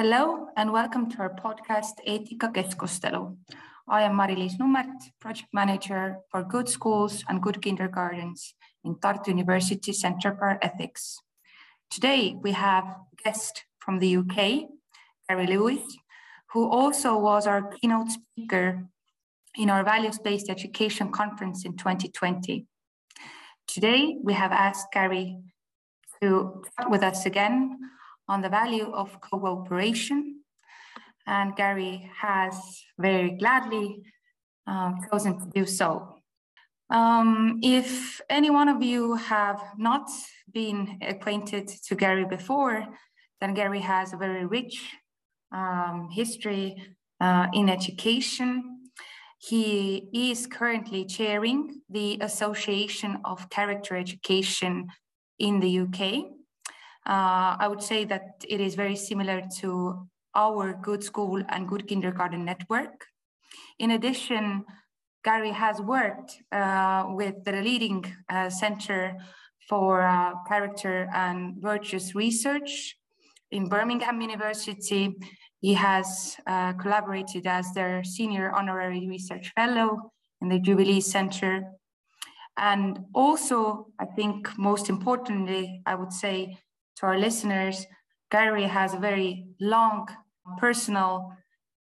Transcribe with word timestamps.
Hello 0.00 0.46
and 0.56 0.72
welcome 0.72 1.10
to 1.10 1.18
our 1.18 1.28
podcast 1.28 2.00
Eetika 2.08 2.48
Keskustelu. 2.54 3.36
I 3.86 4.00
am 4.04 4.16
Mari-Liis 4.16 4.56
Nummert, 4.58 4.96
project 5.20 5.50
manager 5.52 6.16
for 6.30 6.42
Good 6.42 6.70
Schools 6.70 7.22
and 7.28 7.42
Good 7.42 7.60
Kindergartens 7.60 8.54
in 8.82 8.94
Tartu 8.94 9.28
University 9.28 9.92
Centre 9.92 10.34
for 10.38 10.58
Ethics. 10.62 11.18
Today 11.90 12.34
we 12.40 12.52
have 12.52 12.84
a 12.84 12.96
guest 13.22 13.66
from 13.78 13.98
the 13.98 14.16
UK, 14.16 14.70
Gary 15.28 15.46
Lewis, 15.46 15.82
who 16.54 16.66
also 16.70 17.18
was 17.18 17.46
our 17.46 17.60
keynote 17.70 18.10
speaker 18.10 18.86
in 19.54 19.68
our 19.68 19.84
values-based 19.84 20.48
education 20.48 21.12
conference 21.12 21.66
in 21.66 21.76
2020. 21.76 22.64
Today 23.68 24.16
we 24.22 24.32
have 24.32 24.52
asked 24.52 24.86
Gary 24.94 25.36
to 26.22 26.62
chat 26.78 26.90
with 26.90 27.02
us 27.02 27.26
again 27.26 27.76
on 28.30 28.40
the 28.40 28.48
value 28.48 28.90
of 28.92 29.20
cooperation. 29.20 30.42
And 31.26 31.56
Gary 31.56 32.08
has 32.16 32.54
very 32.96 33.32
gladly 33.32 34.02
uh, 34.66 34.92
chosen 35.10 35.38
to 35.40 35.46
do 35.52 35.66
so. 35.66 36.14
Um, 36.90 37.58
if 37.62 38.20
any 38.30 38.50
one 38.50 38.68
of 38.68 38.82
you 38.82 39.14
have 39.14 39.60
not 39.76 40.08
been 40.52 40.98
acquainted 41.02 41.66
to 41.86 41.94
Gary 41.94 42.24
before, 42.24 42.86
then 43.40 43.54
Gary 43.54 43.80
has 43.80 44.12
a 44.12 44.16
very 44.16 44.46
rich 44.46 44.76
um, 45.52 46.08
history 46.12 46.68
uh, 47.20 47.46
in 47.52 47.68
education. 47.68 48.80
He 49.38 50.08
is 50.12 50.46
currently 50.46 51.04
chairing 51.04 51.80
the 51.88 52.18
Association 52.20 53.18
of 53.24 53.48
Character 53.50 53.96
Education 53.96 54.88
in 55.38 55.58
the 55.60 55.80
UK. 55.80 56.39
Uh, 57.06 57.56
I 57.58 57.66
would 57.68 57.82
say 57.82 58.04
that 58.04 58.44
it 58.48 58.60
is 58.60 58.74
very 58.74 58.96
similar 58.96 59.42
to 59.60 60.08
our 60.34 60.74
Good 60.74 61.02
School 61.02 61.42
and 61.48 61.68
Good 61.68 61.88
Kindergarten 61.88 62.44
network. 62.44 63.06
In 63.78 63.92
addition, 63.92 64.64
Gary 65.24 65.50
has 65.50 65.80
worked 65.80 66.36
uh, 66.52 67.06
with 67.08 67.44
the 67.44 67.52
leading 67.52 68.04
uh, 68.28 68.48
Center 68.48 69.16
for 69.68 70.02
uh, 70.02 70.32
Character 70.48 71.08
and 71.14 71.60
Virtues 71.60 72.14
Research 72.14 72.96
in 73.50 73.68
Birmingham 73.68 74.20
University. 74.20 75.16
He 75.60 75.74
has 75.74 76.36
uh, 76.46 76.72
collaborated 76.74 77.46
as 77.46 77.72
their 77.72 78.02
Senior 78.04 78.50
Honorary 78.52 79.08
Research 79.08 79.52
Fellow 79.54 80.12
in 80.40 80.48
the 80.48 80.58
Jubilee 80.58 81.00
Center. 81.00 81.62
And 82.56 83.00
also, 83.14 83.88
I 83.98 84.06
think 84.06 84.48
most 84.58 84.88
importantly, 84.88 85.82
I 85.86 85.94
would 85.94 86.12
say 86.12 86.56
to 87.00 87.06
our 87.06 87.18
listeners, 87.18 87.86
Gary 88.30 88.64
has 88.64 88.94
a 88.94 88.98
very 88.98 89.46
long 89.60 90.08
personal 90.58 91.32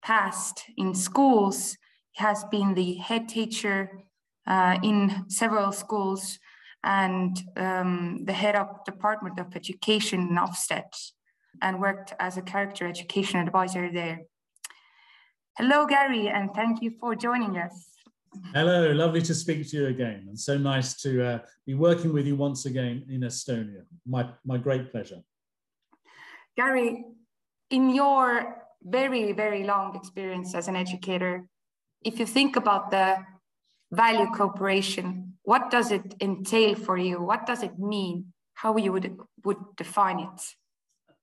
past 0.01 0.63
in 0.75 0.93
schools. 0.95 1.77
He 2.11 2.23
has 2.23 2.43
been 2.45 2.73
the 2.73 2.95
head 2.95 3.29
teacher 3.29 3.91
uh, 4.47 4.77
in 4.83 5.25
several 5.29 5.71
schools 5.71 6.39
and 6.83 7.37
um, 7.55 8.23
the 8.25 8.33
head 8.33 8.55
of 8.55 8.83
Department 8.85 9.39
of 9.39 9.55
Education 9.55 10.21
in 10.21 10.35
Ofsted 10.35 10.83
and 11.61 11.79
worked 11.79 12.13
as 12.19 12.37
a 12.37 12.41
character 12.41 12.87
education 12.87 13.39
advisor 13.39 13.89
there. 13.91 14.21
Hello, 15.57 15.85
Gary, 15.85 16.27
and 16.27 16.49
thank 16.53 16.81
you 16.81 16.91
for 16.99 17.15
joining 17.15 17.57
us. 17.57 17.92
Hello, 18.53 18.91
lovely 18.91 19.21
to 19.21 19.33
speak 19.33 19.69
to 19.69 19.77
you 19.77 19.87
again, 19.87 20.25
and 20.27 20.39
so 20.39 20.57
nice 20.57 20.95
to 21.01 21.25
uh, 21.25 21.39
be 21.65 21.73
working 21.73 22.13
with 22.13 22.25
you 22.25 22.35
once 22.35 22.65
again 22.65 23.05
in 23.09 23.21
Estonia. 23.21 23.83
My, 24.05 24.29
my 24.45 24.57
great 24.57 24.91
pleasure. 24.91 25.21
Gary, 26.55 27.05
in 27.69 27.89
your 27.89 28.57
very, 28.83 29.31
very 29.31 29.63
long 29.63 29.95
experience 29.95 30.53
as 30.53 30.67
an 30.67 30.75
educator, 30.75 31.45
if 32.03 32.19
you 32.19 32.25
think 32.25 32.55
about 32.55 32.91
the 32.91 33.17
value 33.91 34.27
cooperation, 34.35 35.33
what 35.43 35.71
does 35.71 35.91
it 35.91 36.15
entail 36.21 36.75
for 36.75 36.97
you? 36.97 37.21
What 37.21 37.45
does 37.45 37.63
it 37.63 37.79
mean? 37.79 38.33
How 38.55 38.77
you 38.77 38.91
would, 38.91 39.17
would 39.43 39.57
define 39.77 40.19
it? 40.19 40.41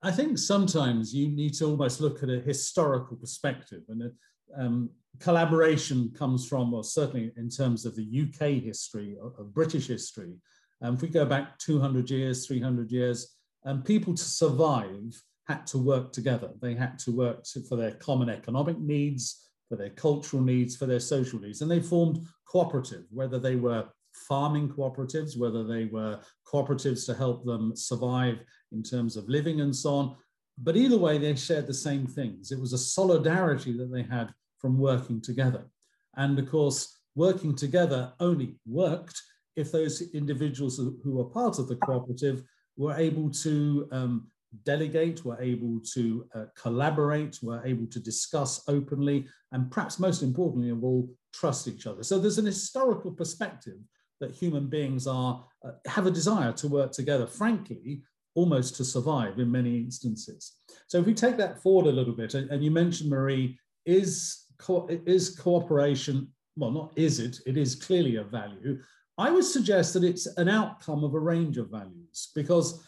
I 0.02 0.10
think 0.10 0.38
sometimes 0.38 1.14
you 1.14 1.28
need 1.28 1.54
to 1.54 1.66
almost 1.66 2.00
look 2.00 2.22
at 2.22 2.30
a 2.30 2.40
historical 2.40 3.16
perspective 3.16 3.82
and 3.88 4.10
um, 4.56 4.90
collaboration 5.18 6.12
comes 6.16 6.46
from, 6.46 6.72
or 6.72 6.84
certainly 6.84 7.32
in 7.36 7.48
terms 7.48 7.84
of 7.84 7.96
the 7.96 8.22
UK 8.22 8.62
history, 8.62 9.16
of, 9.22 9.54
British 9.54 9.86
history. 9.86 10.34
Um, 10.82 10.94
if 10.94 11.02
we 11.02 11.08
go 11.08 11.24
back 11.24 11.58
200 11.58 12.10
years, 12.10 12.46
300 12.46 12.90
years, 12.90 13.36
um, 13.64 13.82
people 13.82 14.14
to 14.14 14.24
survive 14.24 15.22
had 15.46 15.66
to 15.66 15.78
work 15.78 16.12
together. 16.12 16.50
They 16.60 16.74
had 16.74 16.98
to 17.00 17.10
work 17.10 17.42
to, 17.52 17.62
for 17.64 17.76
their 17.76 17.92
common 17.92 18.30
economic 18.30 18.78
needs, 18.78 19.48
for 19.68 19.76
their 19.76 19.90
cultural 19.90 20.42
needs, 20.42 20.76
for 20.76 20.86
their 20.86 21.00
social 21.00 21.40
needs. 21.40 21.60
And 21.60 21.70
they 21.70 21.80
formed 21.80 22.26
cooperative, 22.46 23.04
whether 23.10 23.38
they 23.38 23.56
were 23.56 23.86
farming 24.28 24.68
cooperatives, 24.68 25.36
whether 25.36 25.64
they 25.64 25.86
were 25.86 26.20
cooperatives 26.46 27.04
to 27.06 27.14
help 27.14 27.44
them 27.44 27.74
survive 27.74 28.38
in 28.72 28.82
terms 28.82 29.16
of 29.16 29.28
living 29.28 29.60
and 29.60 29.74
so 29.74 29.94
on. 29.94 30.16
But 30.62 30.76
either 30.76 30.98
way, 30.98 31.18
they 31.18 31.34
shared 31.36 31.66
the 31.66 31.74
same 31.74 32.06
things. 32.06 32.52
It 32.52 32.60
was 32.60 32.72
a 32.72 32.78
solidarity 32.78 33.72
that 33.78 33.90
they 33.92 34.02
had 34.02 34.32
from 34.58 34.78
working 34.78 35.20
together. 35.20 35.64
And 36.16 36.38
of 36.38 36.50
course, 36.50 36.98
working 37.14 37.56
together 37.56 38.12
only 38.20 38.56
worked 38.66 39.20
if 39.56 39.72
those 39.72 40.02
individuals 40.12 40.76
who 40.76 41.12
were 41.12 41.24
part 41.24 41.58
of 41.58 41.68
the 41.68 41.76
cooperative 41.76 42.42
were 42.76 42.94
able 42.94 43.30
to 43.30 43.88
um, 43.90 44.30
delegate, 44.64 45.24
were 45.24 45.40
able 45.40 45.80
to 45.94 46.26
uh, 46.34 46.44
collaborate, 46.56 47.38
were 47.42 47.62
able 47.64 47.86
to 47.86 48.00
discuss 48.00 48.62
openly, 48.68 49.26
and 49.52 49.70
perhaps 49.70 49.98
most 49.98 50.22
importantly 50.22 50.70
of 50.70 50.84
all, 50.84 51.08
trust 51.32 51.68
each 51.68 51.86
other. 51.86 52.02
So 52.02 52.18
there's 52.18 52.38
an 52.38 52.46
historical 52.46 53.12
perspective 53.12 53.78
that 54.20 54.32
human 54.32 54.68
beings 54.68 55.06
are 55.06 55.44
uh, 55.64 55.72
have 55.86 56.06
a 56.06 56.10
desire 56.10 56.52
to 56.52 56.68
work 56.68 56.92
together, 56.92 57.26
frankly, 57.26 58.02
almost 58.34 58.76
to 58.76 58.84
survive 58.84 59.38
in 59.38 59.50
many 59.50 59.76
instances. 59.78 60.56
So 60.86 60.98
if 60.98 61.06
we 61.06 61.14
take 61.14 61.36
that 61.36 61.62
forward 61.62 61.88
a 61.88 61.92
little 61.92 62.14
bit, 62.14 62.34
and, 62.34 62.62
you 62.62 62.70
mentioned 62.70 63.10
Marie, 63.10 63.58
is 63.86 64.46
co 64.58 64.86
is 65.06 65.36
cooperation, 65.38 66.28
well, 66.56 66.70
not 66.70 66.92
is 66.96 67.18
it, 67.20 67.40
it 67.46 67.56
is 67.56 67.74
clearly 67.74 68.16
a 68.16 68.24
value. 68.24 68.80
I 69.18 69.30
would 69.30 69.44
suggest 69.44 69.94
that 69.94 70.04
it's 70.04 70.26
an 70.38 70.48
outcome 70.48 71.04
of 71.04 71.14
a 71.14 71.20
range 71.20 71.58
of 71.58 71.70
values 71.70 72.30
because 72.34 72.82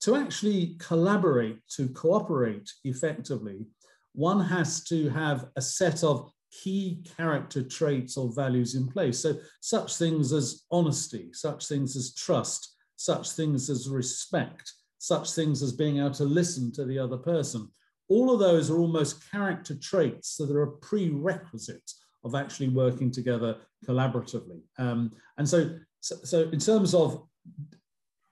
to 0.00 0.16
actually 0.16 0.76
collaborate, 0.78 1.58
to 1.76 1.88
cooperate 1.88 2.70
effectively, 2.84 3.66
one 4.12 4.40
has 4.40 4.84
to 4.84 5.08
have 5.10 5.48
a 5.56 5.62
set 5.62 6.02
of 6.02 6.30
key 6.50 7.04
character 7.16 7.62
traits 7.62 8.16
or 8.16 8.32
values 8.32 8.74
in 8.74 8.86
place. 8.86 9.20
So, 9.20 9.36
such 9.60 9.96
things 9.96 10.32
as 10.32 10.64
honesty, 10.70 11.30
such 11.32 11.66
things 11.66 11.96
as 11.96 12.14
trust, 12.14 12.76
such 12.96 13.32
things 13.32 13.68
as 13.68 13.88
respect, 13.88 14.72
such 14.98 15.32
things 15.32 15.62
as 15.62 15.72
being 15.72 15.98
able 15.98 16.10
to 16.12 16.24
listen 16.24 16.72
to 16.72 16.84
the 16.84 16.98
other 16.98 17.16
person, 17.16 17.68
all 18.08 18.32
of 18.32 18.38
those 18.38 18.70
are 18.70 18.78
almost 18.78 19.30
character 19.30 19.74
traits 19.74 20.36
that 20.36 20.50
are 20.50 20.62
a 20.62 20.72
prerequisite 20.78 21.90
of 22.24 22.34
actually 22.34 22.68
working 22.68 23.10
together 23.10 23.56
collaboratively. 23.86 24.60
Um, 24.78 25.12
and 25.38 25.48
so, 25.48 25.78
so, 26.00 26.16
so, 26.22 26.42
in 26.50 26.58
terms 26.58 26.94
of 26.94 27.26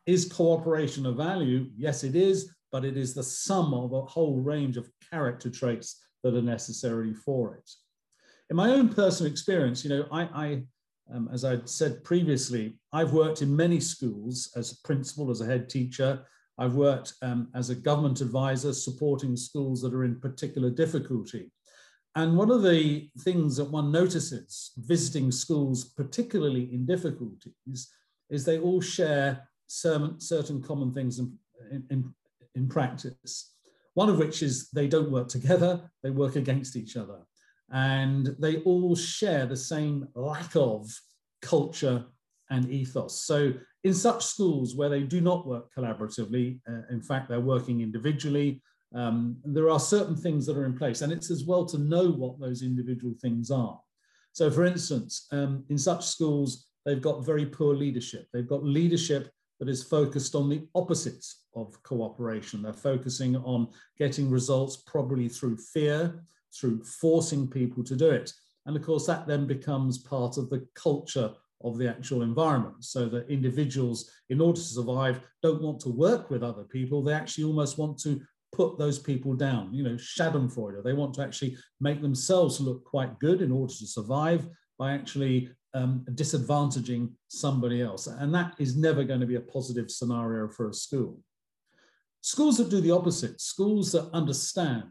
is 0.06 0.30
cooperation 0.30 1.06
a 1.06 1.12
value? 1.12 1.70
Yes, 1.76 2.04
it 2.04 2.14
is, 2.14 2.54
but 2.70 2.84
it 2.84 2.96
is 2.96 3.14
the 3.14 3.22
sum 3.22 3.72
of 3.72 3.92
a 3.92 4.02
whole 4.02 4.40
range 4.40 4.76
of 4.76 4.90
character 5.10 5.50
traits 5.50 6.04
that 6.22 6.34
are 6.34 6.42
necessary 6.42 7.14
for 7.14 7.56
it. 7.56 7.70
In 8.50 8.56
my 8.56 8.70
own 8.70 8.88
personal 8.88 9.30
experience, 9.30 9.84
you 9.84 9.90
know, 9.90 10.06
I, 10.12 10.22
I 10.34 10.62
um, 11.12 11.28
as 11.32 11.44
I 11.44 11.58
said 11.64 12.02
previously, 12.04 12.78
I've 12.92 13.12
worked 13.12 13.42
in 13.42 13.54
many 13.54 13.80
schools 13.80 14.50
as 14.56 14.72
a 14.72 14.86
principal, 14.86 15.30
as 15.30 15.40
a 15.40 15.46
head 15.46 15.68
teacher, 15.68 16.24
I've 16.58 16.74
worked 16.74 17.14
um, 17.22 17.48
as 17.54 17.70
a 17.70 17.74
government 17.74 18.20
advisor 18.20 18.72
supporting 18.72 19.36
schools 19.36 19.82
that 19.82 19.94
are 19.94 20.04
in 20.04 20.20
particular 20.20 20.70
difficulty. 20.70 21.50
And 22.16 22.36
one 22.36 22.50
of 22.50 22.62
the 22.62 23.08
things 23.20 23.56
that 23.56 23.70
one 23.70 23.90
notices 23.90 24.72
visiting 24.76 25.32
schools, 25.32 25.84
particularly 25.84 26.72
in 26.72 26.86
difficulties, 26.86 27.90
is 28.30 28.44
they 28.44 28.60
all 28.60 28.80
share 28.80 29.48
certain, 29.66 30.62
common 30.62 30.92
things 30.92 31.18
in, 31.18 31.36
in, 31.90 32.14
in 32.54 32.68
practice. 32.68 33.52
One 33.94 34.08
of 34.08 34.18
which 34.18 34.42
is 34.42 34.70
they 34.70 34.86
don't 34.86 35.10
work 35.10 35.28
together, 35.28 35.90
they 36.02 36.10
work 36.10 36.36
against 36.36 36.76
each 36.76 36.96
other. 36.96 37.18
And 37.70 38.36
they 38.38 38.58
all 38.58 38.94
share 38.94 39.46
the 39.46 39.56
same 39.56 40.06
lack 40.14 40.54
of 40.54 40.88
culture 41.42 42.04
and 42.54 42.70
ethos. 42.70 43.22
So 43.22 43.52
in 43.82 43.94
such 43.94 44.24
schools 44.24 44.74
where 44.74 44.88
they 44.88 45.02
do 45.02 45.20
not 45.20 45.46
work 45.46 45.66
collaboratively, 45.76 46.60
uh, 46.68 46.82
in 46.90 47.02
fact, 47.02 47.28
they're 47.28 47.40
working 47.40 47.80
individually, 47.80 48.62
um, 48.94 49.36
there 49.44 49.70
are 49.70 49.80
certain 49.80 50.16
things 50.16 50.46
that 50.46 50.56
are 50.56 50.66
in 50.66 50.76
place. 50.76 51.02
And 51.02 51.12
it's 51.12 51.30
as 51.30 51.44
well 51.44 51.64
to 51.66 51.78
know 51.78 52.10
what 52.10 52.40
those 52.40 52.62
individual 52.62 53.14
things 53.20 53.50
are. 53.50 53.78
So, 54.32 54.50
for 54.50 54.64
instance, 54.64 55.26
um, 55.32 55.64
in 55.68 55.78
such 55.78 56.06
schools, 56.06 56.66
they've 56.84 57.02
got 57.02 57.26
very 57.26 57.46
poor 57.46 57.74
leadership. 57.74 58.26
They've 58.32 58.48
got 58.48 58.64
leadership 58.64 59.30
that 59.60 59.68
is 59.68 59.82
focused 59.82 60.34
on 60.34 60.48
the 60.48 60.66
opposites 60.74 61.44
of 61.54 61.80
cooperation. 61.82 62.62
They're 62.62 62.72
focusing 62.72 63.36
on 63.36 63.68
getting 63.98 64.30
results 64.30 64.82
probably 64.86 65.28
through 65.28 65.58
fear, 65.58 66.24
through 66.58 66.84
forcing 66.84 67.48
people 67.48 67.84
to 67.84 67.96
do 67.96 68.10
it. 68.10 68.32
And 68.66 68.76
of 68.76 68.82
course, 68.82 69.06
that 69.06 69.26
then 69.26 69.46
becomes 69.46 69.98
part 69.98 70.36
of 70.38 70.50
the 70.50 70.66
culture 70.74 71.32
of 71.62 71.78
the 71.78 71.88
actual 71.88 72.22
environment. 72.22 72.84
So 72.84 73.06
that 73.06 73.28
individuals, 73.30 74.10
in 74.28 74.40
order 74.40 74.58
to 74.58 74.66
survive, 74.66 75.20
don't 75.42 75.62
want 75.62 75.80
to 75.80 75.88
work 75.90 76.30
with 76.30 76.42
other 76.42 76.64
people. 76.64 77.02
They 77.02 77.14
actually 77.14 77.44
almost 77.44 77.78
want 77.78 77.98
to 78.00 78.20
put 78.52 78.78
those 78.78 78.98
people 78.98 79.34
down, 79.34 79.74
you 79.74 79.82
know, 79.82 79.94
Schadenfreude. 79.94 80.84
They 80.84 80.92
want 80.92 81.14
to 81.14 81.22
actually 81.22 81.56
make 81.80 82.00
themselves 82.00 82.60
look 82.60 82.84
quite 82.84 83.18
good 83.18 83.42
in 83.42 83.50
order 83.50 83.72
to 83.72 83.86
survive 83.86 84.46
by 84.78 84.92
actually 84.92 85.50
um, 85.74 86.04
disadvantaging 86.12 87.10
somebody 87.28 87.82
else. 87.82 88.06
And 88.06 88.32
that 88.34 88.54
is 88.58 88.76
never 88.76 89.02
going 89.02 89.20
to 89.20 89.26
be 89.26 89.34
a 89.36 89.40
positive 89.40 89.90
scenario 89.90 90.48
for 90.48 90.68
a 90.68 90.74
school. 90.74 91.18
Schools 92.20 92.56
that 92.56 92.70
do 92.70 92.80
the 92.80 92.90
opposite, 92.90 93.38
schools 93.40 93.92
that 93.92 94.08
understand 94.14 94.84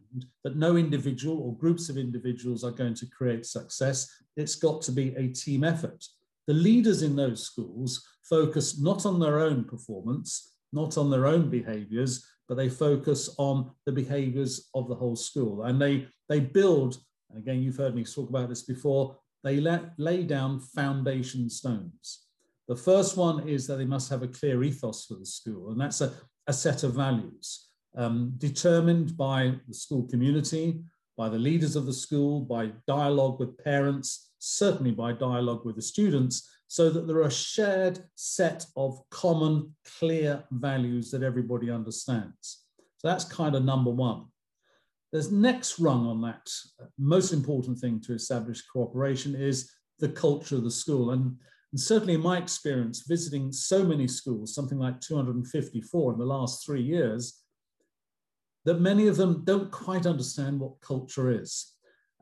that 0.44 0.56
no 0.56 0.76
individual 0.78 1.40
or 1.40 1.58
groups 1.58 1.90
of 1.90 1.98
individuals 1.98 2.64
are 2.64 2.72
going 2.72 2.94
to 2.94 3.08
create 3.08 3.46
success, 3.46 4.08
it's 4.38 4.56
got 4.56 4.84
to 4.84 4.92
be 4.92 5.16
a 5.16 5.30
team 5.30 5.64
effort. 5.64 6.06
The 6.48 6.54
leaders 6.54 7.02
in 7.02 7.16
those 7.16 7.44
schools 7.44 8.06
focus 8.24 8.80
not 8.80 9.06
on 9.06 9.20
their 9.20 9.40
own 9.40 9.64
performance, 9.64 10.54
not 10.72 10.98
on 10.98 11.10
their 11.10 11.28
own 11.28 11.50
behaviors, 11.50 12.26
but 12.48 12.56
they 12.56 12.70
focus 12.70 13.34
on 13.38 13.72
the 13.86 13.92
behaviors 13.92 14.70
of 14.76 14.88
the 14.88 14.96
whole 14.96 15.16
school. 15.16 15.64
And 15.64 15.82
they, 15.82 16.08
they 16.30 16.40
build, 16.40 16.98
and 17.30 17.40
again, 17.40 17.62
you've 17.62 17.78
heard 17.78 17.96
me 17.96 18.04
talk 18.04 18.30
about 18.30 18.50
this 18.50 18.64
before, 18.64 19.16
they 19.44 19.60
let, 19.60 19.92
lay 19.98 20.24
down 20.24 20.60
foundation 20.60 21.50
stones. 21.50 22.26
The 22.68 22.76
first 22.76 23.18
one 23.18 23.48
is 23.48 23.68
that 23.68 23.76
they 23.78 23.86
must 23.86 24.10
have 24.10 24.24
a 24.24 24.28
clear 24.28 24.64
ethos 24.64 25.06
for 25.06 25.16
the 25.16 25.26
school, 25.26 25.72
and 25.72 25.80
that's 25.80 26.02
a, 26.02 26.14
a 26.48 26.54
set 26.54 26.84
of 26.84 26.94
values 26.94 27.68
um, 27.96 28.34
determined 28.38 29.18
by 29.18 29.56
the 29.68 29.74
school 29.74 30.08
community, 30.08 30.82
by 31.18 31.30
the 31.30 31.38
leaders 31.38 31.76
of 31.76 31.86
the 31.86 31.94
school, 31.94 32.42
by 32.42 32.72
dialogue 32.88 33.40
with 33.40 33.58
parents, 33.64 34.32
certainly 34.44 34.92
by 34.92 35.14
dialogue 35.14 35.64
with 35.64 35.76
the 35.78 35.82
students, 35.82 36.50
so 36.68 36.90
that 36.90 37.08
there 37.08 37.18
are 37.18 37.28
a 37.28 37.32
shared 37.32 38.04
set 38.16 38.66
of 38.76 39.00
common, 39.10 39.74
clear 40.00 40.44
values 40.52 41.12
that 41.12 41.24
everybody 41.24 41.70
understands. 41.70 42.66
So 42.98 43.08
that's 43.08 43.24
kind 43.24 43.56
of 43.56 43.64
number 43.64 43.92
one. 43.92 44.26
There's 45.12 45.32
next 45.32 45.80
rung 45.80 46.08
on 46.08 46.22
that 46.22 46.50
most 46.98 47.32
important 47.32 47.80
thing 47.80 48.02
to 48.02 48.14
establish 48.14 48.66
cooperation 48.66 49.36
is 49.36 49.72
the 50.00 50.10
culture 50.10 50.56
of 50.56 50.64
the 50.64 50.72
school. 50.72 51.12
And, 51.12 51.38
and 51.72 51.80
certainly 51.80 52.16
in 52.16 52.22
my 52.22 52.38
experience, 52.38 53.04
visiting 53.08 53.52
so 53.52 53.84
many 53.84 54.08
schools, 54.08 54.56
something 54.56 54.80
like 54.80 55.00
254 55.00 56.14
in 56.14 56.20
the 56.20 56.26
last 56.26 56.66
three 56.66 56.82
years, 56.82 57.44
that 58.66 58.82
many 58.82 59.08
of 59.08 59.16
them 59.16 59.44
don't 59.46 59.72
quite 59.72 60.06
understand 60.06 60.60
what 60.60 60.82
culture 60.82 61.30
is. 61.30 61.73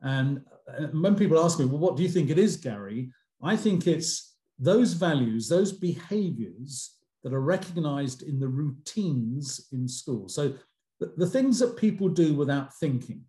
And 0.02 0.42
uh, 0.68 0.86
when 0.88 1.14
people 1.14 1.42
ask 1.42 1.58
me, 1.58 1.64
well, 1.64 1.78
what 1.78 1.96
do 1.96 2.02
you 2.02 2.08
think 2.08 2.30
it 2.30 2.38
is, 2.38 2.56
Gary? 2.56 3.10
I 3.42 3.56
think 3.56 3.86
it's 3.86 4.34
those 4.58 4.92
values, 4.92 5.48
those 5.48 5.72
behaviors 5.72 6.96
that 7.22 7.32
are 7.32 7.40
recognized 7.40 8.22
in 8.22 8.40
the 8.40 8.48
routines 8.48 9.68
in 9.72 9.88
school. 9.88 10.28
So 10.28 10.54
the, 11.00 11.12
the 11.16 11.26
things 11.26 11.58
that 11.58 11.76
people 11.76 12.08
do 12.08 12.34
without 12.34 12.74
thinking. 12.76 13.22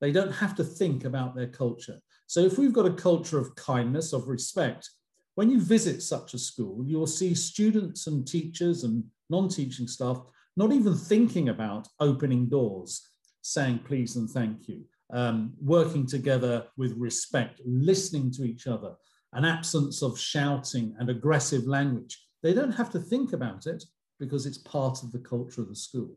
They 0.00 0.12
don't 0.12 0.32
have 0.32 0.54
to 0.56 0.64
think 0.64 1.04
about 1.04 1.34
their 1.34 1.46
culture. 1.46 2.00
So 2.26 2.40
if 2.40 2.58
we've 2.58 2.72
got 2.72 2.86
a 2.86 2.92
culture 2.92 3.38
of 3.38 3.54
kindness, 3.54 4.12
of 4.12 4.28
respect, 4.28 4.90
when 5.34 5.50
you 5.50 5.60
visit 5.60 6.02
such 6.02 6.34
a 6.34 6.38
school, 6.38 6.84
you'll 6.86 7.06
see 7.06 7.34
students 7.34 8.06
and 8.06 8.26
teachers 8.26 8.84
and 8.84 9.04
non-teaching 9.30 9.88
staff 9.88 10.20
not 10.56 10.72
even 10.72 10.94
thinking 10.94 11.48
about 11.48 11.88
opening 11.98 12.48
doors, 12.48 13.08
saying 13.42 13.80
please 13.84 14.16
and 14.16 14.30
thank 14.30 14.68
you, 14.68 14.84
um, 15.12 15.52
working 15.60 16.06
together 16.06 16.66
with 16.76 16.92
respect, 16.96 17.60
listening 17.64 18.30
to 18.32 18.44
each 18.44 18.66
other, 18.66 18.94
an 19.32 19.44
absence 19.44 20.02
of 20.02 20.18
shouting 20.18 20.94
and 20.98 21.10
aggressive 21.10 21.66
language. 21.66 22.24
They 22.42 22.54
don't 22.54 22.72
have 22.72 22.90
to 22.90 22.98
think 22.98 23.32
about 23.32 23.66
it 23.66 23.84
because 24.20 24.46
it's 24.46 24.58
part 24.58 25.02
of 25.02 25.12
the 25.12 25.18
culture 25.18 25.62
of 25.62 25.68
the 25.68 25.76
school. 25.76 26.16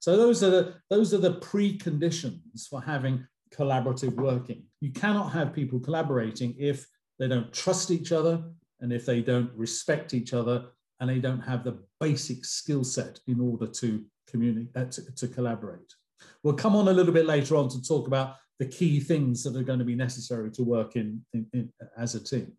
So 0.00 0.16
those 0.16 0.42
are 0.42 0.50
the, 0.50 0.74
those 0.88 1.12
are 1.12 1.18
the 1.18 1.34
preconditions 1.34 2.66
for 2.68 2.80
having 2.80 3.26
collaborative 3.54 4.14
working. 4.14 4.64
You 4.80 4.92
cannot 4.92 5.32
have 5.32 5.52
people 5.52 5.78
collaborating 5.78 6.54
if 6.58 6.86
they 7.18 7.28
don't 7.28 7.52
trust 7.52 7.90
each 7.90 8.12
other 8.12 8.42
and 8.80 8.92
if 8.92 9.04
they 9.04 9.20
don't 9.20 9.50
respect 9.54 10.14
each 10.14 10.32
other 10.32 10.66
and 11.00 11.10
they 11.10 11.18
don't 11.18 11.40
have 11.40 11.64
the 11.64 11.78
basic 11.98 12.44
skill 12.44 12.84
set 12.84 13.20
in 13.26 13.40
order 13.40 13.66
to 13.66 14.04
communicate, 14.26 14.76
uh, 14.76 14.84
to, 14.86 15.14
to 15.14 15.28
collaborate. 15.28 15.94
We'll 16.42 16.54
come 16.54 16.76
on 16.76 16.88
a 16.88 16.92
little 16.92 17.12
bit 17.12 17.26
later 17.26 17.56
on 17.56 17.68
to 17.70 17.82
talk 17.82 18.06
about 18.06 18.36
the 18.58 18.66
key 18.66 19.00
things 19.00 19.42
that 19.44 19.56
are 19.56 19.62
going 19.62 19.78
to 19.78 19.84
be 19.84 19.94
necessary 19.94 20.50
to 20.52 20.62
work 20.62 20.96
in, 20.96 21.24
in, 21.32 21.46
in 21.52 21.72
as 21.96 22.14
a 22.14 22.22
team. 22.22 22.52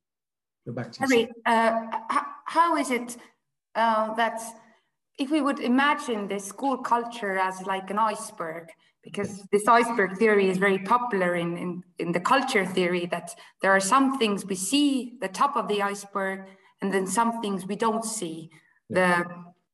Go 0.66 0.74
back 0.74 0.92
to 0.92 1.00
Harry, 1.00 1.30
uh, 1.46 1.88
how 2.46 2.76
is 2.78 2.92
it 2.92 3.18
uh, 3.76 4.14
that 4.16 4.42
if 5.18 5.30
we 5.30 5.42
would 5.42 5.60
imagine 5.60 6.28
the 6.28 6.40
school 6.40 6.78
culture 6.78 7.38
as 7.38 7.62
like 7.64 7.90
an 7.90 8.00
iceberg, 8.00 8.70
because 9.04 9.44
this 9.52 9.68
iceberg 9.68 10.18
theory 10.18 10.50
is 10.50 10.58
very 10.58 10.80
popular 10.80 11.36
in, 11.36 11.58
in, 11.58 11.84
in 12.00 12.12
the 12.12 12.20
culture 12.20 12.66
theory, 12.66 13.06
that 13.08 13.36
there 13.62 13.72
are 13.72 13.80
some 13.80 14.18
things 14.20 14.46
we 14.46 14.56
see 14.56 15.18
the 15.22 15.28
top 15.28 15.56
of 15.56 15.68
the 15.68 15.82
iceberg, 15.82 16.48
and 16.82 16.94
then 16.94 17.08
some 17.08 17.42
things 17.42 17.66
we 17.66 17.76
don't 17.76 18.06
see, 18.06 18.50
the 18.90 19.24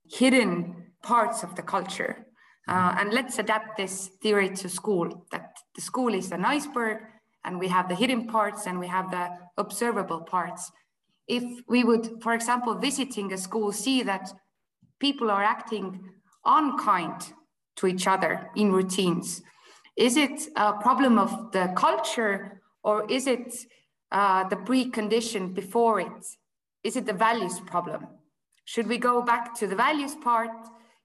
hidden 0.10 0.76
parts 1.04 1.44
of 1.44 1.56
the 1.56 1.62
culture. 1.62 2.27
Uh, 2.68 2.96
and 3.00 3.14
let's 3.14 3.40
adapt 3.40 3.78
this 3.78 4.10
theory 4.22 4.50
to 4.50 4.68
school, 4.68 5.26
that 5.32 5.58
the 5.76 5.82
school 5.82 6.14
is 6.14 6.32
an 6.32 6.44
iceberg, 6.44 6.98
and 7.46 7.60
we 7.60 7.68
have 7.70 7.88
the 7.88 7.96
hidden 7.96 8.28
parts 8.28 8.68
and 8.68 8.78
we 8.78 8.88
have 8.88 9.10
the 9.10 9.30
observable 9.58 10.22
parts. 10.22 10.72
If 11.28 11.44
we 11.68 11.84
would, 11.84 12.22
for 12.22 12.34
example, 12.34 12.76
visiting 12.76 13.32
a 13.32 13.38
school, 13.38 13.72
see 13.72 14.04
that 14.04 14.34
people 15.00 15.32
are 15.32 15.44
acting 15.44 16.12
unkind 16.46 17.34
to 17.78 17.88
each 17.88 18.08
other 18.08 18.50
in 18.56 18.72
routines? 18.72 19.42
Is 19.96 20.18
it 20.18 20.48
a 20.56 20.74
problem 20.74 21.18
of 21.18 21.52
the 21.52 21.74
culture 21.76 22.62
or 22.84 23.10
is 23.10 23.28
it 23.28 23.54
uh, 24.12 24.48
the 24.48 24.56
precondition 24.56 25.54
before 25.54 26.00
it? 26.00 26.26
Is 26.84 26.96
it 26.96 27.06
the 27.06 27.14
values 27.14 27.60
problem? 27.60 28.08
Should 28.66 28.88
we 28.88 28.98
go 28.98 29.22
back 29.22 29.56
to 29.60 29.68
the 29.68 29.76
values 29.76 30.16
part? 30.16 30.52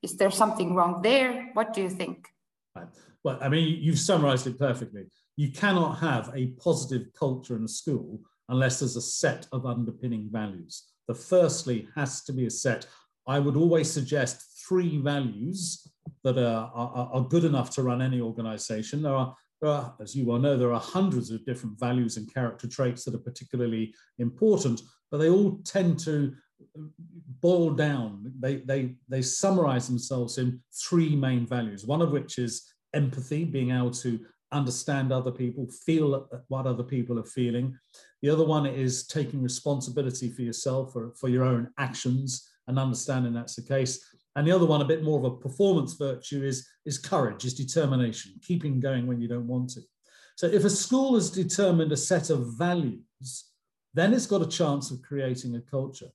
Is 0.02 0.16
there 0.16 0.30
something 0.30 0.75
wrong 0.75 1.02
there? 1.02 1.50
What 1.54 1.73
do 1.73 1.82
you 1.82 1.90
think? 1.90 2.28
Well, 3.25 3.38
I 3.40 3.49
mean, 3.49 3.78
you've 3.80 3.99
summarized 3.99 4.47
it 4.47 4.59
perfectly. 4.59 5.06
You 5.37 5.50
cannot 5.52 5.99
have 6.00 6.30
a 6.35 6.49
positive 6.62 7.12
culture 7.18 7.56
in 7.56 7.64
a 7.64 7.68
school 7.68 8.21
unless 8.49 8.80
there's 8.80 8.97
a 8.97 9.02
set 9.02 9.47
of 9.52 9.64
underpinning 9.64 10.28
values. 10.32 10.88
The 11.06 11.14
firstly 11.14 11.88
has 11.94 12.23
to 12.25 12.32
be 12.32 12.47
a 12.47 12.50
set 12.50 12.87
I 13.26 13.38
would 13.38 13.56
always 13.56 13.90
suggest 13.90 14.64
three 14.66 14.99
values 14.99 15.87
that 16.25 16.38
are, 16.38 16.71
are, 16.75 17.11
are 17.12 17.28
good 17.28 17.44
enough 17.44 17.71
to 17.71 17.82
run 17.82 18.02
any 18.02 18.21
organization. 18.21 19.02
There 19.02 19.14
are, 19.14 19.35
there 19.61 19.71
are, 19.71 19.94
as 20.00 20.16
you 20.16 20.26
well 20.26 20.38
know, 20.38 20.56
there 20.56 20.73
are 20.73 20.80
hundreds 20.80 21.30
of 21.30 21.44
different 21.44 21.78
values 21.78 22.16
and 22.16 22.32
character 22.32 22.66
traits 22.66 23.04
that 23.04 23.14
are 23.14 23.18
particularly 23.18 23.94
important, 24.18 24.80
but 25.11 25.18
they 25.18 25.30
all 25.30 25.61
tend 25.64 25.99
to 26.00 26.35
boil 27.40 27.71
down. 27.71 28.33
They, 28.38 28.57
they, 28.57 28.97
they 29.09 29.23
summarize 29.23 29.88
themselves 29.88 30.38
in 30.38 30.61
three 30.73 31.16
main 31.16 31.47
values, 31.47 31.87
one 31.87 32.02
of 32.02 32.11
which 32.11 32.38
is 32.38 32.73
empathy, 32.95 33.45
being 33.45 33.71
able 33.71 33.90
to 33.90 34.21
understand 34.52 35.12
other 35.12 35.31
people, 35.31 35.66
feel 35.87 36.28
what 36.49 36.66
other 36.66 36.83
people 36.83 37.19
are 37.19 37.25
feeling. 37.25 37.76
The 38.21 38.31
other 38.31 38.45
one 38.45 38.66
is 38.66 39.07
taking 39.07 39.42
responsibility 39.42 40.31
for 40.31 40.42
yourself 40.42 40.95
or 40.95 41.12
for 41.19 41.28
your 41.28 41.45
own 41.45 41.69
actions 41.78 42.49
and 42.69 42.78
understanding 42.78 43.33
that's 43.33 43.57
the 43.57 43.62
case. 43.62 44.04
And 44.37 44.47
the 44.47 44.52
other 44.52 44.66
one, 44.66 44.81
a 44.81 44.87
bit 44.87 45.02
more 45.02 45.19
of 45.19 45.25
a 45.25 45.37
performance 45.37 45.95
virtue, 45.95 46.45
is, 46.45 46.66
is 46.87 46.99
courage, 46.99 47.45
is 47.45 47.54
determination, 47.54 48.33
keeping 48.42 48.81
going 48.81 49.07
when 49.07 49.21
you 49.21 49.28
don't 49.28 49.49
want 49.49 49.71
to. 49.71 49.81
So 50.37 50.47
if 50.47 50.64
a 50.64 50.71
school 50.71 51.14
has 51.14 51.31
determined 51.31 51.92
a 51.92 51.97
set 51.97 52.31
of 52.31 52.57
values, 52.57 53.50
then 53.95 54.14
it's 54.14 54.26
got 54.26 54.42
a 54.42 54.47
chance 54.47 54.90
of 54.90 55.02
creating 55.02 55.57
a 55.57 55.61
culture. 55.61 56.09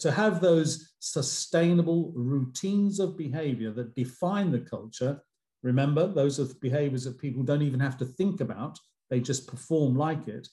To 0.00 0.12
have 0.12 0.40
those 0.40 0.92
sustainable 0.98 2.12
routines 2.14 3.00
of 3.00 3.16
behavior 3.16 3.72
that 3.72 3.94
define 3.94 4.50
the 4.50 4.60
culture, 4.60 5.22
remember, 5.62 6.06
those 6.06 6.38
are 6.38 6.54
behaviors 6.60 7.04
that 7.04 7.18
people 7.18 7.42
don't 7.42 7.62
even 7.62 7.80
have 7.80 7.96
to 7.98 8.04
think 8.04 8.40
about, 8.40 8.78
they 9.08 9.20
just 9.20 9.46
perform 9.46 9.96
like 9.96 10.28
it 10.28 10.48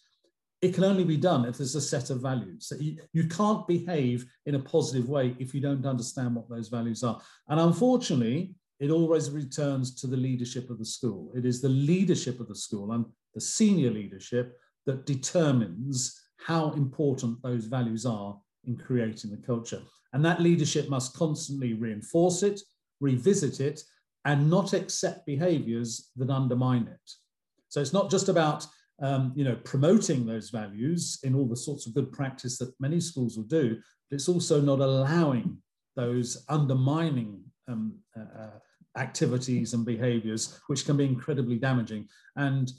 it 0.61 0.73
can 0.73 0.83
only 0.83 1.05
be 1.05 1.17
done 1.17 1.45
if 1.45 1.57
there's 1.57 1.75
a 1.75 1.81
set 1.81 2.09
of 2.09 2.21
values. 2.21 2.67
So 2.67 2.75
you, 2.75 2.97
you, 3.13 3.27
can't 3.27 3.65
behave 3.67 4.25
in 4.45 4.55
a 4.55 4.59
positive 4.59 5.07
way 5.07 5.35
if 5.39 5.53
you 5.53 5.61
don't 5.61 5.85
understand 5.85 6.35
what 6.35 6.49
those 6.49 6.67
values 6.67 7.03
are. 7.03 7.21
And 7.47 7.59
unfortunately, 7.59 8.55
it 8.79 8.91
always 8.91 9.31
returns 9.31 9.95
to 10.01 10.07
the 10.07 10.17
leadership 10.17 10.69
of 10.69 10.79
the 10.79 10.85
school. 10.85 11.31
It 11.35 11.45
is 11.45 11.61
the 11.61 11.69
leadership 11.69 12.39
of 12.39 12.47
the 12.47 12.55
school 12.55 12.91
and 12.91 13.05
the 13.33 13.41
senior 13.41 13.91
leadership 13.91 14.57
that 14.85 15.05
determines 15.05 16.19
how 16.45 16.71
important 16.71 17.41
those 17.41 17.65
values 17.65 18.05
are 18.05 18.39
in 18.65 18.77
creating 18.77 19.31
the 19.31 19.37
culture. 19.37 19.81
And 20.13 20.23
that 20.25 20.41
leadership 20.41 20.89
must 20.89 21.15
constantly 21.15 21.73
reinforce 21.73 22.43
it, 22.43 22.59
revisit 22.99 23.59
it, 23.59 23.81
and 24.25 24.49
not 24.49 24.73
accept 24.73 25.25
behaviors 25.25 26.11
that 26.15 26.29
undermine 26.29 26.87
it. 26.87 27.11
So 27.69 27.81
it's 27.81 27.93
not 27.93 28.09
just 28.09 28.29
about 28.29 28.65
um, 29.01 29.31
you 29.35 29.43
know, 29.43 29.55
promoting 29.63 30.25
those 30.25 30.49
values 30.49 31.19
in 31.23 31.33
all 31.35 31.47
the 31.47 31.55
sorts 31.55 31.87
of 31.87 31.93
good 31.93 32.11
practice 32.11 32.57
that 32.57 32.73
many 32.79 32.99
schools 32.99 33.37
will 33.37 33.45
do, 33.45 33.77
but 34.09 34.15
it's 34.15 34.27
also 34.27 34.59
not 34.59 34.79
allowing 34.79 35.57
those 35.95 36.43
undermining 36.49 37.41
um, 37.67 37.97
uh, 38.17 38.41
uh 38.41 38.49
activities 38.97 39.73
and 39.73 39.85
behaviors, 39.85 40.59
which 40.67 40.85
can 40.85 40.97
be 40.97 41.05
incredibly 41.05 41.57
damaging. 41.57 42.07
And 42.35 42.71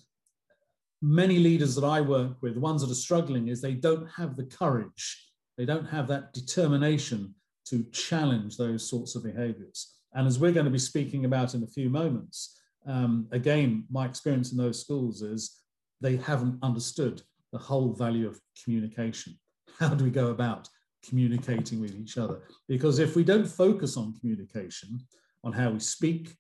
many 1.03 1.39
leaders 1.39 1.75
that 1.75 1.85
I 1.85 2.01
work 2.01 2.43
with, 2.43 2.57
ones 2.57 2.83
that 2.83 2.91
are 2.91 2.95
struggling, 2.95 3.49
is 3.49 3.61
they 3.61 3.75
don't 3.75 4.09
have 4.17 4.37
the 4.37 4.45
courage, 4.45 5.31
they 5.57 5.65
don't 5.65 5.87
have 5.87 6.09
that 6.09 6.33
determination 6.33 7.35
to 7.67 7.85
challenge 7.93 8.57
those 8.57 8.89
sorts 8.89 9.15
of 9.15 9.25
behaviors. 9.25 9.95
And 10.15 10.27
as 10.27 10.39
we're 10.39 10.53
going 10.53 10.67
to 10.67 10.73
be 10.73 10.79
speaking 10.79 11.25
about 11.25 11.55
in 11.55 11.63
a 11.63 11.69
few 11.69 11.89
moments, 11.89 12.61
um, 12.87 13.29
again, 13.33 13.85
my 13.91 14.07
experience 14.07 14.53
in 14.53 14.59
those 14.59 14.81
schools 14.81 15.23
is 15.23 15.59
they 16.01 16.17
haven't 16.17 16.59
understood 16.63 17.23
the 17.53 17.59
whole 17.59 17.93
value 17.93 18.27
of 18.27 18.41
communication. 18.63 19.39
How 19.79 19.91
do 19.91 20.05
we 20.05 20.11
go 20.11 20.29
about 20.29 20.69
communicating 21.07 21.81
with 21.81 21.95
each 21.95 22.19
other? 22.19 22.43
Because 22.69 22.99
if 22.99 23.17
we 23.17 23.25
don't 23.25 23.47
focus 23.47 23.97
on 23.97 24.15
communication, 24.19 25.01
on 25.45 25.53
how 25.53 25.71
we 25.71 25.81
speak, 25.81 26.35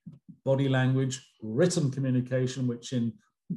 body 0.45 0.69
language, 0.69 1.27
written 1.43 1.91
communication, 1.91 2.67
which 2.67 2.93
in 2.93 3.13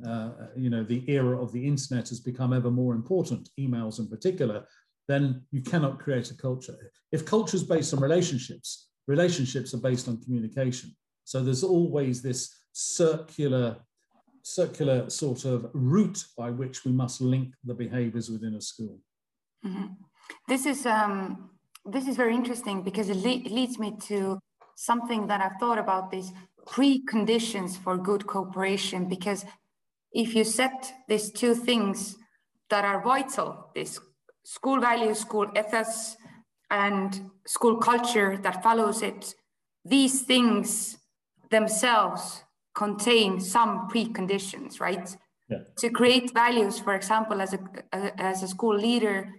uh, 0.05 0.31
you 0.55 0.69
know 0.69 0.83
the 0.83 1.03
era 1.09 1.41
of 1.41 1.51
the 1.51 1.65
internet 1.65 2.09
has 2.09 2.19
become 2.19 2.53
ever 2.53 2.71
more 2.71 2.93
important, 2.93 3.49
emails 3.59 3.99
in 3.99 4.07
particular, 4.07 4.65
then 5.07 5.43
you 5.51 5.61
cannot 5.61 5.99
create 5.99 6.31
a 6.31 6.37
culture. 6.37 6.75
If 7.11 7.25
culture 7.25 7.57
is 7.57 7.63
based 7.63 7.93
on 7.93 7.99
relationships, 7.99 8.89
relationships 9.07 9.73
are 9.73 9.79
based 9.89 10.07
on 10.07 10.21
communication. 10.21 10.95
So 11.25 11.43
there's 11.43 11.63
always 11.63 12.21
this 12.21 12.53
circular, 12.71 13.77
circular 14.41 15.09
sort 15.09 15.45
of 15.45 15.69
route 15.73 16.25
by 16.37 16.49
which 16.49 16.85
we 16.85 16.91
must 16.91 17.21
link 17.21 17.53
the 17.63 17.73
behaviors 17.73 18.29
within 18.29 18.55
a 18.55 18.61
school. 18.61 18.99
Mm-hmm. 19.65 19.87
This 20.47 20.65
is 20.65 20.85
um, 20.85 21.49
this 21.85 22.07
is 22.07 22.15
very 22.15 22.35
interesting 22.35 22.81
because 22.81 23.09
it, 23.09 23.17
le- 23.17 23.43
it 23.47 23.51
leads 23.51 23.77
me 23.77 23.93
to 24.07 24.39
something 24.75 25.27
that 25.27 25.41
I've 25.41 25.59
thought 25.59 25.77
about 25.77 26.11
these 26.11 26.31
preconditions 26.65 27.77
for 27.77 27.97
good 27.97 28.25
cooperation. 28.25 29.07
Because 29.07 29.45
if 30.13 30.35
you 30.35 30.43
set 30.43 30.93
these 31.07 31.31
two 31.31 31.55
things 31.55 32.17
that 32.69 32.85
are 32.85 33.01
vital, 33.01 33.69
this 33.75 33.99
school 34.43 34.79
values, 34.79 35.19
school 35.19 35.47
ethos, 35.57 36.15
and 36.69 37.29
school 37.45 37.77
culture 37.77 38.37
that 38.37 38.63
follows 38.63 39.01
it, 39.01 39.33
these 39.85 40.21
things 40.21 40.97
themselves 41.49 42.43
contain 42.73 43.39
some 43.39 43.87
preconditions, 43.89 44.79
right? 44.79 45.15
Yeah. 45.49 45.59
To 45.79 45.89
create 45.89 46.33
values, 46.33 46.79
for 46.79 46.95
example, 46.95 47.41
as 47.41 47.53
a, 47.53 48.21
as 48.21 48.43
a 48.43 48.47
school 48.47 48.75
leader 48.75 49.29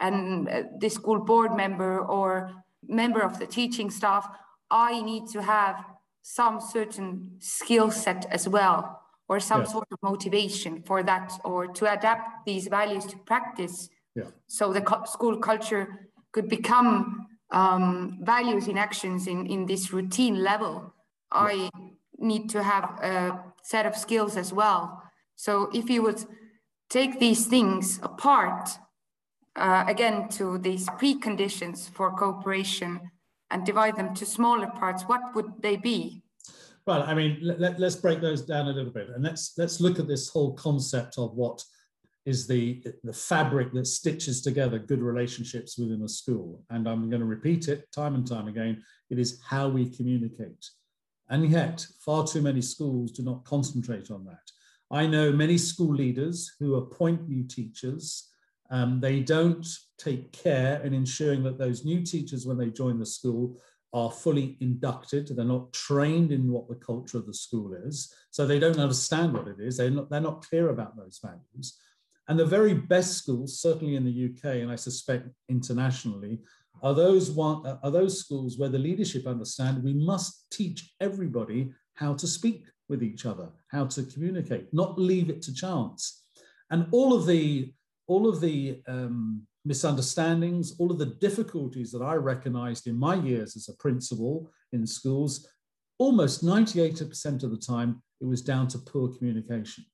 and 0.00 0.48
the 0.78 0.88
school 0.88 1.20
board 1.20 1.56
member 1.56 2.00
or 2.00 2.52
member 2.86 3.20
of 3.20 3.38
the 3.38 3.46
teaching 3.46 3.90
staff, 3.90 4.28
I 4.70 5.00
need 5.02 5.28
to 5.28 5.42
have 5.42 5.84
some 6.22 6.60
certain 6.60 7.36
skill 7.40 7.90
set 7.90 8.26
as 8.30 8.48
well, 8.48 9.01
or 9.32 9.40
some 9.40 9.62
yeah. 9.62 9.72
sort 9.74 9.88
of 9.94 9.98
motivation 10.02 10.82
for 10.88 10.98
that, 11.10 11.28
or 11.50 11.60
to 11.78 11.84
adapt 11.96 12.44
these 12.44 12.64
values 12.78 13.04
to 13.06 13.16
practice. 13.32 13.76
Yeah. 14.14 14.30
So 14.58 14.64
the 14.76 14.82
co- 14.90 15.06
school 15.16 15.36
culture 15.48 15.84
could 16.34 16.48
become 16.58 16.92
um, 17.60 18.18
values 18.34 18.64
in 18.68 18.76
actions 18.76 19.26
in, 19.26 19.46
in 19.54 19.60
this 19.72 19.92
routine 19.96 20.36
level. 20.50 20.74
Yeah. 21.34 21.48
I 21.48 21.70
need 22.18 22.44
to 22.54 22.62
have 22.62 22.84
a 23.12 23.16
set 23.62 23.84
of 23.86 23.94
skills 23.96 24.36
as 24.36 24.52
well. 24.52 24.80
So 25.44 25.52
if 25.80 25.88
you 25.88 26.02
would 26.06 26.22
take 26.98 27.12
these 27.18 27.46
things 27.46 27.98
apart, 28.02 28.64
uh, 29.56 29.84
again, 29.94 30.28
to 30.38 30.58
these 30.58 30.84
preconditions 31.00 31.88
for 31.96 32.06
cooperation, 32.22 32.90
and 33.52 33.66
divide 33.66 33.96
them 33.96 34.14
to 34.14 34.24
smaller 34.24 34.66
parts, 34.66 35.02
what 35.04 35.20
would 35.34 35.50
they 35.60 35.76
be? 35.76 36.21
Well, 36.86 37.02
I 37.02 37.14
mean, 37.14 37.38
let, 37.42 37.80
us 37.80 37.96
break 37.96 38.20
those 38.20 38.42
down 38.42 38.66
a 38.66 38.72
little 38.72 38.92
bit, 38.92 39.08
and 39.10 39.22
let's 39.22 39.54
let's 39.56 39.80
look 39.80 39.98
at 39.98 40.08
this 40.08 40.28
whole 40.28 40.54
concept 40.54 41.16
of 41.16 41.34
what 41.34 41.62
is 42.26 42.46
the 42.46 42.82
the 43.04 43.12
fabric 43.12 43.72
that 43.72 43.86
stitches 43.86 44.42
together 44.42 44.78
good 44.78 45.00
relationships 45.00 45.78
within 45.78 46.02
a 46.02 46.08
school. 46.08 46.64
And 46.70 46.88
I'm 46.88 47.08
going 47.08 47.20
to 47.20 47.26
repeat 47.26 47.68
it 47.68 47.90
time 47.92 48.16
and 48.16 48.26
time 48.26 48.48
again. 48.48 48.82
It 49.10 49.18
is 49.18 49.40
how 49.48 49.68
we 49.68 49.90
communicate, 49.90 50.70
and 51.30 51.48
yet 51.48 51.86
far 52.04 52.26
too 52.26 52.42
many 52.42 52.62
schools 52.62 53.12
do 53.12 53.22
not 53.22 53.44
concentrate 53.44 54.10
on 54.10 54.24
that. 54.24 54.50
I 54.90 55.06
know 55.06 55.32
many 55.32 55.58
school 55.58 55.94
leaders 55.94 56.52
who 56.58 56.74
appoint 56.74 57.28
new 57.28 57.44
teachers 57.44 58.32
um, 58.72 59.00
they 59.00 59.20
don't 59.20 59.66
take 59.98 60.32
care 60.32 60.80
in 60.82 60.94
ensuring 60.94 61.42
that 61.42 61.58
those 61.58 61.84
new 61.84 62.02
teachers, 62.02 62.46
when 62.46 62.56
they 62.56 62.70
join 62.70 62.98
the 62.98 63.04
school, 63.04 63.60
are 63.92 64.10
fully 64.10 64.56
inducted. 64.60 65.28
They're 65.28 65.44
not 65.44 65.72
trained 65.72 66.32
in 66.32 66.50
what 66.50 66.68
the 66.68 66.76
culture 66.76 67.18
of 67.18 67.26
the 67.26 67.34
school 67.34 67.74
is. 67.74 68.12
So 68.30 68.46
they 68.46 68.58
don't 68.58 68.78
understand 68.78 69.34
what 69.34 69.48
it 69.48 69.56
is. 69.60 69.76
They're 69.76 69.90
not, 69.90 70.10
they're 70.10 70.20
not 70.20 70.46
clear 70.46 70.70
about 70.70 70.96
those 70.96 71.20
values. 71.22 71.78
And 72.28 72.38
the 72.38 72.46
very 72.46 72.72
best 72.72 73.18
schools, 73.18 73.60
certainly 73.60 73.96
in 73.96 74.04
the 74.04 74.30
UK, 74.30 74.62
and 74.62 74.70
I 74.70 74.76
suspect 74.76 75.28
internationally, 75.48 76.40
are 76.82 76.94
those, 76.94 77.30
one, 77.30 77.78
are 77.82 77.90
those 77.90 78.18
schools 78.18 78.58
where 78.58 78.70
the 78.70 78.78
leadership 78.78 79.26
understand 79.26 79.82
we 79.82 79.94
must 79.94 80.50
teach 80.50 80.94
everybody 81.00 81.70
how 81.94 82.14
to 82.14 82.26
speak 82.26 82.64
with 82.88 83.02
each 83.02 83.26
other, 83.26 83.50
how 83.70 83.86
to 83.86 84.02
communicate, 84.04 84.72
not 84.72 84.98
leave 84.98 85.28
it 85.28 85.42
to 85.42 85.54
chance. 85.54 86.24
And 86.70 86.86
all 86.92 87.12
of 87.12 87.26
the 87.26 87.72
all 88.08 88.28
of 88.28 88.40
the 88.40 88.82
um, 88.88 89.46
misunderstandings, 89.64 90.74
all 90.78 90.90
of 90.90 90.98
the 90.98 91.14
difficulties 91.20 91.92
that 91.92 92.02
I 92.02 92.14
recognized 92.14 92.86
in 92.86 92.98
my 92.98 93.14
years 93.14 93.56
as 93.56 93.68
a 93.68 93.76
principal 93.76 94.50
in 94.72 94.86
schools, 94.86 95.48
almost 95.98 96.44
98% 96.44 97.42
of 97.42 97.50
the 97.50 97.56
time, 97.56 98.02
it 98.20 98.26
was 98.26 98.42
down 98.42 98.68
to 98.68 98.78
poor 98.78 99.08
communication. 99.08 99.84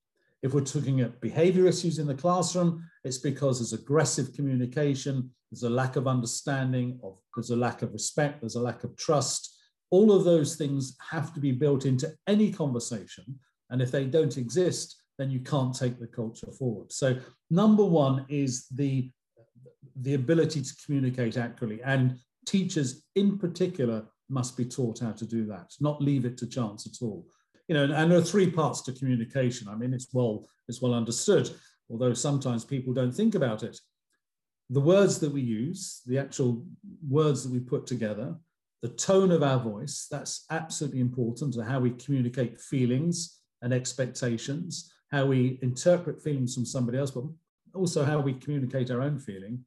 If 0.42 0.54
we're 0.54 0.60
looking 0.60 1.00
at 1.00 1.20
behavior 1.20 1.66
issues 1.66 1.98
in 1.98 2.06
the 2.06 2.14
classroom, 2.14 2.84
it's 3.04 3.18
because 3.18 3.58
there's 3.58 3.80
aggressive 3.80 4.32
communication, 4.34 5.30
there's 5.50 5.64
a 5.64 5.70
lack 5.70 5.96
of 5.96 6.06
understanding, 6.06 7.00
of, 7.02 7.18
there's 7.34 7.50
a 7.50 7.56
lack 7.56 7.82
of 7.82 7.92
respect, 7.92 8.40
there's 8.40 8.54
a 8.54 8.60
lack 8.60 8.84
of 8.84 8.96
trust. 8.96 9.56
All 9.90 10.12
of 10.12 10.24
those 10.24 10.56
things 10.56 10.96
have 11.10 11.34
to 11.34 11.40
be 11.40 11.52
built 11.52 11.86
into 11.86 12.12
any 12.26 12.52
conversation. 12.52 13.24
And 13.70 13.82
if 13.82 13.90
they 13.90 14.04
don't 14.04 14.36
exist, 14.36 15.02
then 15.18 15.30
you 15.30 15.40
can't 15.40 15.74
take 15.74 15.98
the 15.98 16.06
culture 16.06 16.52
forward. 16.52 16.92
So 16.92 17.18
number 17.50 17.84
one 17.84 18.24
is 18.28 18.66
the, 18.68 19.10
the 20.00 20.14
ability 20.14 20.62
to 20.62 20.74
communicate 20.84 21.36
accurately 21.36 21.82
and 21.82 22.18
teachers 22.46 23.04
in 23.14 23.38
particular 23.38 24.04
must 24.28 24.56
be 24.56 24.64
taught 24.64 24.98
how 24.98 25.12
to 25.12 25.26
do 25.26 25.46
that, 25.46 25.72
not 25.80 26.02
leave 26.02 26.24
it 26.24 26.36
to 26.38 26.46
chance 26.46 26.86
at 26.86 27.04
all. 27.04 27.26
You 27.66 27.74
know, 27.74 27.84
and, 27.84 27.92
and 27.92 28.10
there 28.10 28.18
are 28.18 28.22
three 28.22 28.50
parts 28.50 28.82
to 28.82 28.92
communication. 28.92 29.68
I 29.68 29.74
mean, 29.74 29.92
it's 29.92 30.08
well, 30.12 30.46
it's 30.68 30.80
well 30.80 30.94
understood, 30.94 31.50
although 31.90 32.14
sometimes 32.14 32.64
people 32.64 32.94
don't 32.94 33.12
think 33.12 33.34
about 33.34 33.62
it. 33.62 33.78
The 34.70 34.80
words 34.80 35.18
that 35.20 35.32
we 35.32 35.40
use, 35.40 36.02
the 36.06 36.18
actual 36.18 36.64
words 37.06 37.42
that 37.42 37.52
we 37.52 37.60
put 37.60 37.86
together, 37.86 38.36
the 38.82 38.88
tone 38.88 39.32
of 39.32 39.42
our 39.42 39.58
voice, 39.58 40.06
that's 40.10 40.44
absolutely 40.50 41.00
important 41.00 41.54
to 41.54 41.64
how 41.64 41.80
we 41.80 41.90
communicate 41.90 42.60
feelings 42.60 43.40
and 43.62 43.72
expectations 43.72 44.92
how 45.10 45.26
we 45.26 45.58
interpret 45.62 46.22
feelings 46.22 46.54
from 46.54 46.66
somebody 46.66 46.98
else, 46.98 47.10
but 47.10 47.24
also 47.74 48.04
how 48.04 48.20
we 48.20 48.34
communicate 48.34 48.90
our 48.90 49.00
own 49.00 49.18
feeling. 49.18 49.64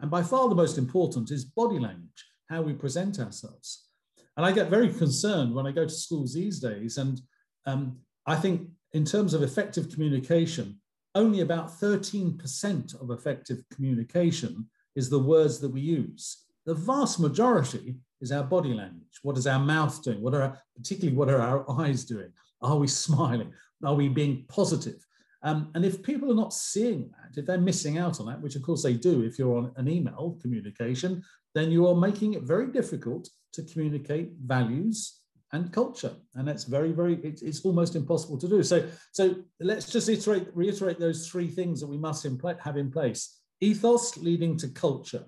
And 0.00 0.10
by 0.10 0.22
far 0.22 0.48
the 0.48 0.54
most 0.54 0.78
important 0.78 1.30
is 1.30 1.44
body 1.44 1.78
language, 1.78 2.24
how 2.48 2.62
we 2.62 2.72
present 2.74 3.18
ourselves. 3.18 3.88
And 4.36 4.44
I 4.44 4.52
get 4.52 4.68
very 4.68 4.92
concerned 4.92 5.54
when 5.54 5.66
I 5.66 5.72
go 5.72 5.84
to 5.84 5.90
schools 5.90 6.34
these 6.34 6.58
days. 6.58 6.98
And 6.98 7.20
um, 7.66 7.98
I 8.26 8.36
think, 8.36 8.68
in 8.92 9.04
terms 9.04 9.34
of 9.34 9.42
effective 9.42 9.90
communication, 9.90 10.80
only 11.14 11.40
about 11.40 11.68
13% 11.80 13.00
of 13.00 13.10
effective 13.10 13.58
communication 13.72 14.68
is 14.96 15.08
the 15.08 15.18
words 15.18 15.60
that 15.60 15.70
we 15.70 15.80
use. 15.80 16.44
The 16.66 16.74
vast 16.74 17.20
majority 17.20 17.96
is 18.20 18.32
our 18.32 18.42
body 18.42 18.72
language. 18.72 19.20
What 19.22 19.36
is 19.36 19.46
our 19.46 19.58
mouth 19.58 20.02
doing? 20.02 20.20
What 20.20 20.34
are 20.34 20.42
our, 20.42 20.62
particularly 20.76 21.16
what 21.16 21.28
are 21.28 21.40
our 21.40 21.80
eyes 21.80 22.04
doing? 22.04 22.32
Are 22.62 22.76
we 22.76 22.86
smiling? 22.88 23.52
Are 23.84 23.94
we 23.94 24.08
being 24.08 24.44
positive? 24.48 25.04
Um, 25.44 25.70
and 25.74 25.84
if 25.84 26.02
people 26.02 26.32
are 26.32 26.36
not 26.36 26.54
seeing 26.54 27.10
that, 27.10 27.38
if 27.38 27.46
they're 27.46 27.58
missing 27.58 27.98
out 27.98 28.18
on 28.18 28.26
that, 28.26 28.40
which 28.40 28.56
of 28.56 28.62
course 28.62 28.82
they 28.82 28.94
do 28.94 29.22
if 29.22 29.38
you're 29.38 29.56
on 29.56 29.72
an 29.76 29.88
email 29.88 30.38
communication, 30.40 31.22
then 31.54 31.70
you 31.70 31.86
are 31.86 31.94
making 31.94 32.32
it 32.32 32.42
very 32.42 32.72
difficult 32.72 33.28
to 33.52 33.62
communicate 33.62 34.32
values 34.42 35.20
and 35.52 35.70
culture. 35.70 36.12
And 36.34 36.48
that's 36.48 36.64
very, 36.64 36.92
very, 36.92 37.20
it's, 37.22 37.42
it's 37.42 37.60
almost 37.60 37.94
impossible 37.94 38.38
to 38.38 38.48
do. 38.48 38.62
So, 38.62 38.88
so 39.12 39.36
let's 39.60 39.92
just 39.92 40.08
iterate, 40.08 40.48
reiterate 40.54 40.98
those 40.98 41.28
three 41.28 41.48
things 41.48 41.78
that 41.80 41.86
we 41.86 41.98
must 41.98 42.24
in 42.24 42.40
have 42.60 42.76
in 42.76 42.90
place. 42.90 43.40
Ethos 43.60 44.16
leading 44.16 44.56
to 44.56 44.68
culture. 44.68 45.24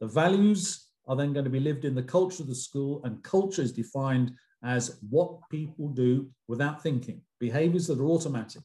The 0.00 0.08
values 0.08 0.88
are 1.06 1.16
then 1.16 1.32
going 1.32 1.44
to 1.44 1.50
be 1.50 1.60
lived 1.60 1.84
in 1.84 1.94
the 1.94 2.02
culture 2.02 2.42
of 2.42 2.48
the 2.48 2.54
school, 2.54 3.00
and 3.04 3.22
culture 3.22 3.62
is 3.62 3.72
defined 3.72 4.32
as 4.62 4.98
what 5.08 5.38
people 5.50 5.88
do 5.88 6.28
without 6.46 6.82
thinking, 6.82 7.22
behaviors 7.38 7.86
that 7.86 8.00
are 8.00 8.06
automatic. 8.06 8.62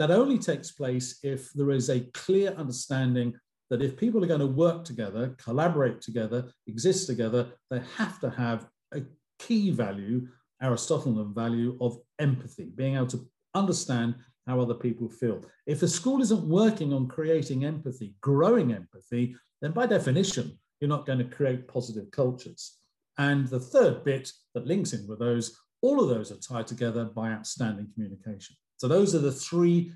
That 0.00 0.10
only 0.10 0.38
takes 0.38 0.70
place 0.70 1.18
if 1.22 1.52
there 1.52 1.70
is 1.70 1.90
a 1.90 2.00
clear 2.14 2.54
understanding 2.56 3.34
that 3.68 3.82
if 3.82 3.98
people 3.98 4.24
are 4.24 4.26
going 4.26 4.40
to 4.40 4.46
work 4.46 4.82
together, 4.82 5.36
collaborate 5.36 6.00
together, 6.00 6.50
exist 6.66 7.06
together, 7.06 7.52
they 7.70 7.82
have 7.98 8.18
to 8.20 8.30
have 8.30 8.66
a 8.94 9.02
key 9.38 9.70
value, 9.70 10.26
Aristotelian 10.62 11.34
value 11.34 11.76
of 11.82 11.98
empathy, 12.18 12.72
being 12.74 12.96
able 12.96 13.08
to 13.08 13.28
understand 13.54 14.14
how 14.46 14.58
other 14.58 14.72
people 14.72 15.10
feel. 15.10 15.42
If 15.66 15.82
a 15.82 15.88
school 15.88 16.22
isn't 16.22 16.48
working 16.48 16.94
on 16.94 17.06
creating 17.06 17.66
empathy, 17.66 18.14
growing 18.22 18.72
empathy, 18.72 19.36
then 19.60 19.72
by 19.72 19.84
definition, 19.84 20.58
you're 20.80 20.88
not 20.88 21.04
going 21.04 21.18
to 21.18 21.24
create 21.36 21.68
positive 21.68 22.10
cultures. 22.10 22.78
And 23.18 23.46
the 23.48 23.60
third 23.60 24.02
bit 24.04 24.32
that 24.54 24.66
links 24.66 24.94
in 24.94 25.06
with 25.06 25.18
those, 25.18 25.58
all 25.82 26.02
of 26.02 26.08
those 26.08 26.32
are 26.32 26.36
tied 26.36 26.68
together 26.68 27.04
by 27.04 27.32
outstanding 27.32 27.88
communication. 27.92 28.56
So 28.80 28.88
those 28.88 29.14
are 29.14 29.18
the 29.18 29.30
three 29.30 29.92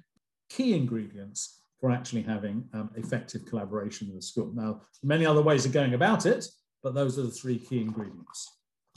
key 0.51 0.75
ingredients 0.75 1.61
for 1.81 1.91
actually 1.91 2.21
having 2.21 2.69
um, 2.75 2.91
effective 2.97 3.47
collaboration 3.47 4.11
in 4.11 4.15
the 4.15 4.21
school. 4.21 4.53
Now, 4.55 4.83
many 5.03 5.25
other 5.25 5.41
ways 5.41 5.65
of 5.65 5.73
going 5.73 5.95
about 5.95 6.27
it, 6.27 6.47
but 6.83 6.95
those 6.95 7.19
are 7.19 7.23
the 7.23 7.31
three 7.31 7.59
key 7.59 7.81
ingredients. 7.81 8.47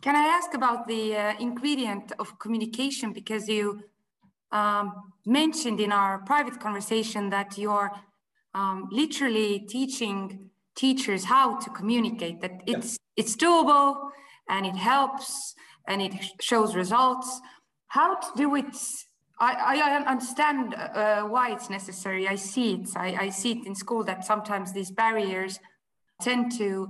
Can 0.01 0.13
I 0.13 0.25
ask 0.27 0.53
about 0.53 0.89
the 0.89 1.15
uh, 1.15 1.33
ingredient 1.39 2.11
of 2.19 2.37
communication? 2.37 3.13
Because 3.13 3.47
you 3.47 3.79
um, 4.51 4.91
mentioned 5.25 5.79
in 5.79 5.93
our 5.93 6.19
private 6.19 6.59
conversation 6.59 7.29
that 7.29 7.57
you're 7.57 7.93
um, 8.53 8.89
literally 8.91 9.59
teaching 9.69 10.49
teachers 10.75 11.23
how 11.23 11.57
to 11.59 11.69
communicate 11.69 12.41
that 12.41 12.61
it's 12.67 12.91
yeah. 12.91 13.21
it's 13.21 13.35
doable 13.37 14.09
and 14.49 14.65
it 14.65 14.75
helps 14.75 15.55
and 15.87 16.01
it 16.01 16.13
shows 16.41 16.75
results 16.75 17.39
how 17.87 18.15
to 18.15 18.27
do 18.35 18.53
it 18.55 18.75
i, 19.39 19.81
I 19.81 20.03
understand 20.05 20.73
uh, 20.75 21.23
why 21.23 21.51
it's 21.51 21.69
necessary 21.69 22.27
i 22.27 22.35
see 22.35 22.73
it 22.75 22.89
I, 22.95 23.25
I 23.25 23.29
see 23.29 23.51
it 23.51 23.67
in 23.67 23.75
school 23.75 24.03
that 24.05 24.25
sometimes 24.25 24.73
these 24.73 24.91
barriers 24.91 25.59
tend 26.21 26.51
to 26.57 26.89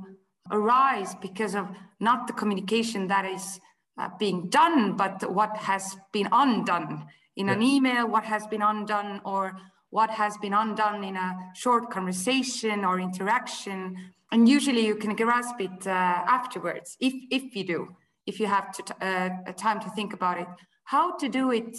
arise 0.51 1.15
because 1.15 1.55
of 1.55 1.67
not 1.99 2.27
the 2.27 2.33
communication 2.33 3.07
that 3.07 3.25
is 3.25 3.59
uh, 3.99 4.09
being 4.19 4.49
done 4.49 4.95
but 4.95 5.31
what 5.31 5.57
has 5.57 5.97
been 6.13 6.29
undone 6.31 7.05
in 7.35 7.49
an 7.49 7.61
email 7.61 8.07
what 8.07 8.23
has 8.23 8.47
been 8.47 8.61
undone 8.61 9.21
or 9.25 9.57
what 9.89 10.09
has 10.09 10.37
been 10.37 10.53
undone 10.53 11.03
in 11.03 11.15
a 11.15 11.35
short 11.55 11.89
conversation 11.89 12.83
or 12.83 12.99
interaction. 12.99 13.95
And 14.31 14.47
usually 14.47 14.85
you 14.85 14.95
can 14.95 15.15
grasp 15.15 15.59
it 15.59 15.87
uh, 15.87 15.89
afterwards, 15.89 16.97
if, 16.99 17.13
if 17.31 17.55
you 17.55 17.63
do, 17.63 17.95
if 18.25 18.39
you 18.39 18.47
have 18.47 18.71
to 18.73 19.05
uh, 19.05 19.51
time 19.53 19.79
to 19.79 19.89
think 19.91 20.13
about 20.13 20.39
it. 20.39 20.47
How 20.83 21.17
to 21.17 21.29
do 21.29 21.51
it, 21.51 21.77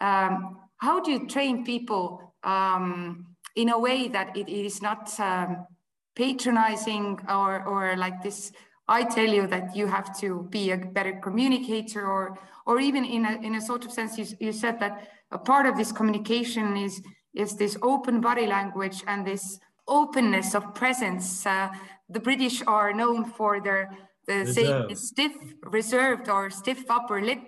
um, 0.00 0.58
how 0.78 1.00
do 1.00 1.10
you 1.10 1.26
train 1.26 1.64
people 1.64 2.34
um, 2.44 3.26
in 3.56 3.68
a 3.70 3.78
way 3.78 4.08
that 4.08 4.36
it 4.36 4.48
is 4.48 4.80
not 4.80 5.18
um, 5.20 5.66
patronizing 6.14 7.18
or, 7.28 7.62
or 7.64 7.96
like 7.96 8.22
this, 8.22 8.52
I 8.88 9.04
tell 9.04 9.26
you 9.26 9.46
that 9.48 9.76
you 9.76 9.86
have 9.86 10.18
to 10.20 10.46
be 10.50 10.72
a 10.72 10.76
better 10.76 11.20
communicator 11.22 12.06
or, 12.06 12.38
or 12.66 12.80
even 12.80 13.04
in 13.04 13.24
a, 13.24 13.32
in 13.42 13.54
a 13.54 13.60
sort 13.60 13.84
of 13.84 13.92
sense, 13.92 14.18
you, 14.18 14.26
you 14.40 14.52
said 14.52 14.80
that 14.80 15.08
a 15.30 15.38
part 15.38 15.66
of 15.66 15.76
this 15.76 15.92
communication 15.92 16.76
is 16.76 17.02
is 17.32 17.54
this 17.54 17.76
open 17.80 18.20
body 18.20 18.46
language 18.46 19.04
and 19.06 19.24
this 19.24 19.60
openness 19.86 20.54
of 20.54 20.74
presence. 20.74 21.46
Uh, 21.46 21.68
the 22.08 22.18
British 22.18 22.60
are 22.66 22.92
known 22.92 23.24
for 23.24 23.60
their 23.60 23.96
the 24.26 24.46
say, 24.46 24.94
stiff, 24.94 25.32
reserved 25.62 26.28
or 26.28 26.50
stiff 26.50 26.84
upper 26.90 27.20
lip, 27.22 27.40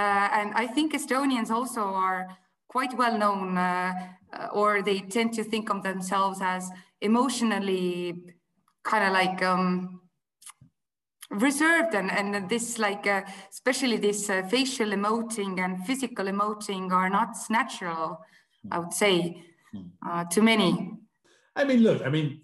and 0.00 0.52
I 0.54 0.66
think 0.66 0.94
Estonians 0.94 1.50
also 1.50 1.82
are 1.82 2.28
quite 2.68 2.96
well 2.96 3.18
known, 3.18 3.58
uh, 3.58 3.92
uh 4.32 4.48
or 4.52 4.82
they 4.82 5.00
tend 5.00 5.34
to 5.34 5.44
think 5.44 5.70
of 5.70 5.82
themselves 5.82 6.40
as 6.40 6.70
emotionally 7.00 8.34
kind 8.84 9.04
of 9.04 9.12
like 9.12 9.42
um, 9.42 10.00
reserved 11.30 11.94
and, 11.94 12.10
and 12.10 12.48
this 12.48 12.78
like 12.78 13.06
uh, 13.06 13.22
especially 13.50 13.96
this 13.96 14.30
uh, 14.30 14.42
facial 14.42 14.90
emoting 14.90 15.58
and 15.64 15.84
physical 15.86 16.26
emoting 16.26 16.90
are 16.90 17.10
not 17.10 17.36
natural 17.50 18.18
I 18.70 18.78
would 18.78 18.92
say, 18.92 19.42
hmm. 19.72 19.82
uh, 20.08 20.24
to 20.24 20.42
many. 20.42 20.92
I 21.54 21.64
mean, 21.64 21.82
look, 21.82 22.02
I 22.02 22.08
mean, 22.08 22.40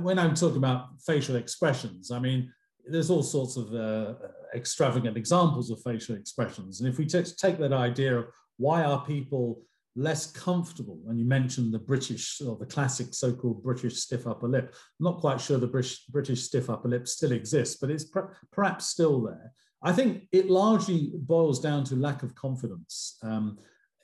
when 0.00 0.18
I'm 0.18 0.34
talking 0.34 0.56
about 0.56 1.00
facial 1.00 1.36
expressions, 1.36 2.10
I 2.10 2.18
mean, 2.18 2.52
there's 2.84 3.10
all 3.10 3.22
sorts 3.22 3.56
of 3.56 3.72
uh, 3.72 4.14
extravagant 4.54 5.16
examples 5.16 5.70
of 5.70 5.82
facial 5.82 6.16
expressions. 6.16 6.80
And 6.80 6.88
if 6.88 6.98
we 6.98 7.06
take 7.06 7.58
that 7.58 7.72
idea 7.72 8.18
of 8.18 8.26
why 8.56 8.84
are 8.84 9.04
people 9.04 9.62
less 9.96 10.30
comfortable, 10.30 11.00
and 11.08 11.18
you 11.18 11.24
mentioned 11.24 11.74
the 11.74 11.78
British 11.78 12.40
or 12.40 12.56
the 12.56 12.66
classic 12.66 13.08
so-called 13.12 13.62
British 13.62 13.96
stiff 13.98 14.26
upper 14.26 14.48
lip, 14.48 14.74
I'm 14.74 15.04
not 15.04 15.20
quite 15.20 15.40
sure 15.40 15.58
the 15.58 15.66
British, 15.66 16.04
British 16.06 16.42
stiff 16.42 16.70
upper 16.70 16.88
lip 16.88 17.08
still 17.08 17.32
exists, 17.32 17.78
but 17.80 17.90
it's 17.90 18.06
perhaps 18.52 18.86
still 18.86 19.20
there. 19.22 19.52
I 19.82 19.92
think 19.92 20.28
it 20.32 20.50
largely 20.50 21.12
boils 21.14 21.60
down 21.60 21.84
to 21.84 21.96
lack 21.96 22.22
of 22.22 22.34
confidence. 22.34 23.16
Um, 23.22 23.58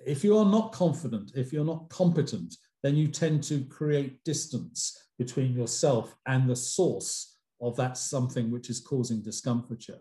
if 0.07 0.23
you 0.23 0.37
are 0.39 0.45
not 0.45 0.73
confident, 0.73 1.33
if 1.35 1.53
you're 1.53 1.65
not 1.65 1.89
competent, 1.89 2.57
then 2.83 2.97
you 2.97 3.09
tend 3.09 3.43
to 3.45 3.65
create 3.65 4.23
distance 4.25 5.09
between 5.19 5.55
yourself 5.55 6.15
and 6.27 6.49
the 6.49 6.57
source 6.57 7.39
of 7.61 7.77
that 7.77 7.97
something 7.97 8.51
which 8.51 8.69
is 8.69 8.81
causing 8.81 9.23
discomforture. 9.23 9.99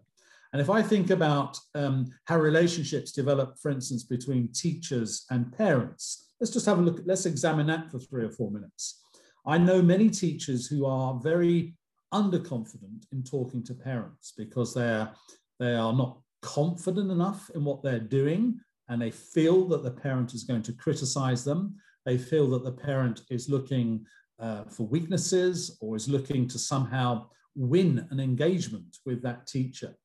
And 0.53 0.61
if 0.61 0.69
I 0.69 0.83
think 0.83 1.09
about 1.09 1.57
um, 1.73 2.05
how 2.25 2.37
relationships 2.39 3.11
develop, 3.11 3.57
for 3.59 3.71
instance, 3.71 4.03
between 4.03 4.53
teachers 4.53 5.25
and 5.31 5.51
parents, 5.51 6.33
let's 6.39 6.53
just 6.53 6.67
have 6.67 6.77
a 6.77 6.81
look, 6.81 7.01
let's 7.05 7.25
examine 7.25 7.65
that 7.67 7.89
for 7.89 7.97
three 7.97 8.23
or 8.23 8.29
four 8.29 8.51
minutes. 8.51 9.01
I 9.47 9.57
know 9.57 9.81
many 9.81 10.11
teachers 10.11 10.67
who 10.67 10.85
are 10.85 11.19
very 11.19 11.75
underconfident 12.13 13.05
in 13.11 13.23
talking 13.23 13.63
to 13.63 13.73
parents 13.73 14.33
because 14.37 14.75
they're, 14.75 15.11
they 15.59 15.73
are 15.73 15.91
not 15.91 16.19
confident 16.43 17.09
enough 17.09 17.49
in 17.55 17.65
what 17.65 17.81
they're 17.81 17.99
doing 17.99 18.59
and 18.89 19.01
they 19.01 19.11
feel 19.11 19.67
that 19.69 19.81
the 19.81 19.91
parent 19.91 20.35
is 20.35 20.43
going 20.43 20.61
to 20.61 20.73
criticize 20.73 21.43
them. 21.43 21.75
They 22.05 22.17
feel 22.17 22.47
that 22.51 22.63
the 22.63 22.71
parent 22.71 23.21
is 23.31 23.49
looking 23.49 24.05
uh, 24.39 24.65
for 24.65 24.85
weaknesses 24.85 25.77
or 25.81 25.95
is 25.95 26.07
looking 26.07 26.47
to 26.49 26.59
somehow 26.59 27.27
win 27.55 28.07
an 28.11 28.19
engagement 28.19 28.97
with 29.05 29.23
that 29.23 29.47
teacher. 29.47 29.95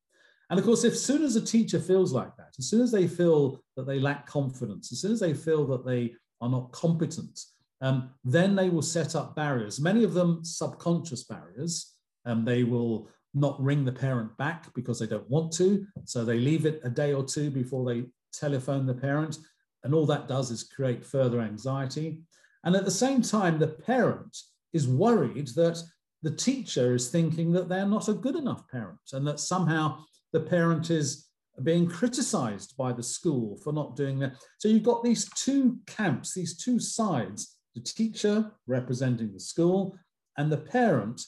And 0.51 0.59
of 0.59 0.65
course, 0.65 0.85
if 0.85 0.97
soon 0.97 1.23
as 1.23 1.37
a 1.37 1.45
teacher 1.45 1.79
feels 1.79 2.13
like 2.13 2.35
that, 2.37 2.55
as 2.59 2.69
soon 2.69 2.81
as 2.81 2.91
they 2.91 3.07
feel 3.07 3.61
that 3.77 3.87
they 3.87 3.99
lack 3.99 4.27
confidence, 4.27 4.93
as 4.93 5.01
soon 5.01 5.13
as 5.13 5.21
they 5.21 5.35
feel 5.35 5.67
that 5.67 5.85
they 5.85 6.15
are 6.41 6.49
not 6.49 6.73
competent, 6.73 7.39
um, 7.81 8.11
then 8.25 8.57
they 8.57 8.71
will 8.71 8.83
set 8.83 9.15
up 9.15 9.37
barriers, 9.37 9.81
many 9.81 10.05
of 10.05 10.15
them 10.15 10.41
subconscious 10.43 11.25
barriers. 11.25 11.95
Um, 12.25 12.45
they 12.45 12.65
will 12.65 13.09
not 13.35 13.63
ring 13.63 13.85
the 13.85 13.93
parent 13.93 14.37
back 14.37 14.73
because 14.75 14.99
they 14.99 15.07
don't 15.07 15.29
want 15.31 15.53
to. 15.55 15.87
So 16.05 16.25
they 16.25 16.39
leave 16.39 16.67
it 16.67 16.81
a 16.83 16.91
day 16.91 17.13
or 17.13 17.25
two 17.25 17.51
before 17.51 17.85
they 17.85 18.07
telephone 18.33 18.87
the 18.87 18.95
parent, 18.95 19.39
and 19.85 19.95
all 19.95 20.07
that 20.07 20.29
does 20.29 20.51
is 20.51 20.65
create 20.65 21.05
further 21.05 21.41
anxiety. 21.41 22.21
And 22.65 22.75
at 22.75 22.85
the 22.85 22.91
same 22.91 23.23
time, 23.23 23.59
the 23.59 23.69
parent 23.69 24.37
is 24.73 24.89
worried 24.89 25.49
that 25.49 25.81
the 26.23 26.31
teacher 26.31 26.95
is 26.95 27.11
thinking 27.11 27.53
that 27.53 27.69
they're 27.69 27.87
not 27.87 28.09
a 28.09 28.15
good 28.15 28.35
enough 28.35 28.67
parent 28.69 28.99
and 29.13 29.27
that 29.27 29.39
somehow 29.39 30.05
the 30.33 30.41
parent 30.41 30.91
is 30.91 31.27
being 31.63 31.89
criticized 31.89 32.77
by 32.77 32.93
the 32.93 33.03
school 33.03 33.57
for 33.65 33.73
not 33.73 33.97
doing 33.97 34.19
that. 34.21 34.35
So 34.59 34.69
you've 34.69 34.83
got 34.83 35.03
these 35.03 35.29
two 35.35 35.79
camps, 35.87 36.35
these 36.35 36.57
two 36.57 36.79
sides 36.79 37.57
the 37.75 37.83
teacher 37.83 38.51
representing 38.67 39.33
the 39.33 39.41
school 39.41 39.97
and 40.37 40.51
the 40.51 40.57
parent 40.57 41.21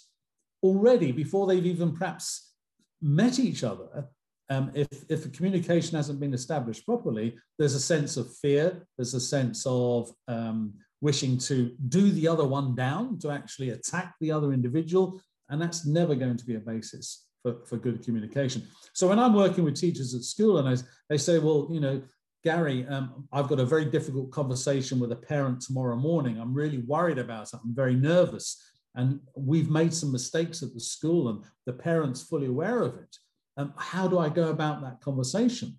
already 0.63 1.13
before 1.13 1.47
they've 1.47 1.67
even 1.67 1.95
perhaps 1.95 2.53
met 3.01 3.39
each 3.39 3.63
other 3.63 4.09
um, 4.51 4.73
if, 4.75 4.89
if 5.09 5.23
the 5.23 5.29
communication 5.29 5.97
hasn't 5.97 6.19
been 6.19 6.35
established 6.35 6.85
properly, 6.85 7.39
there's 7.57 7.75
a 7.75 7.81
sense 7.81 8.17
of 8.17 8.35
fear, 8.37 8.85
there's 8.99 9.15
a 9.15 9.21
sense 9.21 9.65
of 9.65 10.11
um, 10.27 10.75
wishing 11.01 11.39
to 11.39 11.75
do 11.89 12.11
the 12.11 12.27
other 12.27 12.45
one 12.45 12.75
down, 12.75 13.19
to 13.21 13.31
actually 13.31 13.71
attack 13.71 14.15
the 14.21 14.33
other 14.33 14.53
individual, 14.53 15.23
and 15.49 15.63
that's 15.63 15.87
never 15.87 16.17
going 16.17 16.37
to 16.37 16.45
be 16.45 16.57
a 16.57 16.61
basis 16.61 17.27
for, 17.43 17.57
for 17.67 17.77
good 17.77 18.05
communication. 18.05 18.63
So 18.93 19.09
when 19.09 19.19
I'm 19.19 19.35
working 19.35 19.65
with 19.65 19.75
teachers 19.75 20.15
at 20.15 20.23
school 20.23 20.59
and 20.59 20.69
I, 20.69 20.77
they 21.09 21.17
say, 21.17 21.39
well, 21.39 21.69
you 21.71 21.81
know, 21.81 22.03
Gary, 22.43 22.87
um, 22.87 23.29
I've 23.33 23.49
got 23.49 23.61
a 23.61 23.67
very 23.67 23.85
difficult 23.85 24.31
conversation 24.31 24.99
with 24.99 25.13
a 25.13 25.17
parent 25.17 25.61
tomorrow 25.61 25.97
morning. 25.97 26.39
I'm 26.39 26.55
really 26.55 26.79
worried 26.79 27.19
about 27.19 27.53
it. 27.53 27.61
I'm 27.63 27.75
very 27.75 27.95
nervous. 27.95 28.63
And 28.95 29.21
we've 29.37 29.71
made 29.71 29.93
some 29.93 30.11
mistakes 30.11 30.63
at 30.63 30.75
the 30.75 30.81
school, 30.81 31.29
and 31.29 31.45
the 31.67 31.73
parent's 31.73 32.23
fully 32.23 32.47
aware 32.47 32.83
of 32.83 32.95
it. 32.97 33.17
Um, 33.57 33.73
how 33.77 34.09
do 34.09 34.19
I 34.19 34.29
go 34.29 34.49
about 34.49 34.83
that 34.83 35.01
conversation? 35.01 35.79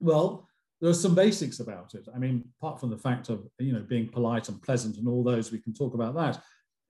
Well, 0.00 0.48
there 0.80 0.90
are 0.90 0.94
some 0.94 1.14
basics 1.14 1.60
about 1.60 1.94
it. 1.94 2.08
I 2.14 2.18
mean, 2.18 2.44
apart 2.58 2.80
from 2.80 2.90
the 2.90 2.98
fact 2.98 3.28
of 3.28 3.46
you 3.58 3.72
know 3.72 3.84
being 3.88 4.08
polite 4.08 4.48
and 4.48 4.60
pleasant 4.62 4.96
and 4.96 5.06
all 5.06 5.22
those, 5.22 5.52
we 5.52 5.60
can 5.60 5.74
talk 5.74 5.94
about 5.94 6.14
that. 6.16 6.42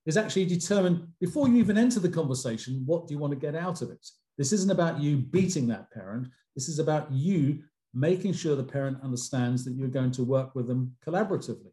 Is 0.07 0.17
actually 0.17 0.45
determine 0.47 1.13
before 1.21 1.49
you 1.49 1.57
even 1.57 1.79
enter 1.79 2.01
the 2.01 2.09
conversation, 2.09 2.83
what 2.85 3.07
do 3.07 3.15
you 3.15 3.19
want 3.19 3.33
to 3.33 3.39
get 3.39 3.55
out 3.55 3.83
of 3.83 3.91
it? 3.91 4.07
This 4.37 4.53
isn't 4.53 4.71
about 4.71 5.01
you 5.01 5.19
beating 5.19 5.67
that 5.69 5.91
parent. 5.93 6.29
This 6.55 6.69
is 6.69 6.79
about 6.79 7.11
you 7.11 7.63
making 7.95 8.33
sure 8.33 8.57
the 8.57 8.65
parent 8.65 8.99
understands 9.03 9.65
that 9.65 9.75
you're 9.75 9.89
going 9.89 10.11
to 10.11 10.25
work 10.25 10.55
with 10.55 10.67
them 10.67 10.95
collaboratively. 11.07 11.73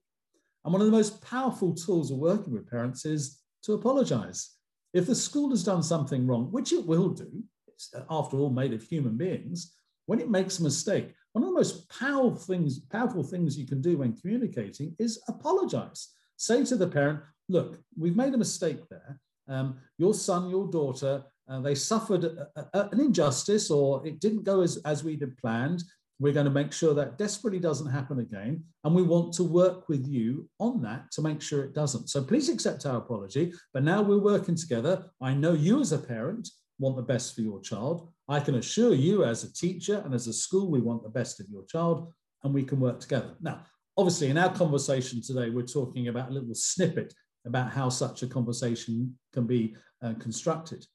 And 0.63 0.71
one 0.71 0.81
of 0.81 0.85
the 0.85 0.91
most 0.91 1.21
powerful 1.21 1.73
tools 1.73 2.11
of 2.11 2.17
working 2.17 2.53
with 2.53 2.69
parents 2.69 3.05
is 3.05 3.39
to 3.63 3.73
apologize. 3.73 4.51
If 4.93 5.07
the 5.07 5.15
school 5.15 5.49
has 5.49 5.63
done 5.63 5.81
something 5.81 6.27
wrong, 6.27 6.51
which 6.51 6.73
it 6.73 6.85
will 6.85 7.09
do, 7.09 7.43
it's 7.67 7.93
after 8.09 8.37
all 8.37 8.51
made 8.51 8.73
of 8.73 8.83
human 8.83 9.17
beings, 9.17 9.73
when 10.05 10.19
it 10.19 10.29
makes 10.29 10.59
a 10.59 10.63
mistake, 10.63 11.13
one 11.31 11.43
of 11.43 11.49
the 11.49 11.55
most 11.55 11.89
powerful 11.89 12.35
things, 12.35 12.79
powerful 12.79 13.23
things 13.23 13.57
you 13.57 13.65
can 13.65 13.81
do 13.81 13.97
when 13.97 14.15
communicating 14.15 14.95
is 14.99 15.21
apologize. 15.27 16.09
Say 16.37 16.65
to 16.65 16.75
the 16.75 16.87
parent, 16.87 17.21
look, 17.51 17.79
we've 17.97 18.15
made 18.15 18.33
a 18.33 18.37
mistake 18.37 18.79
there. 18.89 19.19
Um, 19.47 19.79
your 19.97 20.13
son, 20.13 20.49
your 20.49 20.67
daughter, 20.67 21.23
uh, 21.49 21.59
they 21.59 21.75
suffered 21.75 22.23
a, 22.23 22.49
a, 22.73 22.89
an 22.91 22.99
injustice 22.99 23.69
or 23.69 24.05
it 24.07 24.19
didn't 24.19 24.43
go 24.43 24.61
as, 24.61 24.77
as 24.85 25.03
we 25.03 25.17
had 25.17 25.37
planned. 25.37 25.83
We're 26.19 26.33
going 26.33 26.45
to 26.45 26.51
make 26.51 26.71
sure 26.71 26.93
that 26.93 27.17
desperately 27.17 27.59
doesn't 27.59 27.91
happen 27.91 28.19
again. 28.19 28.63
And 28.83 28.95
we 28.95 29.01
want 29.01 29.33
to 29.33 29.43
work 29.43 29.89
with 29.89 30.07
you 30.07 30.47
on 30.59 30.81
that 30.83 31.11
to 31.13 31.21
make 31.21 31.41
sure 31.41 31.63
it 31.63 31.73
doesn't. 31.73 32.09
So 32.09 32.23
please 32.23 32.47
accept 32.47 32.85
our 32.85 32.97
apology. 32.97 33.53
But 33.73 33.83
now 33.83 34.01
we're 34.01 34.19
working 34.19 34.55
together. 34.55 35.05
I 35.19 35.33
know 35.33 35.53
you 35.53 35.81
as 35.81 35.91
a 35.91 35.97
parent 35.97 36.47
want 36.79 36.95
the 36.95 37.01
best 37.01 37.35
for 37.35 37.41
your 37.41 37.59
child. 37.61 38.11
I 38.29 38.39
can 38.39 38.55
assure 38.55 38.93
you 38.93 39.25
as 39.25 39.43
a 39.43 39.53
teacher 39.53 40.01
and 40.05 40.13
as 40.13 40.27
a 40.27 40.33
school, 40.33 40.69
we 40.69 40.79
want 40.79 41.03
the 41.03 41.09
best 41.09 41.39
of 41.39 41.47
your 41.49 41.65
child 41.65 42.13
and 42.43 42.53
we 42.53 42.63
can 42.63 42.79
work 42.79 42.99
together. 42.99 43.35
Now, 43.41 43.65
obviously, 43.97 44.29
in 44.29 44.37
our 44.37 44.53
conversation 44.53 45.21
today, 45.21 45.49
we're 45.49 45.63
talking 45.63 46.07
about 46.07 46.29
a 46.29 46.33
little 46.33 46.55
snippet 46.55 47.13
about 47.45 47.71
how 47.71 47.89
such 47.89 48.23
a 48.23 48.27
conversation 48.27 49.17
can 49.33 49.47
be 49.47 49.75
uh, 50.03 50.13
constructed. 50.19 50.85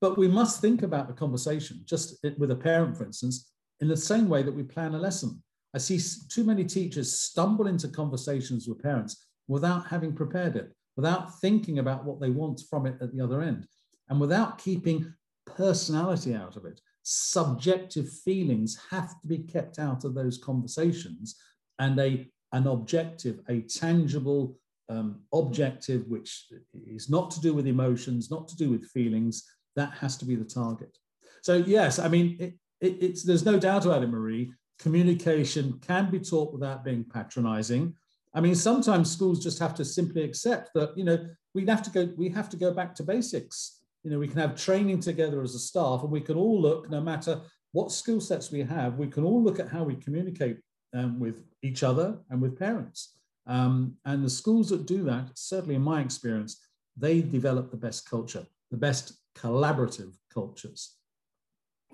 But 0.00 0.16
we 0.16 0.28
must 0.28 0.60
think 0.60 0.82
about 0.82 1.08
the 1.08 1.14
conversation, 1.14 1.82
just 1.84 2.24
with 2.38 2.50
a 2.50 2.56
parent, 2.56 2.96
for 2.96 3.04
instance, 3.04 3.52
in 3.80 3.88
the 3.88 3.96
same 3.96 4.28
way 4.28 4.42
that 4.42 4.54
we 4.54 4.62
plan 4.62 4.94
a 4.94 4.98
lesson. 4.98 5.42
I 5.74 5.78
see 5.78 6.00
too 6.28 6.44
many 6.44 6.64
teachers 6.64 7.16
stumble 7.16 7.66
into 7.66 7.88
conversations 7.88 8.66
with 8.66 8.82
parents 8.82 9.26
without 9.46 9.86
having 9.86 10.14
prepared 10.14 10.56
it, 10.56 10.72
without 10.96 11.40
thinking 11.40 11.78
about 11.78 12.04
what 12.04 12.20
they 12.20 12.30
want 12.30 12.62
from 12.68 12.86
it 12.86 12.96
at 13.00 13.14
the 13.14 13.22
other 13.22 13.42
end, 13.42 13.66
and 14.08 14.20
without 14.20 14.58
keeping 14.58 15.12
personality 15.46 16.34
out 16.34 16.56
of 16.56 16.64
it. 16.64 16.80
Subjective 17.02 18.08
feelings 18.24 18.78
have 18.90 19.20
to 19.20 19.26
be 19.26 19.38
kept 19.38 19.78
out 19.78 20.04
of 20.04 20.14
those 20.14 20.38
conversations, 20.38 21.36
and 21.78 21.98
a, 21.98 22.26
an 22.52 22.66
objective, 22.66 23.40
a 23.48 23.60
tangible 23.60 24.58
um, 24.90 25.20
objective, 25.32 26.06
which 26.08 26.46
is 26.74 27.08
not 27.08 27.30
to 27.30 27.40
do 27.40 27.54
with 27.54 27.66
emotions, 27.66 28.30
not 28.30 28.48
to 28.48 28.56
do 28.56 28.70
with 28.70 28.90
feelings, 28.90 29.44
that 29.76 29.92
has 29.92 30.16
to 30.18 30.24
be 30.24 30.34
the 30.34 30.44
target. 30.44 30.96
So, 31.42 31.54
yes, 31.54 31.98
I 31.98 32.08
mean, 32.08 32.36
it, 32.40 32.54
it, 32.80 33.02
it's 33.02 33.22
there's 33.22 33.44
no 33.44 33.58
doubt 33.58 33.86
about 33.86 34.02
it, 34.02 34.08
Marie. 34.08 34.52
Communication 34.78 35.78
can 35.80 36.10
be 36.10 36.18
taught 36.18 36.52
without 36.52 36.84
being 36.84 37.04
patronizing. 37.04 37.94
I 38.34 38.40
mean, 38.40 38.54
sometimes 38.54 39.10
schools 39.10 39.42
just 39.42 39.58
have 39.58 39.74
to 39.76 39.84
simply 39.84 40.22
accept 40.24 40.70
that, 40.74 40.96
you 40.96 41.04
know, 41.04 41.18
we 41.54 41.66
have 41.66 41.82
to 41.82 41.90
go, 41.90 42.12
we 42.16 42.28
have 42.30 42.48
to 42.50 42.56
go 42.56 42.72
back 42.72 42.94
to 42.96 43.02
basics. 43.02 43.80
You 44.02 44.10
know, 44.10 44.18
we 44.18 44.28
can 44.28 44.38
have 44.38 44.56
training 44.56 45.00
together 45.00 45.42
as 45.42 45.54
a 45.54 45.58
staff, 45.58 46.02
and 46.02 46.10
we 46.10 46.20
can 46.20 46.36
all 46.36 46.60
look, 46.60 46.90
no 46.90 47.00
matter 47.00 47.40
what 47.72 47.92
skill 47.92 48.20
sets 48.20 48.50
we 48.50 48.62
have, 48.62 48.98
we 48.98 49.08
can 49.08 49.24
all 49.24 49.42
look 49.42 49.60
at 49.60 49.68
how 49.68 49.84
we 49.84 49.94
communicate 49.94 50.58
um, 50.94 51.20
with 51.20 51.44
each 51.62 51.82
other 51.82 52.18
and 52.30 52.40
with 52.40 52.58
parents. 52.58 53.19
Um, 53.50 53.96
and 54.04 54.24
the 54.24 54.30
schools 54.30 54.68
that 54.68 54.86
do 54.86 55.02
that, 55.04 55.32
certainly 55.34 55.74
in 55.74 55.82
my 55.82 56.00
experience, 56.00 56.60
they 56.96 57.20
develop 57.20 57.72
the 57.72 57.76
best 57.76 58.08
culture, 58.08 58.46
the 58.70 58.76
best 58.76 59.14
collaborative 59.36 60.12
cultures. 60.32 60.94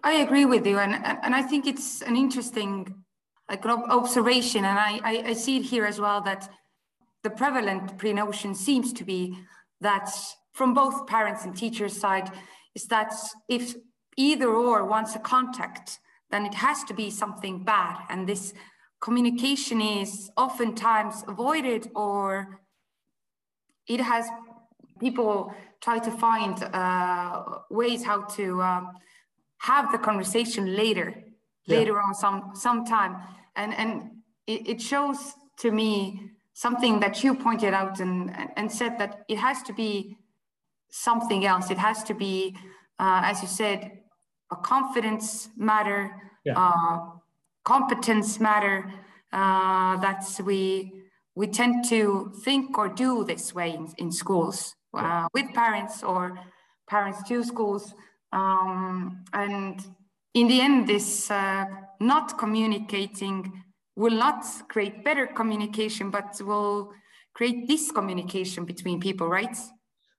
I 0.04 0.12
agree 0.24 0.44
with 0.44 0.66
you, 0.66 0.78
and 0.78 0.94
and 1.24 1.34
I 1.34 1.42
think 1.42 1.66
it's 1.66 2.02
an 2.02 2.14
interesting 2.14 2.94
like 3.48 3.64
observation, 3.64 4.64
and 4.66 4.78
I, 4.78 5.00
I, 5.02 5.22
I 5.30 5.32
see 5.32 5.56
it 5.56 5.62
here 5.62 5.86
as 5.86 5.98
well 5.98 6.20
that 6.22 6.50
the 7.22 7.30
prevalent 7.30 7.96
pre-notion 7.96 8.54
seems 8.54 8.92
to 8.92 9.04
be 9.04 9.38
that 9.80 10.10
from 10.52 10.74
both 10.74 11.06
parents 11.06 11.44
and 11.44 11.56
teachers' 11.56 11.98
side 11.98 12.30
is 12.74 12.84
that 12.86 13.14
if 13.48 13.74
either 14.16 14.48
or 14.48 14.84
wants 14.84 15.14
a 15.14 15.20
contact, 15.20 16.00
then 16.30 16.44
it 16.44 16.54
has 16.54 16.84
to 16.84 16.94
be 16.94 17.08
something 17.08 17.64
bad, 17.64 17.96
and 18.10 18.28
this 18.28 18.52
communication 19.06 19.78
is 19.80 20.10
oftentimes 20.36 21.16
avoided 21.34 21.82
or 21.94 22.60
it 23.94 24.00
has 24.00 24.24
people 25.04 25.32
try 25.86 25.98
to 26.08 26.12
find 26.24 26.54
uh, 26.82 27.34
ways 27.70 28.00
how 28.10 28.18
to. 28.36 28.44
Uh, 28.70 28.82
have 29.58 29.90
the 29.92 29.98
conversation 29.98 30.76
later, 30.76 31.14
yeah. 31.64 31.78
later 31.78 32.00
on 32.00 32.14
some 32.14 32.52
sometime. 32.54 33.16
And 33.56 33.74
and 33.74 34.10
it, 34.46 34.68
it, 34.68 34.82
shows 34.82 35.34
to 35.58 35.70
me 35.70 36.30
something 36.52 37.00
that 37.00 37.24
you 37.24 37.34
pointed 37.34 37.74
out 37.74 38.00
and 38.00 38.30
and 38.56 38.70
said 38.70 38.98
that 38.98 39.24
it 39.28 39.38
has 39.38 39.62
to 39.62 39.72
be 39.72 40.16
something 40.90 41.46
else. 41.46 41.70
It 41.70 41.78
has 41.78 42.02
to 42.04 42.14
be, 42.14 42.56
uh, 42.98 43.22
as 43.24 43.42
you 43.42 43.48
said, 43.48 43.98
a 44.50 44.56
confidence 44.56 45.48
matter, 45.56 46.14
yeah. 46.44 46.54
uh, 46.56 46.98
competence 47.66 48.40
matter. 48.40 48.90
Uh, 49.32 49.98
that's 49.98 50.40
we 50.40 50.92
we 51.34 51.46
tend 51.46 51.84
to 51.90 52.32
think 52.44 52.78
or 52.78 52.88
do 52.88 53.24
this 53.24 53.54
way 53.54 53.74
in, 53.74 53.92
in 53.98 54.10
schools 54.10 54.74
uh, 54.94 55.28
with 55.34 55.52
parents 55.52 56.02
or 56.02 56.38
parents 56.88 57.22
to 57.28 57.44
schools 57.44 57.92
um, 58.32 59.24
and 59.32 59.84
in 60.36 60.48
the 60.48 60.60
end, 60.60 60.86
this 60.86 61.30
uh, 61.30 61.64
not 61.98 62.36
communicating 62.36 63.62
will 63.96 64.12
not 64.12 64.44
create 64.68 65.02
better 65.02 65.26
communication, 65.26 66.10
but 66.10 66.38
will 66.44 66.92
create 67.34 67.66
discommunication 67.66 68.66
between 68.66 69.00
people, 69.00 69.28
right? 69.28 69.56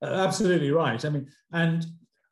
Uh, 0.02 0.26
absolutely 0.26 0.72
right. 0.72 1.06
I 1.06 1.10
mean, 1.10 1.28
and 1.52 1.86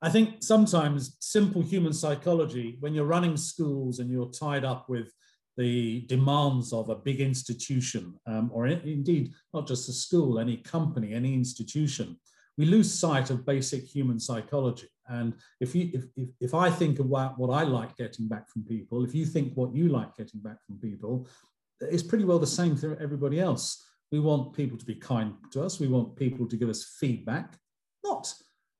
I 0.06 0.10
think 0.10 0.44
sometimes 0.44 1.18
simple 1.20 1.64
human 1.64 1.92
psychology, 1.92 2.78
when 2.80 2.94
you're 2.94 3.06
running 3.06 3.36
schools 3.36 3.98
and 3.98 4.12
you're 4.12 4.30
tied 4.30 4.64
up 4.64 4.88
with 4.88 5.12
the 5.58 6.02
demands 6.02 6.74
of 6.74 6.90
a 6.90 6.96
big 6.96 7.22
institution, 7.22 8.14
um, 8.28 8.52
or 8.54 8.68
indeed 8.68 9.34
not 9.52 9.68
just 9.68 9.90
a 9.90 9.94
school, 9.94 10.38
any 10.38 10.58
company, 10.58 11.16
any 11.16 11.34
institution, 11.34 12.20
we 12.56 12.66
lose 12.66 12.94
sight 12.94 13.32
of 13.32 13.48
basic 13.48 13.84
human 13.84 14.20
psychology. 14.20 14.90
And 15.08 15.34
if 15.60 15.74
you 15.74 15.90
if, 15.92 16.04
if, 16.16 16.30
if 16.40 16.54
I 16.54 16.70
think 16.70 17.00
about 17.00 17.40
what 17.40 17.50
I 17.50 17.64
like 17.64 17.98
getting 17.98 18.28
back 18.28 18.48
from 18.52 18.64
people, 18.64 19.04
if 19.04 19.16
you 19.16 19.26
think 19.26 19.54
what 19.56 19.74
you 19.74 19.90
like 19.90 20.16
getting 20.16 20.40
back 20.40 20.64
from 20.68 20.78
people, 20.78 21.28
it's 21.82 22.04
pretty 22.04 22.26
well 22.26 22.38
the 22.38 22.46
same 22.46 22.76
for 22.76 22.96
everybody 23.02 23.40
else. 23.40 23.84
We 24.12 24.20
want 24.20 24.54
people 24.54 24.78
to 24.78 24.86
be 24.86 24.96
kind 24.96 25.34
to 25.54 25.64
us. 25.64 25.80
We 25.80 25.88
want 25.88 26.16
people 26.16 26.48
to 26.48 26.58
give 26.58 26.70
us 26.70 26.96
feedback, 27.00 27.58
not 28.04 28.32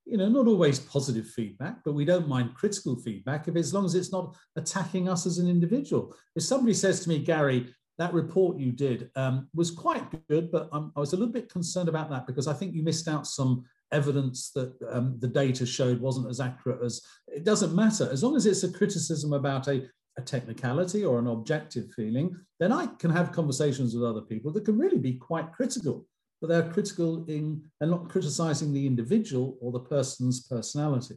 you 0.06 0.18
know 0.18 0.30
not 0.30 0.48
always 0.48 0.80
positive 0.80 1.28
feedback, 1.28 1.78
but 1.84 1.94
we 1.94 2.06
don't 2.06 2.28
mind 2.28 2.56
critical 2.56 2.96
feedback 2.96 3.48
if 3.48 3.56
as 3.56 3.74
long 3.74 3.86
as 3.86 3.96
it's 3.96 4.12
not 4.12 4.36
attacking 4.56 5.10
us 5.10 5.26
as 5.26 5.38
an 5.38 5.50
individual. 5.50 6.16
If 6.36 6.44
somebody 6.44 6.74
says 6.74 7.02
to 7.02 7.10
me, 7.10 7.20
Gary, 7.20 7.74
that 7.98 8.14
report 8.14 8.58
you 8.58 8.72
did 8.72 9.10
um, 9.16 9.48
was 9.54 9.72
quite 9.72 10.04
good, 10.28 10.52
but 10.52 10.70
I 10.72 11.00
was 11.00 11.14
a 11.14 11.18
little 11.18 11.34
bit 11.34 11.52
concerned 11.52 11.90
about 11.90 12.10
that 12.10 12.28
because 12.28 12.48
I 12.48 12.54
think 12.54 12.74
you 12.74 12.84
missed 12.84 13.08
out 13.08 13.26
some 13.26 13.66
evidence 13.92 14.52
that 14.52 14.74
um, 14.90 15.18
the 15.20 15.28
data 15.28 15.66
showed 15.66 16.02
wasn't 16.02 16.30
as 16.30 16.40
accurate 16.40 16.84
as 16.84 17.02
it 17.28 17.44
doesn't 17.44 17.76
matter 17.76 18.10
as 18.12 18.24
long 18.24 18.36
as 18.36 18.46
it's 18.46 18.64
a 18.64 18.72
criticism 18.72 19.34
about 19.34 19.68
a, 19.68 19.88
a 20.18 20.22
technicality 20.22 21.06
or 21.06 21.20
an 21.20 21.28
objective 21.28 21.86
feeling 21.96 22.36
then 22.60 22.72
i 22.72 22.88
can 23.00 23.12
have 23.12 23.32
conversations 23.32 23.94
with 23.94 24.04
other 24.04 24.22
people 24.22 24.52
that 24.52 24.66
can 24.66 24.78
really 24.78 24.98
be 24.98 25.14
quite 25.14 25.52
critical 25.54 26.06
but 26.46 26.54
they're 26.54 26.72
critical 26.72 27.26
in 27.26 27.64
and 27.82 27.90
not 27.92 28.10
criticizing 28.10 28.72
the 28.72 28.86
individual 28.86 29.58
or 29.62 29.72
the 29.72 29.80
person's 29.80 30.48
personality 30.48 31.16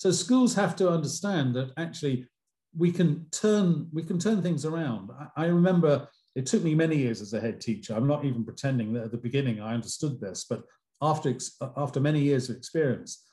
so 0.00 0.10
schools 0.10 0.54
have 0.54 0.74
to 0.76 0.88
understand 0.88 1.54
that 1.56 1.72
actually 1.76 2.26
we 2.76 2.90
can 2.90 3.26
turn 3.32 3.88
we 3.92 4.02
can 4.02 4.18
turn 4.18 4.42
things 4.42 4.64
around. 4.64 5.10
I, 5.36 5.44
I, 5.44 5.46
remember 5.46 6.08
it 6.34 6.46
took 6.46 6.62
me 6.62 6.74
many 6.74 6.96
years 6.96 7.20
as 7.20 7.34
a 7.34 7.40
head 7.40 7.60
teacher. 7.60 7.94
I'm 7.94 8.06
not 8.06 8.24
even 8.24 8.42
pretending 8.42 8.94
that 8.94 9.04
at 9.04 9.10
the 9.10 9.18
beginning 9.18 9.60
I 9.60 9.74
understood 9.74 10.18
this, 10.18 10.46
but 10.48 10.62
after 11.02 11.36
after 11.76 12.00
many 12.00 12.20
years 12.20 12.48
of 12.48 12.56
experience, 12.56 13.26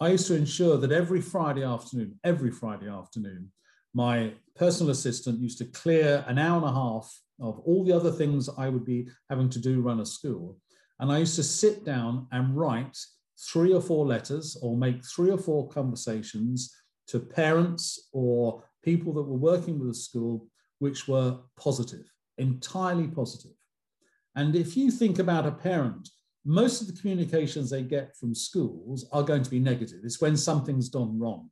I 0.00 0.10
used 0.10 0.28
to 0.28 0.36
ensure 0.36 0.76
that 0.76 0.92
every 0.92 1.20
Friday 1.20 1.64
afternoon, 1.64 2.20
every 2.22 2.52
Friday 2.52 2.88
afternoon, 2.88 3.50
my 3.92 4.34
personal 4.54 4.92
assistant 4.92 5.40
used 5.40 5.58
to 5.58 5.64
clear 5.64 6.24
an 6.28 6.38
hour 6.38 6.58
and 6.58 6.68
a 6.68 6.72
half 6.72 7.12
of 7.40 7.58
all 7.60 7.84
the 7.84 7.92
other 7.92 8.12
things 8.12 8.48
I 8.56 8.68
would 8.68 8.84
be 8.84 9.08
having 9.30 9.50
to 9.50 9.58
do 9.58 9.80
run 9.80 9.98
a 9.98 10.06
school. 10.06 10.58
And 11.00 11.10
I 11.10 11.18
used 11.18 11.36
to 11.36 11.42
sit 11.42 11.84
down 11.84 12.26
and 12.32 12.56
write 12.56 12.96
three 13.38 13.72
or 13.72 13.80
four 13.80 14.06
letters 14.06 14.56
or 14.62 14.76
make 14.76 15.04
three 15.04 15.30
or 15.30 15.38
four 15.38 15.68
conversations 15.68 16.74
to 17.08 17.20
parents 17.20 18.08
or 18.12 18.64
people 18.82 19.12
that 19.14 19.22
were 19.22 19.36
working 19.36 19.78
with 19.78 19.88
the 19.88 19.94
school, 19.94 20.46
which 20.78 21.08
were 21.08 21.38
positive, 21.58 22.10
entirely 22.38 23.08
positive. 23.08 23.52
And 24.36 24.56
if 24.56 24.76
you 24.76 24.90
think 24.90 25.18
about 25.18 25.46
a 25.46 25.52
parent 25.52 26.08
most 26.44 26.80
of 26.80 26.86
the 26.86 27.00
communications 27.00 27.70
they 27.70 27.82
get 27.82 28.16
from 28.16 28.34
schools 28.34 29.06
are 29.12 29.22
going 29.22 29.42
to 29.42 29.50
be 29.50 29.58
negative. 29.58 30.00
It's 30.04 30.20
when 30.20 30.36
something's 30.36 30.88
done 30.88 31.18
wrong. 31.18 31.50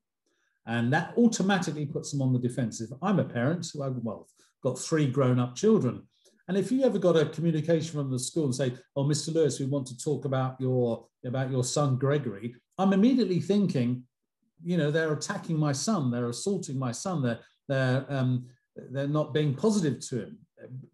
And 0.67 0.93
that 0.93 1.15
automatically 1.17 1.87
puts 1.87 2.13
them 2.13 2.23
on 2.23 2.33
the 2.33 2.39
defensive. 2.39 2.93
I'm 3.01 3.19
a 3.19 3.25
parent 3.25 3.67
who 3.73 3.83
I've 3.83 3.97
well, 3.97 4.29
got 4.63 4.79
three 4.79 5.07
grown 5.07 5.39
up 5.39 5.57
children. 5.57 6.07
And 6.49 6.57
if 6.57 6.73
you 6.73 6.85
ever 6.85 6.99
got 6.99 7.17
a 7.17 7.27
communication 7.27 7.93
from 7.93 8.11
the 8.11 8.19
school 8.19 8.45
and 8.45 8.55
say, 8.55 8.75
"Oh, 8.97 9.05
Mr. 9.05 9.33
Lewis, 9.33 9.61
we 9.61 9.67
want 9.67 9.87
to 9.89 9.99
talk 9.99 10.25
about 10.25 10.61
your 10.61 11.07
about 11.25 11.51
your 11.51 11.65
son 11.65 11.97
Gregory," 11.97 12.55
I'm 12.79 12.93
immediately 12.93 13.41
thinking, 13.41 14.05
you 14.65 14.77
know, 14.77 14.91
they're 14.91 15.13
attacking 15.13 15.57
my 15.59 15.73
son, 15.73 16.11
they're 16.11 16.29
assaulting 16.29 16.79
my 16.79 16.93
son, 16.93 17.23
they're 17.23 17.41
they're 17.69 18.05
um, 18.09 18.47
they're 18.91 19.09
not 19.09 19.35
being 19.35 19.55
positive 19.55 20.01
to 20.09 20.23
him. 20.23 20.39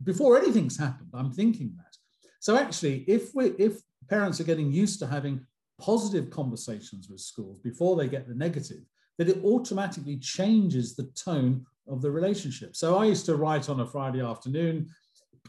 Before 0.02 0.38
anything's 0.38 0.78
happened, 0.78 1.10
I'm 1.14 1.32
thinking 1.32 1.74
that. 1.76 1.96
So 2.40 2.56
actually, 2.56 3.04
if 3.08 3.34
we 3.34 3.46
if 3.58 3.80
parents 4.08 4.40
are 4.40 4.44
getting 4.44 4.72
used 4.72 4.98
to 5.00 5.06
having 5.06 5.46
positive 5.80 6.30
conversations 6.30 7.08
with 7.08 7.20
schools 7.20 7.58
before 7.60 7.96
they 7.96 8.08
get 8.08 8.28
the 8.28 8.34
negative, 8.34 8.82
that 9.18 9.28
it 9.28 9.44
automatically 9.44 10.16
changes 10.18 10.94
the 10.94 11.10
tone 11.14 11.64
of 11.88 12.02
the 12.02 12.10
relationship. 12.10 12.76
So 12.76 12.98
I 12.98 13.06
used 13.06 13.26
to 13.26 13.36
write 13.36 13.68
on 13.68 13.80
a 13.80 13.86
Friday 13.86 14.22
afternoon, 14.22 14.88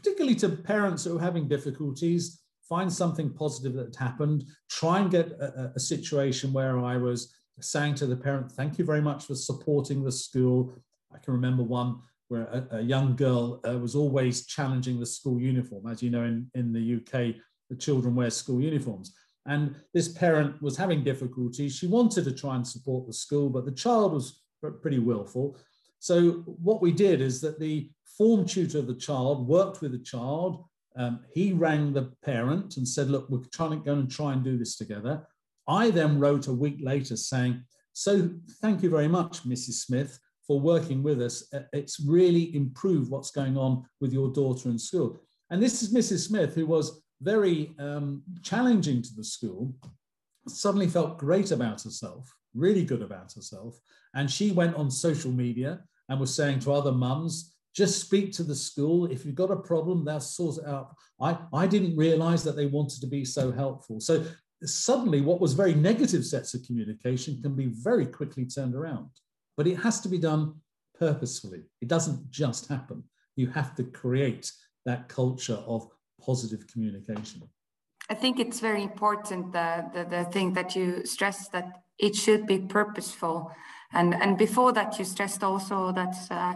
particularly 0.02 0.36
to 0.36 0.48
parents 0.48 1.04
who 1.04 1.18
are 1.18 1.22
having 1.22 1.46
difficulties, 1.46 2.40
find 2.68 2.90
something 2.90 3.30
positive 3.30 3.74
that 3.74 3.94
happened, 3.96 4.44
try 4.70 5.00
and 5.00 5.10
get 5.10 5.28
a, 5.32 5.72
a 5.74 5.80
situation 5.80 6.52
where 6.52 6.78
I 6.78 6.96
was 6.96 7.34
saying 7.60 7.96
to 7.96 8.06
the 8.06 8.16
parent, 8.16 8.50
thank 8.52 8.78
you 8.78 8.84
very 8.84 9.02
much 9.02 9.26
for 9.26 9.34
supporting 9.34 10.02
the 10.02 10.12
school. 10.12 10.72
I 11.12 11.18
can 11.18 11.34
remember 11.34 11.62
one 11.62 11.98
where 12.28 12.44
a, 12.44 12.76
a 12.76 12.80
young 12.80 13.16
girl 13.16 13.60
uh, 13.68 13.76
was 13.76 13.94
always 13.94 14.46
challenging 14.46 14.98
the 14.98 15.06
school 15.06 15.40
uniform. 15.40 15.86
As 15.86 16.02
you 16.02 16.10
know, 16.10 16.22
in, 16.24 16.48
in 16.54 16.72
the 16.72 16.96
UK, 16.96 17.34
the 17.68 17.76
children 17.76 18.14
wear 18.14 18.30
school 18.30 18.60
uniforms. 18.60 19.12
And 19.46 19.74
this 19.92 20.08
parent 20.08 20.62
was 20.62 20.76
having 20.76 21.02
difficulties. 21.02 21.74
She 21.74 21.88
wanted 21.88 22.24
to 22.24 22.32
try 22.32 22.56
and 22.56 22.66
support 22.66 23.06
the 23.06 23.12
school, 23.12 23.50
but 23.50 23.64
the 23.64 23.72
child 23.72 24.12
was 24.12 24.42
pretty 24.80 24.98
willful. 24.98 25.58
So 26.00 26.32
what 26.62 26.82
we 26.82 26.92
did 26.92 27.20
is 27.20 27.40
that 27.42 27.60
the 27.60 27.90
form 28.18 28.46
tutor 28.46 28.78
of 28.78 28.86
the 28.86 28.94
child 28.94 29.46
worked 29.46 29.80
with 29.80 29.92
the 29.92 29.98
child. 29.98 30.64
Um, 30.96 31.20
he 31.32 31.52
rang 31.52 31.92
the 31.92 32.10
parent 32.24 32.76
and 32.76 32.88
said, 32.88 33.08
look, 33.08 33.28
we're 33.28 33.44
trying 33.52 33.70
to 33.70 33.84
go 33.84 33.92
and 33.92 34.10
try 34.10 34.32
and 34.32 34.42
do 34.42 34.58
this 34.58 34.76
together. 34.76 35.26
I 35.68 35.90
then 35.90 36.18
wrote 36.18 36.48
a 36.48 36.52
week 36.52 36.78
later 36.80 37.16
saying, 37.16 37.62
so 37.92 38.30
thank 38.60 38.82
you 38.82 38.90
very 38.90 39.08
much, 39.08 39.44
Mrs. 39.44 39.84
Smith, 39.84 40.18
for 40.46 40.58
working 40.58 41.02
with 41.02 41.20
us. 41.20 41.44
It's 41.72 42.00
really 42.00 42.54
improved 42.56 43.10
what's 43.10 43.30
going 43.30 43.56
on 43.56 43.84
with 44.00 44.12
your 44.12 44.32
daughter 44.32 44.68
in 44.68 44.78
school. 44.78 45.22
And 45.50 45.62
this 45.62 45.82
is 45.82 45.92
Mrs. 45.92 46.26
Smith, 46.26 46.54
who 46.54 46.66
was 46.66 47.02
very 47.20 47.72
um, 47.78 48.22
challenging 48.42 49.02
to 49.02 49.14
the 49.14 49.24
school, 49.24 49.74
suddenly 50.48 50.88
felt 50.88 51.18
great 51.18 51.50
about 51.50 51.82
herself, 51.82 52.34
really 52.54 52.84
good 52.84 53.02
about 53.02 53.32
herself. 53.32 53.78
And 54.14 54.30
she 54.30 54.52
went 54.52 54.76
on 54.76 54.90
social 54.90 55.30
media 55.30 55.80
and 56.08 56.18
was 56.18 56.34
saying 56.34 56.60
to 56.60 56.72
other 56.72 56.92
mums, 56.92 57.54
just 57.74 58.00
speak 58.00 58.32
to 58.32 58.42
the 58.42 58.54
school. 58.54 59.06
If 59.06 59.24
you've 59.24 59.34
got 59.34 59.50
a 59.50 59.56
problem, 59.56 60.04
they'll 60.04 60.20
sort 60.20 60.58
it 60.58 60.66
out. 60.66 60.94
I, 61.20 61.38
I 61.52 61.66
didn't 61.66 61.96
realize 61.96 62.42
that 62.44 62.56
they 62.56 62.66
wanted 62.66 63.00
to 63.00 63.06
be 63.06 63.24
so 63.24 63.52
helpful. 63.52 64.00
So 64.00 64.24
suddenly, 64.64 65.20
what 65.20 65.40
was 65.40 65.52
very 65.52 65.74
negative 65.74 66.24
sets 66.24 66.52
of 66.54 66.64
communication 66.64 67.40
can 67.40 67.54
be 67.54 67.66
very 67.66 68.06
quickly 68.06 68.44
turned 68.44 68.74
around. 68.74 69.10
But 69.56 69.66
it 69.66 69.76
has 69.76 70.00
to 70.00 70.08
be 70.08 70.18
done 70.18 70.54
purposefully. 70.98 71.62
It 71.80 71.88
doesn't 71.88 72.30
just 72.30 72.68
happen. 72.68 73.04
You 73.36 73.48
have 73.48 73.74
to 73.76 73.84
create 73.84 74.50
that 74.84 75.08
culture 75.08 75.62
of 75.66 75.88
positive 76.20 76.66
communication. 76.66 77.42
I 78.08 78.14
think 78.14 78.40
it's 78.40 78.58
very 78.58 78.82
important 78.82 79.52
the, 79.52 79.86
the, 79.94 80.04
the 80.04 80.24
thing 80.24 80.52
that 80.54 80.74
you 80.74 81.06
stress 81.06 81.48
that 81.48 81.82
it 82.00 82.16
should 82.16 82.46
be 82.46 82.58
purposeful. 82.58 83.52
And, 83.92 84.14
and 84.14 84.38
before 84.38 84.72
that, 84.72 84.98
you 84.98 85.04
stressed 85.04 85.42
also 85.42 85.92
that 85.92 86.16
uh, 86.30 86.54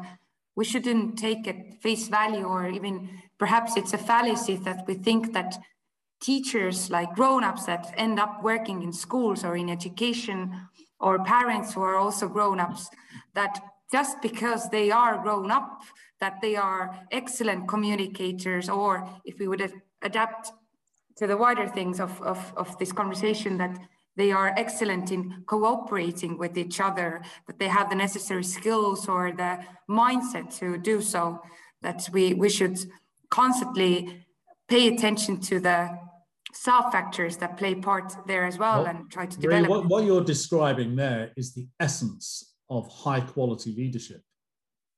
we 0.56 0.64
shouldn't 0.64 1.18
take 1.18 1.46
it 1.46 1.82
face 1.82 2.08
value, 2.08 2.44
or 2.44 2.68
even 2.68 3.10
perhaps 3.38 3.76
it's 3.76 3.92
a 3.92 3.98
fallacy 3.98 4.56
that 4.56 4.86
we 4.86 4.94
think 4.94 5.32
that 5.32 5.58
teachers, 6.20 6.90
like 6.90 7.14
grown 7.14 7.44
ups 7.44 7.66
that 7.66 7.92
end 7.96 8.18
up 8.18 8.42
working 8.42 8.82
in 8.82 8.92
schools 8.92 9.44
or 9.44 9.56
in 9.56 9.68
education, 9.68 10.68
or 11.00 11.22
parents 11.24 11.74
who 11.74 11.82
are 11.82 11.96
also 11.96 12.28
grown 12.28 12.60
ups, 12.60 12.88
that 13.34 13.60
just 13.92 14.22
because 14.22 14.70
they 14.70 14.90
are 14.90 15.22
grown 15.22 15.50
up, 15.50 15.82
that 16.20 16.40
they 16.40 16.56
are 16.56 16.98
excellent 17.10 17.68
communicators, 17.68 18.68
or 18.68 19.06
if 19.24 19.38
we 19.38 19.48
would 19.48 19.72
adapt 20.02 20.52
to 21.16 21.26
the 21.26 21.36
wider 21.36 21.68
things 21.68 22.00
of, 22.00 22.22
of, 22.22 22.52
of 22.56 22.78
this 22.78 22.92
conversation, 22.92 23.58
that 23.58 23.76
they 24.16 24.30
are 24.32 24.54
excellent 24.56 25.10
in 25.10 25.42
cooperating 25.46 26.38
with 26.38 26.56
each 26.56 26.80
other, 26.80 27.22
that 27.46 27.58
they 27.58 27.68
have 27.68 27.90
the 27.90 27.96
necessary 27.96 28.44
skills 28.44 29.08
or 29.08 29.32
the 29.32 29.58
mindset 29.88 30.56
to 30.58 30.78
do 30.78 31.00
so, 31.00 31.40
that 31.82 32.08
we, 32.12 32.34
we 32.34 32.48
should 32.48 32.78
constantly 33.30 34.24
pay 34.68 34.88
attention 34.88 35.40
to 35.40 35.60
the 35.60 35.98
soft 36.52 36.92
factors 36.92 37.36
that 37.38 37.56
play 37.56 37.74
part 37.74 38.14
there 38.26 38.44
as 38.44 38.58
well, 38.58 38.84
well 38.84 38.90
and 38.90 39.10
try 39.10 39.26
to 39.26 39.38
develop. 39.38 39.68
What, 39.68 39.86
what 39.86 40.04
you're 40.04 40.24
describing 40.24 40.94
there 40.94 41.32
is 41.36 41.52
the 41.52 41.66
essence 41.80 42.54
of 42.70 42.88
high 42.88 43.20
quality 43.20 43.74
leadership. 43.76 44.22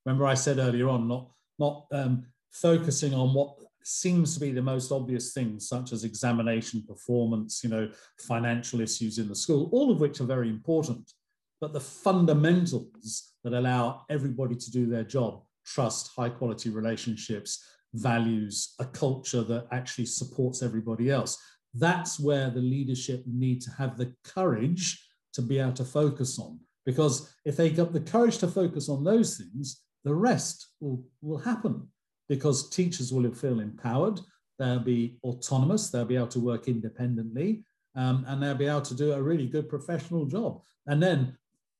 Remember, 0.05 0.27
I 0.27 0.35
said 0.35 0.59
earlier 0.59 0.89
on, 0.89 1.09
not, 1.09 1.31
not 1.59 1.87
um, 1.93 2.27
focusing 2.53 3.15
on 3.15 3.35
what 3.35 3.57
seems 3.87 4.35
to 4.35 4.41
be 4.41 4.51
the 4.51 4.61
most 4.61 4.91
obvious 4.91 5.33
things, 5.33 5.69
such 5.69 5.93
as 5.93 6.03
examination 6.03 6.83
performance, 6.89 7.63
you 7.63 7.71
know, 7.71 7.89
financial 8.19 8.81
issues 8.81 9.19
in 9.19 9.29
the 9.29 9.35
school, 9.35 9.69
all 9.73 9.93
of 9.93 10.01
which 10.01 10.21
are 10.21 10.25
very 10.25 10.49
important. 10.49 11.13
But 11.61 11.73
the 11.73 11.81
fundamentals 11.81 13.35
that 13.45 13.53
allow 13.53 14.05
everybody 14.11 14.57
to 14.57 14.71
do 14.73 14.87
their 14.87 15.05
job 15.05 15.43
trust, 15.65 16.11
high 16.17 16.29
quality 16.29 16.71
relationships, 16.71 17.65
values, 17.95 18.75
a 18.79 18.85
culture 18.85 19.43
that 19.43 19.67
actually 19.73 20.07
supports 20.07 20.63
everybody 20.63 21.11
else. 21.11 21.39
That's 21.75 22.21
where 22.21 22.51
the 22.51 22.61
leadership 22.61 23.25
need 23.27 23.61
to 23.63 23.71
have 23.73 23.97
the 23.97 24.15
courage 24.25 25.05
to 25.35 25.43
be 25.43 25.59
able 25.59 25.73
to 25.73 25.85
focus 25.85 26.39
on. 26.39 26.61
Because 26.85 27.35
if 27.45 27.57
they 27.57 27.71
got 27.71 27.93
the 27.93 28.01
courage 28.01 28.39
to 28.39 28.49
focus 28.49 28.89
on 28.89 29.03
those 29.03 29.39
things, 29.39 29.83
the 30.05 30.15
rest 30.15 30.69
will, 30.81 31.05
will 31.21 31.39
happen 31.39 31.89
because 32.29 32.71
teachers 32.71 33.13
will 33.13 33.31
feel 33.33 33.61
empowered, 33.61 34.21
they'll 34.59 34.79
be 34.79 35.19
autonomous, 35.25 35.91
they'll 35.91 36.05
be 36.05 36.17
able 36.17 36.27
to 36.29 36.41
work 36.41 36.69
independently, 36.69 37.65
um, 37.95 38.25
and 38.29 38.43
they'll 38.43 38.55
be 38.55 38.67
able 38.67 38.83
to 38.83 38.95
do 38.95 39.13
a 39.13 39.23
really 39.23 39.47
good 39.47 39.69
professional 39.69 40.27
job. 40.27 40.61
And 40.87 41.03
then 41.03 41.37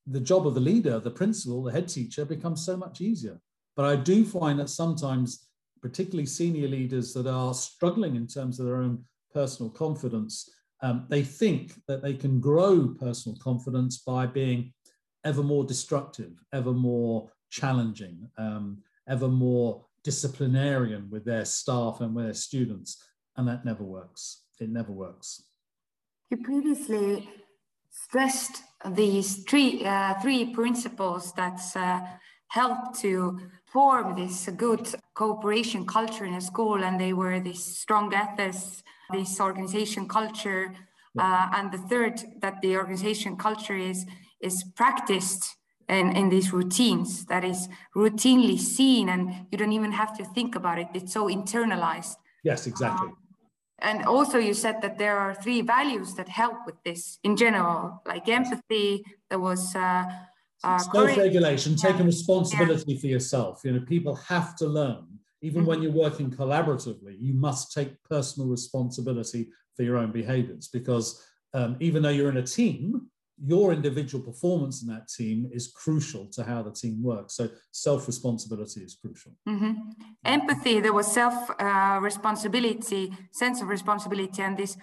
the 0.07 0.21
job 0.21 0.47
of 0.47 0.55
the 0.55 0.61
leader, 0.61 1.01
the 1.01 1.11
principal, 1.11 1.63
the 1.63 1.73
head 1.73 1.89
teacher 1.89 2.25
becomes 2.25 2.65
so 2.65 2.77
much 2.77 3.01
easier. 3.01 3.41
But 3.75 3.87
I 3.87 3.97
do 3.97 4.25
find 4.25 4.59
that 4.59 4.71
sometimes, 4.71 5.49
particularly 5.83 6.27
senior 6.27 6.69
leaders 6.69 7.13
that 7.15 7.27
are 7.27 7.55
struggling 7.55 8.17
in 8.17 8.27
terms 8.27 8.59
of 8.59 8.67
their 8.67 8.77
own 8.77 9.05
personal 9.33 9.71
confidence, 9.71 10.51
um, 10.83 11.07
they 11.09 11.23
think 11.23 11.75
that 11.89 12.03
they 12.03 12.15
can 12.15 12.41
grow 12.41 12.95
personal 12.99 13.37
confidence 13.39 13.99
by 13.99 14.27
being 14.27 14.73
ever 15.25 15.43
more 15.43 15.65
destructive, 15.65 16.33
ever 16.53 16.73
more 16.73 17.31
challenging, 17.51 18.29
um, 18.39 18.79
ever 19.09 19.29
more 19.29 19.85
disciplinarian 20.11 21.03
with 21.11 21.25
their 21.25 21.45
staff 21.45 21.95
and 22.01 22.15
with 22.15 22.27
their 22.27 22.41
students. 22.49 22.91
And 23.37 23.45
that 23.49 23.65
never 23.71 23.85
works. 23.99 24.23
It 24.65 24.71
never 24.81 24.93
works. 25.07 25.29
You 26.31 26.37
previously 26.51 27.29
stressed 28.05 28.57
these 29.03 29.31
three, 29.49 29.85
uh, 29.85 30.15
three 30.23 30.43
principles 30.61 31.33
that 31.41 31.61
uh, 31.75 32.01
help 32.59 32.97
to 33.05 33.41
form 33.75 34.07
this 34.23 34.39
good 34.65 34.85
cooperation 35.15 35.85
culture 35.85 36.25
in 36.25 36.35
a 36.35 36.41
school. 36.41 36.79
And 36.87 36.95
they 37.05 37.13
were 37.13 37.41
this 37.41 37.63
strong 37.85 38.15
ethics, 38.15 38.85
this 39.13 39.41
organization 39.41 40.07
culture. 40.19 40.65
Uh, 41.19 41.49
and 41.57 41.73
the 41.73 41.83
third, 41.91 42.15
that 42.43 42.57
the 42.63 42.77
organization 42.77 43.37
culture 43.37 43.81
is 43.93 44.07
is 44.49 44.57
practiced 44.81 45.43
in, 45.89 46.17
in 46.17 46.29
these 46.29 46.53
routines 46.53 47.27
that 47.27 47.45
is 47.45 47.69
routinely 47.95 48.59
seen 48.59 49.09
and 49.09 49.47
you 49.51 49.59
don't 49.59 49.73
even 49.73 49.93
have 49.93 50.17
to 50.17 50.25
think 50.25 50.55
about 50.55 50.79
it 50.79 50.89
it's 50.95 51.13
so 51.13 51.29
internalized 51.29 52.17
yes 52.43 52.67
exactly 52.67 53.09
um, 53.09 53.17
and 53.81 54.05
also 54.05 54.39
you 54.39 54.55
said 54.55 54.81
that 54.83 54.99
there 54.99 55.19
are 55.19 55.35
three 55.35 55.61
values 55.61 56.15
that 56.15 56.29
help 56.29 56.57
with 56.67 56.77
this 56.85 57.19
in 57.23 57.37
general 57.37 58.03
like 58.07 58.29
empathy 58.29 59.05
there 59.31 59.39
was 59.39 59.75
uh, 59.77 60.05
uh, 60.65 60.79
self-regulation 60.79 61.73
yeah. 61.73 61.91
taking 61.91 62.07
responsibility 62.07 62.95
yeah. 62.95 63.01
for 63.01 63.07
yourself 63.07 63.61
you 63.65 63.73
know 63.73 63.81
people 63.87 64.15
have 64.17 64.57
to 64.57 64.67
learn 64.67 65.07
even 65.43 65.61
mm-hmm. 65.61 65.69
when 65.69 65.83
you're 65.83 65.93
working 65.93 66.31
collaboratively 66.31 67.17
you 67.21 67.35
must 67.35 67.73
take 67.73 68.03
personal 68.05 68.49
responsibility 68.49 69.49
for 69.77 69.83
your 69.83 69.99
own 69.99 70.11
behaviors 70.11 70.69
because 70.69 71.23
um, 71.55 71.77
even 71.81 72.03
though 72.03 72.09
you're 72.11 72.31
in 72.31 72.39
a 72.39 72.43
team 72.43 73.09
your 73.45 73.73
individual 73.73 74.25
performance 74.25 74.83
in 74.83 74.89
that 74.89 75.09
team 75.09 75.49
is 75.53 75.69
crucial 75.69 76.27
to 76.33 76.43
how 76.43 76.63
the 76.63 76.71
team 76.73 77.03
works. 77.03 77.35
So 77.37 77.49
self 77.71 78.07
responsibility 78.07 78.81
is 78.81 78.97
crucial. 79.01 79.33
Mm-hmm. 79.49 79.73
Empathy, 80.25 80.81
there 80.81 80.93
was 80.95 81.07
self 81.13 81.51
uh, 81.61 81.99
responsibility, 82.01 83.13
sense 83.33 83.61
of 83.61 83.69
responsibility, 83.69 84.43
and 84.43 84.57
this 84.57 84.77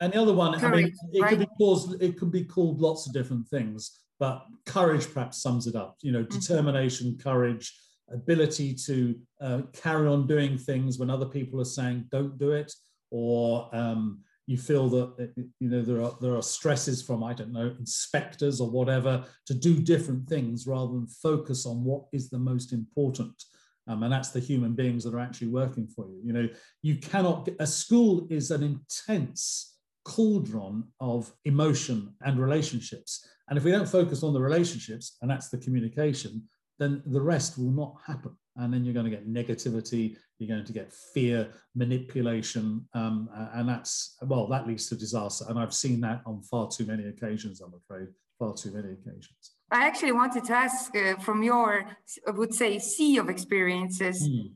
And 0.00 0.12
the 0.12 0.20
other 0.22 0.32
one, 0.32 0.58
courage, 0.58 0.74
I 0.74 1.06
mean, 1.06 1.12
it 1.12 1.20
right? 1.22 1.30
could 1.30 1.38
be 1.40 1.46
called 1.58 2.02
it 2.02 2.18
could 2.18 2.32
be 2.32 2.44
called 2.44 2.80
lots 2.80 3.06
of 3.06 3.12
different 3.12 3.46
things, 3.48 3.98
but 4.18 4.44
courage 4.66 5.06
perhaps 5.12 5.40
sums 5.42 5.66
it 5.66 5.76
up. 5.76 5.96
You 6.02 6.12
know, 6.12 6.24
Mm-hmm. 6.24 6.38
determination, 6.40 7.18
courage, 7.22 7.72
ability 8.12 8.74
to 8.86 9.14
uh, 9.40 9.60
carry 9.72 10.08
on 10.08 10.26
doing 10.26 10.58
things 10.58 10.98
when 10.98 11.10
other 11.10 11.26
people 11.26 11.60
are 11.60 11.64
saying 11.78 12.06
don't 12.10 12.36
do 12.38 12.50
it, 12.52 12.72
or 13.10 13.68
um, 13.72 14.20
you 14.46 14.58
feel 14.58 14.88
that 14.88 15.14
uh, 15.20 15.42
you 15.60 15.68
know 15.68 15.82
there 15.82 16.02
are 16.02 16.16
there 16.20 16.34
are 16.34 16.42
stresses 16.42 17.02
from 17.02 17.22
I 17.22 17.32
don't 17.34 17.52
know 17.52 17.74
inspectors 17.78 18.60
or 18.60 18.70
whatever 18.70 19.24
to 19.46 19.54
do 19.54 19.80
different 19.80 20.28
things 20.28 20.66
rather 20.66 20.92
than 20.92 21.06
focus 21.06 21.66
on 21.66 21.84
what 21.84 22.04
is 22.12 22.30
the 22.30 22.38
most 22.38 22.72
important. 22.72 23.42
Um, 23.86 24.02
and 24.02 24.12
that's 24.12 24.30
the 24.30 24.40
human 24.40 24.74
beings 24.74 25.04
that 25.04 25.14
are 25.14 25.20
actually 25.20 25.48
working 25.48 25.88
for 25.88 26.06
you. 26.08 26.20
You 26.24 26.32
know, 26.32 26.48
you 26.82 26.96
cannot. 26.96 27.46
Get, 27.46 27.56
a 27.58 27.66
school 27.66 28.26
is 28.30 28.50
an 28.50 28.62
intense 28.62 29.78
cauldron 30.04 30.84
of 31.00 31.32
emotion 31.44 32.14
and 32.22 32.38
relationships. 32.38 33.26
And 33.48 33.58
if 33.58 33.64
we 33.64 33.72
don't 33.72 33.88
focus 33.88 34.22
on 34.22 34.32
the 34.32 34.40
relationships, 34.40 35.16
and 35.22 35.30
that's 35.30 35.48
the 35.48 35.58
communication, 35.58 36.48
then 36.78 37.02
the 37.06 37.20
rest 37.20 37.58
will 37.58 37.72
not 37.72 37.96
happen. 38.06 38.36
And 38.56 38.72
then 38.72 38.84
you're 38.84 38.94
going 38.94 39.10
to 39.10 39.10
get 39.10 39.28
negativity, 39.28 40.16
you're 40.38 40.48
going 40.48 40.64
to 40.66 40.72
get 40.72 40.92
fear, 40.92 41.48
manipulation, 41.74 42.86
um, 42.94 43.28
and 43.54 43.68
that's, 43.68 44.16
well, 44.22 44.46
that 44.48 44.66
leads 44.66 44.88
to 44.88 44.96
disaster. 44.96 45.44
And 45.48 45.58
I've 45.58 45.74
seen 45.74 46.00
that 46.00 46.22
on 46.26 46.42
far 46.42 46.68
too 46.68 46.84
many 46.86 47.04
occasions, 47.06 47.60
I'm 47.60 47.74
afraid, 47.74 48.08
far 48.38 48.54
too 48.54 48.72
many 48.72 48.92
occasions. 48.92 49.52
I 49.70 49.86
actually 49.86 50.12
wanted 50.12 50.44
to 50.44 50.52
ask 50.54 50.94
uh, 50.96 51.16
from 51.16 51.42
your, 51.42 51.84
I 52.26 52.30
would 52.32 52.54
say, 52.54 52.78
sea 52.78 53.18
of 53.18 53.28
experiences, 53.28 54.28
Mm. 54.28 54.52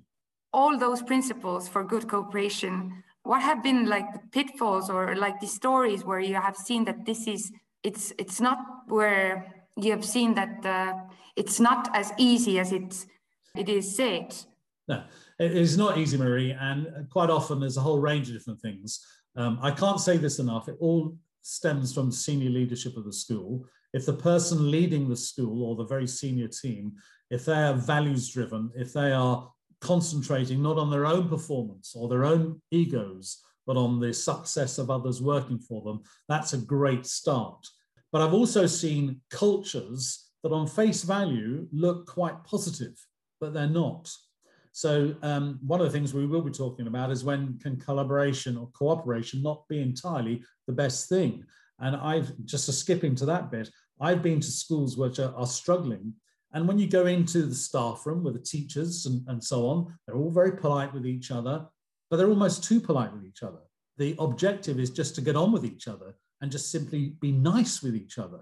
all 0.53 0.79
those 0.79 1.03
principles 1.03 1.69
for 1.69 1.85
good 1.85 2.09
cooperation. 2.09 3.03
What 3.23 3.43
have 3.43 3.63
been 3.63 3.87
like 3.87 4.13
the 4.13 4.21
pitfalls 4.31 4.91
or 4.91 5.15
like 5.17 5.41
the 5.41 5.47
stories 5.47 6.05
where 6.05 6.21
you 6.21 6.35
have 6.35 6.57
seen 6.57 6.85
that 6.85 7.05
this 7.07 7.27
is 7.27 7.53
it's 7.83 8.13
it's 8.19 8.41
not 8.41 8.59
where 8.89 9.67
you 9.77 9.91
have 9.93 10.05
seen 10.05 10.35
that 10.35 10.55
uh, 10.65 10.93
it's 11.37 11.59
not 11.59 11.89
as 11.95 12.13
easy 12.19 12.59
as 12.59 12.71
it 12.73 13.07
it 13.55 13.69
is 13.69 13.97
set. 13.97 14.45
No, 14.89 15.05
it 15.39 15.57
is 15.57 15.79
not 15.79 15.99
easy, 15.99 16.19
Marie, 16.19 16.53
and 16.53 17.09
quite 17.11 17.31
often 17.31 17.61
there's 17.61 17.77
a 17.77 17.83
whole 17.83 18.01
range 18.01 18.29
of 18.29 18.35
different 18.35 18.61
things. 18.61 19.05
Um, 19.37 19.59
I 19.63 19.71
can't 19.71 20.01
say 20.01 20.17
this 20.17 20.39
enough. 20.39 20.69
It 20.69 20.77
all 20.81 21.17
stems 21.43 21.95
from 21.95 22.11
senior 22.11 22.51
leadership 22.51 22.97
of 22.97 23.05
the 23.05 23.13
school. 23.13 23.65
If 23.93 24.07
the 24.07 24.13
person 24.13 24.71
leading 24.71 25.09
the 25.09 25.17
school 25.17 25.65
or 25.65 25.77
the 25.77 25.87
very 25.87 26.07
senior 26.07 26.49
team, 26.49 26.93
if 27.31 27.45
they 27.45 27.55
are 27.55 27.75
values 27.75 28.29
driven, 28.29 28.71
if 28.75 28.93
they 28.93 29.13
are 29.13 29.51
concentrating 29.81 30.63
not 30.63 30.79
on 30.79 30.91
their 30.91 31.07
own 31.07 31.29
performance 31.29 31.95
or 31.97 32.09
their 32.09 32.25
own 32.25 32.61
egos, 32.71 33.43
but 33.67 33.77
on 33.77 34.01
the 34.01 34.13
success 34.13 34.79
of 34.79 34.91
others 34.91 35.23
working 35.23 35.59
for 35.59 35.83
them, 35.83 36.03
that's 36.29 36.53
a 36.53 36.59
great 36.59 37.07
start. 37.07 37.67
But 38.13 38.23
I've 38.23 38.35
also 38.35 38.67
seen 38.67 39.21
cultures 39.31 40.31
that 40.43 40.53
on 40.53 40.67
face 40.67 41.03
value 41.03 41.67
look 41.73 42.07
quite 42.07 42.45
positive, 42.45 42.95
but 43.45 43.53
they're 43.53 43.69
not. 43.69 44.11
So 44.73 45.15
um, 45.23 45.59
one 45.67 45.83
of 45.83 45.87
the 45.87 45.93
things 45.93 46.15
we 46.15 46.25
will 46.25 46.41
be 46.41 46.51
talking 46.51 46.87
about 46.87 47.11
is 47.11 47.25
when 47.25 47.59
can 47.59 47.79
collaboration 47.79 48.57
or 48.57 48.71
cooperation 48.73 49.43
not 49.43 49.69
be 49.69 49.83
entirely 49.83 50.43
the 50.67 50.73
best 50.73 51.11
thing? 51.11 51.45
And 51.79 51.95
I've 51.95 52.33
just 52.47 52.73
skipping 52.73 53.15
to 53.17 53.27
that 53.27 53.51
bit, 53.51 53.69
I've 54.01 54.23
been 54.23 54.41
to 54.41 54.51
schools 54.51 54.97
which 54.97 55.19
are, 55.19 55.35
are 55.37 55.47
struggling. 55.47 56.15
And 56.55 56.67
when 56.67 56.79
you 56.79 56.87
go 56.87 57.05
into 57.05 57.43
the 57.43 57.55
staff 57.55 58.07
room 58.07 58.25
with 58.25 58.33
the 58.33 58.41
teachers 58.41 59.05
and, 59.05 59.21
and 59.29 59.45
so 59.45 59.69
on, 59.69 59.95
they're 60.07 60.17
all 60.17 60.31
very 60.31 60.57
polite 60.57 60.95
with 60.95 61.07
each 61.07 61.31
other, 61.31 61.67
but 62.09 62.17
they're 62.17 62.31
almost 62.31 62.65
too 62.65 62.81
polite 62.81 63.13
with 63.13 63.27
each 63.27 63.43
other. 63.43 63.61
The 63.99 64.17
objective 64.19 64.81
is 64.81 64.89
just 64.89 65.15
to 65.17 65.21
get 65.21 65.37
on 65.37 65.53
with 65.53 65.67
each 65.67 65.87
other 65.87 66.17
and 66.41 66.51
just 66.51 66.73
simply 66.73 67.17
be 67.21 67.31
nice 67.31 67.83
with 67.83 67.95
each 67.95 68.17
other. 68.17 68.41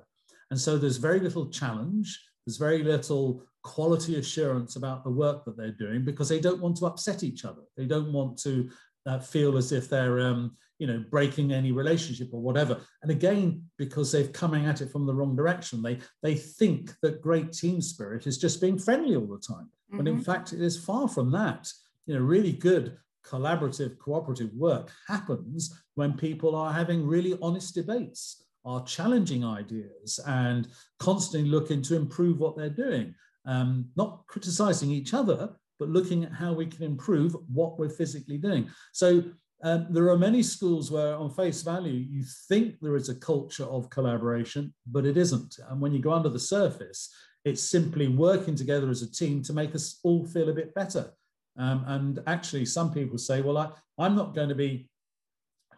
And 0.52 0.60
so 0.60 0.78
there's 0.78 0.98
very 0.98 1.18
little 1.18 1.48
challenge, 1.48 2.20
there's 2.44 2.56
very 2.56 2.82
little 2.82 3.44
quality 3.62 4.16
assurance 4.16 4.76
about 4.76 5.04
the 5.04 5.10
work 5.10 5.44
that 5.44 5.56
they're 5.56 5.70
doing 5.72 6.04
because 6.04 6.28
they 6.28 6.40
don't 6.40 6.60
want 6.60 6.76
to 6.76 6.86
upset 6.86 7.22
each 7.22 7.44
other. 7.44 7.62
They 7.76 7.86
don't 7.86 8.12
want 8.12 8.38
to 8.42 8.70
uh, 9.06 9.18
feel 9.18 9.56
as 9.56 9.72
if 9.72 9.88
they're, 9.88 10.20
um, 10.20 10.56
you 10.78 10.86
know, 10.86 11.04
breaking 11.10 11.52
any 11.52 11.70
relationship 11.70 12.28
or 12.32 12.40
whatever. 12.40 12.80
And 13.02 13.10
again, 13.10 13.64
because 13.78 14.10
they're 14.10 14.28
coming 14.28 14.66
at 14.66 14.80
it 14.80 14.90
from 14.90 15.06
the 15.06 15.14
wrong 15.14 15.36
direction, 15.36 15.82
they 15.82 15.98
they 16.22 16.34
think 16.34 16.92
that 17.02 17.22
great 17.22 17.52
team 17.52 17.80
spirit 17.80 18.26
is 18.26 18.38
just 18.38 18.60
being 18.60 18.78
friendly 18.78 19.14
all 19.14 19.26
the 19.26 19.38
time. 19.38 19.70
Mm-hmm. 19.90 19.98
But 19.98 20.08
in 20.08 20.20
fact, 20.20 20.52
it 20.52 20.60
is 20.60 20.76
far 20.76 21.08
from 21.08 21.30
that. 21.32 21.68
You 22.06 22.14
know, 22.14 22.20
really 22.20 22.52
good 22.52 22.98
collaborative, 23.24 23.98
cooperative 23.98 24.52
work 24.54 24.90
happens 25.06 25.74
when 25.94 26.14
people 26.14 26.54
are 26.54 26.72
having 26.72 27.06
really 27.06 27.38
honest 27.40 27.74
debates, 27.74 28.44
are 28.64 28.84
challenging 28.84 29.44
ideas, 29.44 30.20
and 30.26 30.68
constantly 30.98 31.48
looking 31.48 31.82
to 31.82 31.96
improve 31.96 32.38
what 32.38 32.56
they're 32.56 32.70
doing. 32.70 33.14
Um, 33.44 33.90
not 33.96 34.24
criticizing 34.28 34.90
each 34.90 35.14
other, 35.14 35.50
but 35.78 35.88
looking 35.88 36.24
at 36.24 36.32
how 36.32 36.52
we 36.52 36.66
can 36.66 36.84
improve 36.84 37.34
what 37.52 37.78
we're 37.78 37.88
physically 37.88 38.38
doing. 38.38 38.70
So 38.92 39.24
um, 39.64 39.88
there 39.90 40.08
are 40.10 40.18
many 40.18 40.42
schools 40.42 40.90
where, 40.90 41.16
on 41.16 41.30
face 41.30 41.62
value, 41.62 41.92
you 41.92 42.24
think 42.48 42.76
there 42.80 42.96
is 42.96 43.08
a 43.08 43.14
culture 43.14 43.64
of 43.64 43.90
collaboration, 43.90 44.72
but 44.86 45.06
it 45.06 45.16
isn't. 45.16 45.56
And 45.68 45.80
when 45.80 45.92
you 45.92 46.00
go 46.00 46.12
under 46.12 46.28
the 46.28 46.38
surface, 46.38 47.12
it's 47.44 47.62
simply 47.62 48.06
working 48.08 48.54
together 48.54 48.90
as 48.90 49.02
a 49.02 49.10
team 49.10 49.42
to 49.42 49.52
make 49.52 49.74
us 49.74 49.98
all 50.04 50.24
feel 50.26 50.48
a 50.48 50.54
bit 50.54 50.74
better. 50.74 51.12
Um, 51.58 51.84
and 51.86 52.22
actually, 52.26 52.64
some 52.64 52.92
people 52.92 53.18
say, 53.18 53.40
well, 53.40 53.58
I, 53.58 53.70
I'm 53.98 54.16
not 54.16 54.34
going 54.34 54.48
to 54.48 54.54
be 54.54 54.88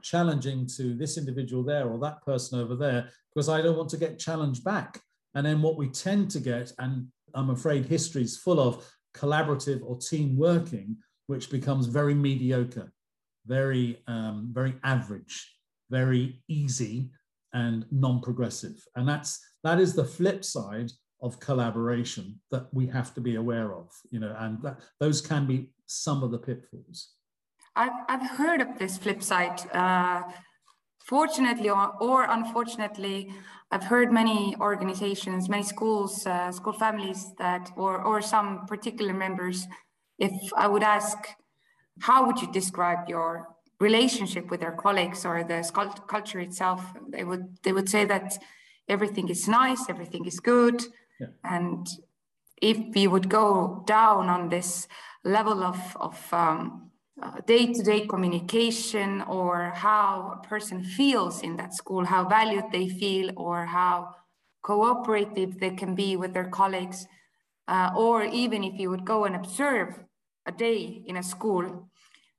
challenging 0.04 0.66
to 0.76 0.94
this 0.94 1.18
individual 1.18 1.64
there 1.64 1.88
or 1.88 1.98
that 1.98 2.22
person 2.22 2.60
over 2.60 2.76
there 2.76 3.08
because 3.34 3.48
I 3.48 3.62
don't 3.62 3.76
want 3.76 3.90
to 3.90 3.96
get 3.96 4.18
challenged 4.18 4.62
back. 4.62 5.00
And 5.34 5.44
then 5.44 5.62
what 5.62 5.76
we 5.76 5.88
tend 5.88 6.30
to 6.32 6.40
get, 6.40 6.70
and 6.78 7.08
I'm 7.34 7.50
afraid 7.50 7.86
history 7.86 8.22
is 8.22 8.36
full 8.36 8.60
of 8.60 8.86
collaborative 9.16 9.80
or 9.82 9.98
team 9.98 10.36
working, 10.36 10.96
which 11.26 11.50
becomes 11.50 11.86
very 11.86 12.14
mediocre, 12.14 12.92
very, 13.46 14.02
um, 14.06 14.50
very 14.52 14.74
average, 14.84 15.56
very 15.90 16.42
easy, 16.48 17.10
and 17.54 17.86
non-progressive. 17.90 18.84
And 18.96 19.08
that's 19.08 19.40
that 19.62 19.80
is 19.80 19.94
the 19.94 20.04
flip 20.04 20.44
side 20.44 20.90
of 21.22 21.40
collaboration 21.40 22.38
that 22.50 22.66
we 22.72 22.86
have 22.88 23.14
to 23.14 23.20
be 23.20 23.36
aware 23.36 23.74
of, 23.74 23.88
you 24.10 24.20
know, 24.20 24.36
and 24.40 24.60
that, 24.62 24.80
those 25.00 25.20
can 25.20 25.46
be 25.46 25.70
some 25.86 26.22
of 26.22 26.30
the 26.30 26.38
pitfalls. 26.38 27.14
I've, 27.76 27.92
I've 28.08 28.30
heard 28.30 28.60
of 28.60 28.78
this 28.78 28.98
flip 28.98 29.22
side. 29.22 29.60
Uh, 29.72 30.22
fortunately 31.04 31.68
or, 31.68 31.92
or, 32.00 32.24
unfortunately, 32.24 33.32
I've 33.70 33.84
heard 33.84 34.12
many 34.12 34.56
organizations, 34.60 35.48
many 35.48 35.62
schools, 35.62 36.26
uh, 36.26 36.50
school 36.52 36.72
families 36.72 37.32
that, 37.38 37.70
or, 37.76 38.02
or 38.02 38.22
some 38.22 38.66
particular 38.66 39.12
members, 39.12 39.66
if 40.18 40.32
I 40.56 40.66
would 40.66 40.82
ask, 40.82 41.18
how 42.00 42.26
would 42.26 42.40
you 42.40 42.50
describe 42.52 43.08
your 43.08 43.48
relationship 43.80 44.50
with 44.50 44.60
their 44.60 44.72
colleagues 44.72 45.24
or 45.24 45.44
the 45.44 45.62
culture 46.08 46.40
itself? 46.40 46.82
They 47.08 47.24
would, 47.24 47.58
they 47.62 47.72
would 47.72 47.88
say 47.88 48.04
that 48.06 48.38
everything 48.88 49.28
is 49.28 49.48
nice, 49.48 49.88
everything 49.88 50.24
is 50.24 50.40
good. 50.40 50.82
Yeah. 51.20 51.26
And 51.44 51.86
if 52.62 52.78
we 52.94 53.06
would 53.06 53.28
go 53.28 53.82
down 53.86 54.28
on 54.28 54.48
this 54.48 54.88
level 55.24 55.62
of, 55.62 55.96
of 56.00 56.32
um, 56.32 56.90
uh, 57.22 57.40
day-to-day 57.46 58.06
communication 58.06 59.22
or 59.22 59.72
how 59.74 60.38
a 60.38 60.46
person 60.46 60.82
feels 60.82 61.42
in 61.42 61.56
that 61.56 61.72
school, 61.72 62.04
how 62.04 62.28
valued 62.28 62.64
they 62.72 62.88
feel 62.88 63.30
or 63.36 63.66
how 63.66 64.14
cooperative 64.62 65.60
they 65.60 65.70
can 65.70 65.94
be 65.94 66.16
with 66.16 66.32
their 66.32 66.48
colleagues, 66.48 67.06
uh, 67.68 67.90
or 67.96 68.24
even 68.24 68.64
if 68.64 68.78
you 68.80 68.90
would 68.90 69.04
go 69.04 69.24
and 69.24 69.36
observe 69.36 70.00
a 70.46 70.52
day 70.52 71.02
in 71.06 71.16
a 71.16 71.22
school, 71.22 71.88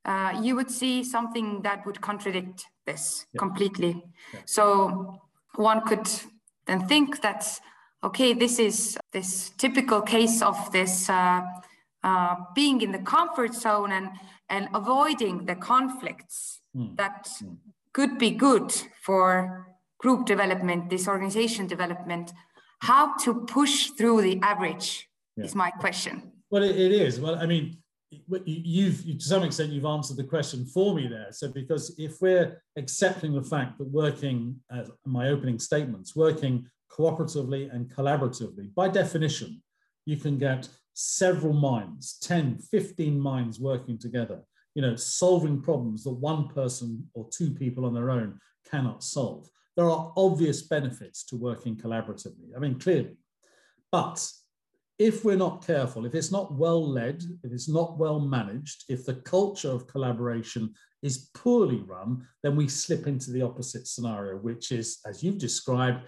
uh, 0.06 0.40
you 0.42 0.56
would 0.56 0.70
see 0.70 1.04
something 1.04 1.62
that 1.62 1.86
would 1.86 2.02
contradict 2.02 2.66
this 2.86 3.26
yeah. 3.34 3.40
completely. 3.40 4.04
Yeah. 4.34 4.40
So 4.46 5.22
one 5.56 5.82
could 5.82 6.08
then 6.68 6.88
think 6.88 7.22
that 7.22 7.60
okay, 8.04 8.34
this 8.34 8.60
is 8.60 8.98
this 9.12 9.52
typical 9.58 10.02
case 10.02 10.42
of 10.42 10.72
this 10.72 11.10
uh, 12.10 12.36
being 12.54 12.82
in 12.82 12.92
the 12.92 13.04
comfort 13.16 13.54
zone 13.54 13.92
and, 13.92 14.10
and 14.50 14.64
avoiding 14.74 15.46
the 15.46 15.56
conflicts 15.56 16.62
mm. 16.76 16.96
that 16.98 17.28
mm. 17.44 17.58
could 17.94 18.18
be 18.18 18.32
good 18.32 18.70
for 19.02 19.68
group 19.98 20.26
development, 20.26 20.90
this 20.90 21.08
organization 21.08 21.66
development. 21.68 22.32
How 22.82 23.18
to 23.24 23.30
push 23.58 23.78
through 23.98 24.22
the 24.22 24.40
average 24.42 25.10
yeah. 25.36 25.46
is 25.46 25.56
my 25.56 25.72
question. 25.72 26.32
Well, 26.52 26.64
it, 26.64 26.76
it 26.76 26.92
is. 26.92 27.20
Well, 27.20 27.36
I 27.36 27.48
mean, 27.48 27.78
you've 28.46 29.04
to 29.04 29.26
some 29.26 29.44
extent 29.44 29.72
you've 29.74 29.86
answered 29.98 30.18
the 30.18 30.30
question 30.36 30.66
for 30.66 30.94
me 30.94 31.08
there. 31.08 31.32
So 31.32 31.52
because 31.52 31.96
if 31.98 32.22
we're 32.22 32.62
accepting 32.78 33.34
the 33.34 33.42
fact 33.42 33.80
that 33.80 33.88
working, 33.88 34.58
as 34.72 34.92
my 35.06 35.30
opening 35.30 35.60
statements, 35.60 36.16
working 36.16 36.68
cooperatively 36.98 37.74
and 37.74 37.90
collaboratively. 37.90 38.74
By 38.74 38.88
definition, 38.88 39.62
you 40.06 40.18
can 40.18 40.38
get 40.38 40.70
several 40.96 41.54
minds, 41.54 42.18
10, 42.22 42.58
15 42.58 43.20
minds 43.20 43.60
working 43.60 43.98
together, 43.98 44.40
you 44.74 44.82
know, 44.82 44.96
solving 44.96 45.62
problems 45.62 46.04
that 46.04 46.12
one 46.12 46.48
person 46.48 47.08
or 47.14 47.30
two 47.32 47.52
people 47.52 47.86
on 47.86 47.94
their 47.94 48.10
own 48.10 48.40
cannot 48.70 49.04
solve. 49.04 49.48
There 49.76 49.90
are 49.90 50.14
obvious 50.16 50.64
benefits 50.64 51.24
to 51.26 51.36
working 51.36 51.76
collaboratively. 51.76 52.56
I 52.56 52.60
mean, 52.60 52.80
clearly. 52.80 53.18
But 53.92 54.26
if 54.98 55.26
we're 55.26 55.36
not 55.36 55.68
careful, 55.68 56.06
if 56.06 56.16
it's 56.16 56.32
not 56.32 56.54
well 56.54 56.86
led, 56.86 57.22
if 57.44 57.52
it's 57.52 57.68
not 57.68 57.98
well 57.98 58.20
managed, 58.20 58.86
if 58.88 59.06
the 59.06 59.16
culture 59.16 59.70
of 59.70 59.88
collaboration 59.88 60.74
is 61.04 61.30
poorly 61.36 61.84
run, 61.86 62.26
then 62.42 62.56
we 62.56 62.70
slip 62.70 63.06
into 63.06 63.32
the 63.32 63.42
opposite 63.42 63.88
scenario, 63.88 64.38
which 64.38 64.72
is, 64.72 65.00
as 65.06 65.22
you've 65.22 65.38
described, 65.38 66.06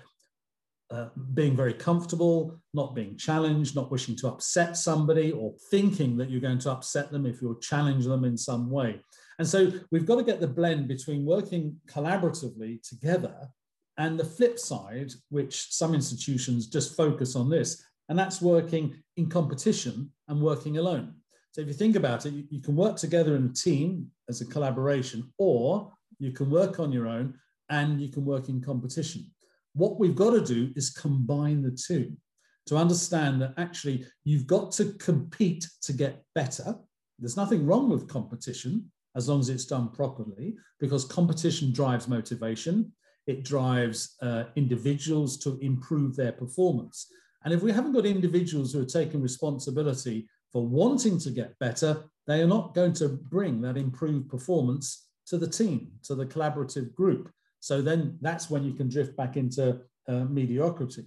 uh, 0.89 1.09
being 1.33 1.55
very 1.55 1.73
comfortable, 1.73 2.57
not 2.73 2.95
being 2.95 3.17
challenged, 3.17 3.75
not 3.75 3.91
wishing 3.91 4.15
to 4.17 4.27
upset 4.27 4.77
somebody, 4.77 5.31
or 5.31 5.53
thinking 5.69 6.17
that 6.17 6.29
you're 6.29 6.41
going 6.41 6.59
to 6.59 6.71
upset 6.71 7.11
them 7.11 7.25
if 7.25 7.41
you 7.41 7.57
challenge 7.61 8.05
them 8.05 8.23
in 8.23 8.37
some 8.37 8.69
way. 8.69 9.01
And 9.39 9.47
so 9.47 9.71
we've 9.91 10.05
got 10.05 10.15
to 10.15 10.23
get 10.23 10.39
the 10.39 10.47
blend 10.47 10.87
between 10.87 11.25
working 11.25 11.75
collaboratively 11.87 12.87
together 12.87 13.49
and 13.97 14.19
the 14.19 14.25
flip 14.25 14.57
side, 14.59 15.11
which 15.29 15.73
some 15.73 15.93
institutions 15.93 16.67
just 16.67 16.95
focus 16.95 17.35
on 17.35 17.49
this, 17.49 17.83
and 18.09 18.17
that's 18.17 18.41
working 18.41 18.95
in 19.17 19.29
competition 19.29 20.11
and 20.27 20.41
working 20.41 20.77
alone. 20.77 21.15
So 21.51 21.61
if 21.61 21.67
you 21.67 21.73
think 21.73 21.95
about 21.95 22.25
it, 22.25 22.33
you, 22.33 22.45
you 22.49 22.61
can 22.61 22.75
work 22.75 22.97
together 22.97 23.35
in 23.35 23.45
a 23.45 23.53
team 23.53 24.07
as 24.29 24.41
a 24.41 24.45
collaboration, 24.45 25.33
or 25.37 25.91
you 26.19 26.31
can 26.31 26.49
work 26.49 26.79
on 26.79 26.91
your 26.91 27.07
own 27.07 27.33
and 27.69 27.99
you 27.99 28.09
can 28.09 28.25
work 28.25 28.47
in 28.47 28.61
competition. 28.61 29.29
What 29.77 29.99
we've 29.99 30.15
got 30.15 30.31
to 30.31 30.41
do 30.41 30.71
is 30.75 30.89
combine 30.89 31.61
the 31.61 31.69
two 31.69 32.17
to 32.65 32.75
understand 32.75 33.39
that 33.39 33.53
actually 33.57 34.05
you've 34.23 34.47
got 34.47 34.71
to 34.71 34.93
compete 34.93 35.69
to 35.83 35.93
get 35.93 36.23
better. 36.33 36.75
There's 37.19 37.37
nothing 37.37 37.63
wrong 37.63 37.87
with 37.87 38.07
competition 38.07 38.91
as 39.15 39.29
long 39.29 39.39
as 39.39 39.49
it's 39.49 39.65
done 39.65 39.89
properly, 39.89 40.55
because 40.79 41.05
competition 41.05 41.71
drives 41.71 42.07
motivation, 42.07 42.91
it 43.27 43.43
drives 43.43 44.15
uh, 44.23 44.45
individuals 44.55 45.37
to 45.39 45.59
improve 45.59 46.15
their 46.15 46.31
performance. 46.31 47.07
And 47.45 47.53
if 47.53 47.61
we 47.61 47.71
haven't 47.71 47.93
got 47.93 48.05
individuals 48.07 48.73
who 48.73 48.81
are 48.81 48.85
taking 48.85 49.21
responsibility 49.21 50.27
for 50.51 50.65
wanting 50.65 51.19
to 51.19 51.29
get 51.29 51.57
better, 51.59 52.03
they 52.25 52.41
are 52.41 52.47
not 52.47 52.73
going 52.73 52.93
to 52.93 53.09
bring 53.09 53.61
that 53.61 53.77
improved 53.77 54.27
performance 54.27 55.07
to 55.27 55.37
the 55.37 55.47
team, 55.47 55.91
to 56.03 56.15
the 56.15 56.25
collaborative 56.25 56.95
group. 56.95 57.31
So 57.59 57.81
then 57.81 58.17
that's 58.21 58.49
when 58.49 58.63
you 58.63 58.73
can 58.73 58.89
drift 58.89 59.15
back 59.17 59.37
into 59.37 59.81
uh, 60.07 60.25
mediocrity. 60.25 61.05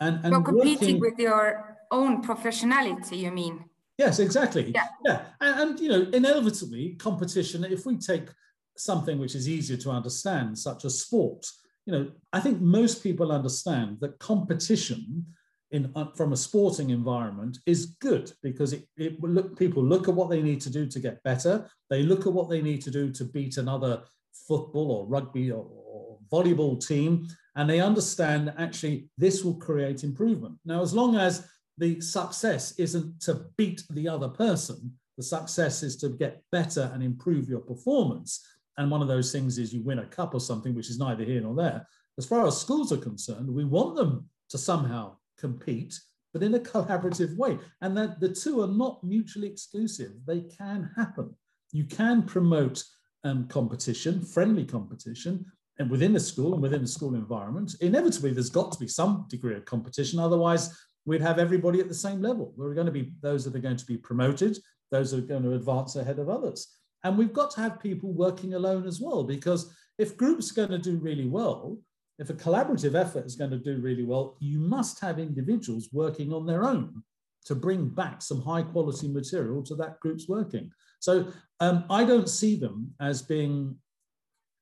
And, 0.00 0.24
and 0.24 0.44
competing 0.44 0.98
working, 0.98 1.00
with 1.00 1.18
your 1.18 1.78
own 1.90 2.22
professionality, 2.22 3.18
you 3.18 3.30
mean? 3.30 3.64
Yes, 3.98 4.18
exactly. 4.18 4.72
Yeah. 4.74 4.86
yeah. 5.04 5.22
And, 5.40 5.60
and, 5.60 5.80
you 5.80 5.90
know, 5.90 6.06
inevitably, 6.12 6.94
competition, 6.94 7.64
if 7.64 7.84
we 7.84 7.96
take 7.96 8.28
something 8.76 9.18
which 9.18 9.34
is 9.34 9.48
easier 9.48 9.76
to 9.76 9.90
understand, 9.90 10.58
such 10.58 10.86
as 10.86 11.00
sport, 11.00 11.46
you 11.84 11.92
know, 11.92 12.10
I 12.32 12.40
think 12.40 12.60
most 12.60 13.02
people 13.02 13.30
understand 13.30 13.98
that 14.00 14.18
competition 14.18 15.26
in, 15.70 15.92
uh, 15.94 16.06
from 16.16 16.32
a 16.32 16.36
sporting 16.36 16.90
environment 16.90 17.58
is 17.66 17.96
good 18.00 18.32
because 18.42 18.72
it, 18.72 18.88
it 18.96 19.22
look, 19.22 19.58
people 19.58 19.84
look 19.84 20.08
at 20.08 20.14
what 20.14 20.30
they 20.30 20.42
need 20.42 20.60
to 20.62 20.70
do 20.70 20.86
to 20.86 20.98
get 20.98 21.22
better. 21.22 21.68
They 21.90 22.02
look 22.02 22.26
at 22.26 22.32
what 22.32 22.48
they 22.48 22.62
need 22.62 22.82
to 22.82 22.90
do 22.90 23.12
to 23.12 23.24
beat 23.24 23.56
another 23.56 24.02
football 24.48 24.90
or 24.92 25.06
rugby 25.06 25.50
or, 25.50 25.64
or 25.64 25.89
volleyball 26.32 26.84
team, 26.84 27.26
and 27.56 27.68
they 27.68 27.80
understand 27.80 28.52
actually 28.58 29.08
this 29.18 29.44
will 29.44 29.54
create 29.54 30.04
improvement. 30.04 30.56
Now, 30.64 30.82
as 30.82 30.94
long 30.94 31.16
as 31.16 31.46
the 31.78 32.00
success 32.00 32.78
isn't 32.78 33.20
to 33.22 33.46
beat 33.56 33.82
the 33.90 34.08
other 34.08 34.28
person, 34.28 34.92
the 35.16 35.22
success 35.22 35.82
is 35.82 35.96
to 35.96 36.08
get 36.10 36.42
better 36.52 36.90
and 36.94 37.02
improve 37.02 37.48
your 37.48 37.60
performance. 37.60 38.46
And 38.78 38.90
one 38.90 39.02
of 39.02 39.08
those 39.08 39.32
things 39.32 39.58
is 39.58 39.72
you 39.72 39.82
win 39.82 39.98
a 39.98 40.06
cup 40.06 40.34
or 40.34 40.40
something, 40.40 40.74
which 40.74 40.88
is 40.88 40.98
neither 40.98 41.24
here 41.24 41.40
nor 41.40 41.54
there. 41.54 41.86
As 42.16 42.26
far 42.26 42.46
as 42.46 42.60
schools 42.60 42.92
are 42.92 42.98
concerned, 42.98 43.48
we 43.48 43.64
want 43.64 43.96
them 43.96 44.28
to 44.50 44.58
somehow 44.58 45.16
compete, 45.38 45.98
but 46.32 46.42
in 46.42 46.54
a 46.54 46.60
collaborative 46.60 47.36
way. 47.36 47.58
And 47.80 47.96
that 47.96 48.20
the 48.20 48.28
two 48.28 48.62
are 48.62 48.68
not 48.68 49.02
mutually 49.02 49.48
exclusive. 49.48 50.12
They 50.26 50.40
can 50.42 50.90
happen. 50.96 51.34
You 51.72 51.84
can 51.84 52.22
promote 52.22 52.82
um, 53.24 53.46
competition, 53.48 54.24
friendly 54.24 54.64
competition, 54.64 55.44
and 55.80 55.90
within 55.90 56.12
the 56.12 56.20
school 56.20 56.52
and 56.52 56.62
within 56.62 56.82
the 56.82 56.86
school 56.86 57.14
environment. 57.14 57.74
Inevitably, 57.80 58.32
there's 58.32 58.50
got 58.50 58.70
to 58.70 58.78
be 58.78 58.86
some 58.86 59.26
degree 59.30 59.56
of 59.56 59.64
competition. 59.64 60.20
Otherwise, 60.20 60.78
we'd 61.06 61.22
have 61.22 61.38
everybody 61.38 61.80
at 61.80 61.88
the 61.88 61.94
same 61.94 62.20
level. 62.20 62.54
There 62.56 62.68
are 62.68 62.74
going 62.74 62.86
to 62.86 62.92
be 62.92 63.14
those 63.22 63.44
that 63.44 63.56
are 63.56 63.60
going 63.60 63.78
to 63.78 63.86
be 63.86 63.96
promoted, 63.96 64.58
those 64.90 65.14
are 65.14 65.22
going 65.22 65.42
to 65.42 65.54
advance 65.54 65.96
ahead 65.96 66.18
of 66.18 66.28
others. 66.28 66.76
And 67.02 67.16
we've 67.16 67.32
got 67.32 67.50
to 67.52 67.62
have 67.62 67.80
people 67.80 68.12
working 68.12 68.54
alone 68.54 68.86
as 68.86 69.00
well, 69.00 69.24
because 69.24 69.74
if 69.98 70.18
groups 70.18 70.52
are 70.52 70.66
going 70.66 70.82
to 70.82 70.90
do 70.90 70.98
really 70.98 71.26
well, 71.26 71.78
if 72.18 72.28
a 72.28 72.34
collaborative 72.34 72.94
effort 72.94 73.24
is 73.24 73.34
going 73.34 73.50
to 73.50 73.58
do 73.58 73.80
really 73.80 74.04
well, 74.04 74.36
you 74.38 74.58
must 74.58 75.00
have 75.00 75.18
individuals 75.18 75.88
working 75.92 76.30
on 76.34 76.44
their 76.44 76.62
own 76.64 77.02
to 77.46 77.54
bring 77.54 77.88
back 77.88 78.20
some 78.20 78.42
high 78.42 78.62
quality 78.62 79.08
material 79.08 79.62
to 79.62 79.74
that 79.76 79.98
group's 80.00 80.28
working. 80.28 80.70
So 80.98 81.32
um, 81.60 81.84
I 81.88 82.04
don't 82.04 82.28
see 82.28 82.56
them 82.56 82.92
as 83.00 83.22
being 83.22 83.76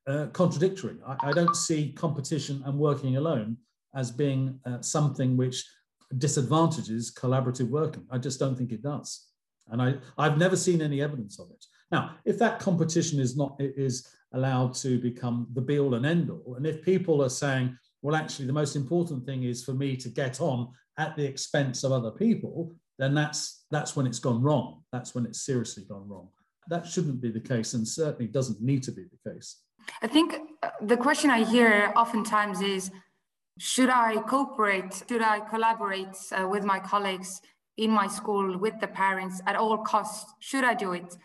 uh, 0.09 0.27
contradictory. 0.29 0.97
I, 1.07 1.29
I, 1.29 1.33
don't 1.33 1.55
see 1.55 1.93
competition 1.93 2.63
and 2.65 2.79
working 2.79 3.17
alone 3.17 3.59
as 3.95 4.11
being 4.11 4.59
uh, 4.65 4.81
something 4.81 5.37
which 5.37 5.65
disadvantages 6.17 7.13
collaborative 7.15 7.69
working. 7.69 8.07
I 8.11 8.19
just 8.19 8.41
don't 8.41 8.57
think 8.57 8.73
it 8.73 8.83
does. 8.83 9.27
And 9.71 9.83
I, 9.83 9.97
I've 10.17 10.39
never 10.39 10.57
seen 10.57 10.81
any 10.81 11.03
evidence 11.03 11.39
of 11.39 11.51
it. 11.51 11.65
Now, 11.93 12.17
if 12.25 12.39
that 12.39 12.59
competition 12.59 13.21
is 13.21 13.37
not 13.37 13.57
is 13.59 14.09
allowed 14.33 14.75
to 14.75 14.99
become 15.01 15.47
the 15.55 15.61
be 15.61 15.79
all 15.79 15.95
and 15.95 16.07
end 16.07 16.31
all. 16.31 16.55
And 16.57 16.67
if 16.67 16.83
people 16.83 17.23
are 17.23 17.31
saying, 17.31 17.77
well, 18.03 18.17
actually, 18.17 18.47
the 18.47 18.53
most 18.53 18.77
important 18.77 19.25
thing 19.25 19.43
is 19.43 19.65
for 19.65 19.73
me 19.73 19.97
to 19.97 20.09
get 20.09 20.41
on 20.41 20.69
at 20.99 21.17
the 21.17 21.25
expense 21.25 21.85
of 21.85 21.93
other 21.93 22.11
people, 22.11 22.73
then 22.99 23.15
that's 23.15 23.65
that's 23.71 23.97
when 23.97 24.07
it's 24.07 24.19
gone 24.19 24.43
wrong. 24.43 24.83
That's 24.93 25.15
when 25.15 25.27
it's 25.27 25.43
seriously 25.43 25.85
gone 25.89 26.09
wrong. 26.09 26.29
That 26.69 26.87
shouldn't 26.87 27.21
be 27.21 27.31
the 27.31 27.41
case, 27.41 27.75
and 27.75 27.87
certainly 27.87 28.27
doesn't 28.27 28.61
need 28.61 28.83
to 28.85 28.93
be 28.93 29.05
the 29.05 29.31
case. 29.31 29.57
I 30.03 30.07
think 30.07 30.39
uh, 30.63 30.71
the 30.83 30.97
question 30.97 31.31
I 31.31 31.45
hear 31.45 31.93
oftentimes 31.97 32.61
is, 32.61 32.91
should 33.59 33.91
I 33.91 34.17
cooperate? 34.33 35.03
Should 35.09 35.23
I 35.23 35.41
collaborate 35.41 36.17
uh, 36.33 36.47
with 36.47 36.65
my 36.65 36.79
colleagues 36.79 37.41
in 37.77 37.91
my 37.91 38.07
school 38.07 38.59
with 38.59 38.79
the 38.81 38.89
parents 38.89 39.41
at 39.47 39.57
all 39.57 39.79
costs? 39.79 40.33
Should 40.41 40.65
I 40.65 40.75
do 40.75 40.93
it? 40.93 41.17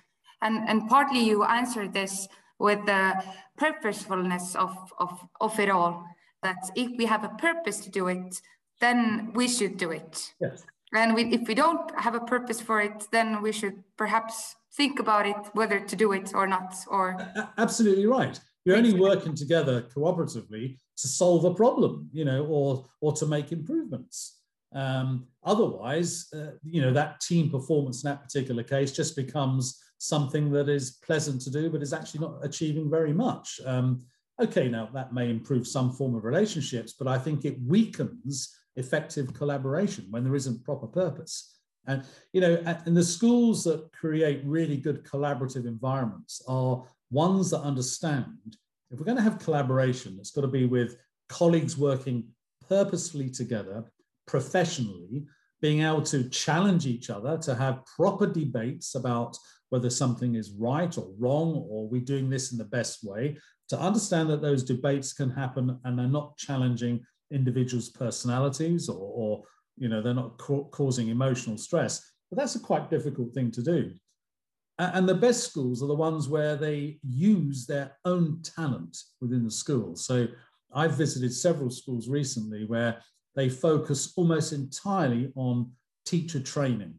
And 0.41 0.67
and 0.69 0.89
partly 0.89 1.19
you 1.19 1.43
answered 1.43 1.93
this 1.93 2.27
with 2.59 2.85
the 2.85 3.21
purposefulness 3.57 4.55
of, 4.55 4.75
of, 4.97 5.11
of 5.41 5.59
it 5.59 5.69
all. 5.69 6.05
That 6.41 6.57
if 6.75 6.91
we 6.97 7.05
have 7.05 7.23
a 7.23 7.29
purpose 7.29 7.79
to 7.81 7.89
do 7.89 8.07
it, 8.07 8.41
then 8.79 9.31
we 9.33 9.47
should 9.47 9.77
do 9.77 9.91
it. 9.91 10.33
Yes. 10.39 10.63
And 10.93 11.15
we, 11.15 11.23
if 11.25 11.47
we 11.47 11.55
don't 11.55 11.91
have 11.99 12.15
a 12.15 12.19
purpose 12.19 12.61
for 12.61 12.81
it, 12.81 13.07
then 13.11 13.41
we 13.41 13.51
should 13.51 13.83
perhaps 13.97 14.55
think 14.75 14.99
about 14.99 15.25
it 15.25 15.35
whether 15.53 15.79
to 15.79 15.95
do 15.95 16.11
it 16.13 16.31
or 16.33 16.47
not. 16.47 16.75
Or 16.87 17.17
absolutely 17.57 18.05
right. 18.05 18.39
You're 18.65 18.77
only 18.77 18.93
working 18.93 19.35
together 19.35 19.81
cooperatively 19.95 20.77
to 20.97 21.07
solve 21.07 21.43
a 21.45 21.53
problem, 21.53 22.09
you 22.13 22.25
know, 22.25 22.45
or 22.45 22.85
or 23.01 23.13
to 23.13 23.25
make 23.25 23.51
improvements. 23.51 24.39
Um, 24.73 25.27
otherwise, 25.43 26.27
uh, 26.33 26.51
you 26.63 26.81
know, 26.81 26.93
that 26.93 27.19
team 27.21 27.49
performance 27.49 28.03
in 28.03 28.09
that 28.09 28.23
particular 28.23 28.63
case 28.63 28.91
just 28.91 29.15
becomes 29.15 29.79
something 29.97 30.51
that 30.51 30.69
is 30.69 30.97
pleasant 31.05 31.41
to 31.41 31.49
do, 31.49 31.69
but 31.69 31.81
is 31.81 31.93
actually 31.93 32.21
not 32.21 32.39
achieving 32.43 32.89
very 32.89 33.13
much. 33.13 33.59
Um, 33.65 34.03
okay, 34.41 34.67
now 34.69 34.89
that 34.93 35.13
may 35.13 35.29
improve 35.29 35.67
some 35.67 35.91
form 35.91 36.15
of 36.15 36.23
relationships, 36.23 36.93
but 36.97 37.07
I 37.07 37.17
think 37.17 37.45
it 37.45 37.57
weakens 37.65 38.55
effective 38.75 39.33
collaboration 39.33 40.07
when 40.09 40.23
there 40.23 40.35
isn't 40.35 40.63
proper 40.63 40.87
purpose. 40.87 41.59
And 41.85 42.03
you 42.31 42.41
know, 42.41 42.61
and 42.65 42.95
the 42.95 43.03
schools 43.03 43.63
that 43.65 43.91
create 43.91 44.41
really 44.45 44.77
good 44.77 45.03
collaborative 45.03 45.65
environments 45.65 46.41
are 46.47 46.83
ones 47.11 47.51
that 47.51 47.61
understand 47.61 48.57
if 48.93 48.99
we're 48.99 49.05
going 49.05 49.17
to 49.17 49.23
have 49.23 49.39
collaboration, 49.39 50.17
it's 50.19 50.29
got 50.29 50.41
to 50.41 50.47
be 50.47 50.65
with 50.65 50.97
colleagues 51.27 51.75
working 51.77 52.25
purposefully 52.69 53.29
together, 53.29 53.83
professionally, 54.27 55.25
being 55.61 55.81
able 55.81 56.03
to 56.03 56.29
challenge 56.29 56.85
each 56.85 57.09
other, 57.09 57.37
to 57.39 57.55
have 57.55 57.83
proper 57.85 58.27
debates 58.27 58.93
about 58.93 59.35
whether 59.69 59.89
something 59.89 60.35
is 60.35 60.51
right 60.51 60.95
or 60.95 61.07
wrong, 61.17 61.65
or 61.67 61.87
we're 61.87 62.01
doing 62.01 62.29
this 62.29 62.51
in 62.51 62.59
the 62.59 62.65
best 62.65 63.03
way, 63.03 63.35
to 63.69 63.79
understand 63.79 64.29
that 64.29 64.43
those 64.43 64.63
debates 64.63 65.11
can 65.11 65.31
happen 65.31 65.79
and 65.83 65.97
they're 65.97 66.07
not 66.07 66.37
challenging 66.37 67.03
individuals' 67.33 67.89
personalities 67.89 68.87
or, 68.87 68.97
or 68.97 69.43
you 69.75 69.89
know, 69.89 70.01
they're 70.01 70.13
not 70.13 70.37
ca 70.37 70.63
causing 70.71 71.09
emotional 71.09 71.57
stress. 71.57 72.11
But 72.29 72.37
that's 72.37 72.55
a 72.55 72.59
quite 72.59 72.89
difficult 72.89 73.33
thing 73.33 73.51
to 73.51 73.61
do. 73.61 73.91
And 74.79 75.07
the 75.07 75.15
best 75.15 75.43
schools 75.43 75.83
are 75.83 75.87
the 75.87 75.93
ones 75.93 76.27
where 76.27 76.55
they 76.55 76.99
use 77.03 77.67
their 77.67 77.97
own 78.05 78.41
talent 78.41 78.97
within 79.21 79.43
the 79.43 79.51
school. 79.51 79.95
So 79.95 80.27
I've 80.73 80.97
visited 80.97 81.31
several 81.33 81.69
schools 81.69 82.09
recently 82.09 82.65
where 82.65 82.97
they 83.35 83.49
focus 83.49 84.13
almost 84.15 84.51
entirely 84.51 85.31
on 85.35 85.71
teacher 86.05 86.39
training 86.39 86.95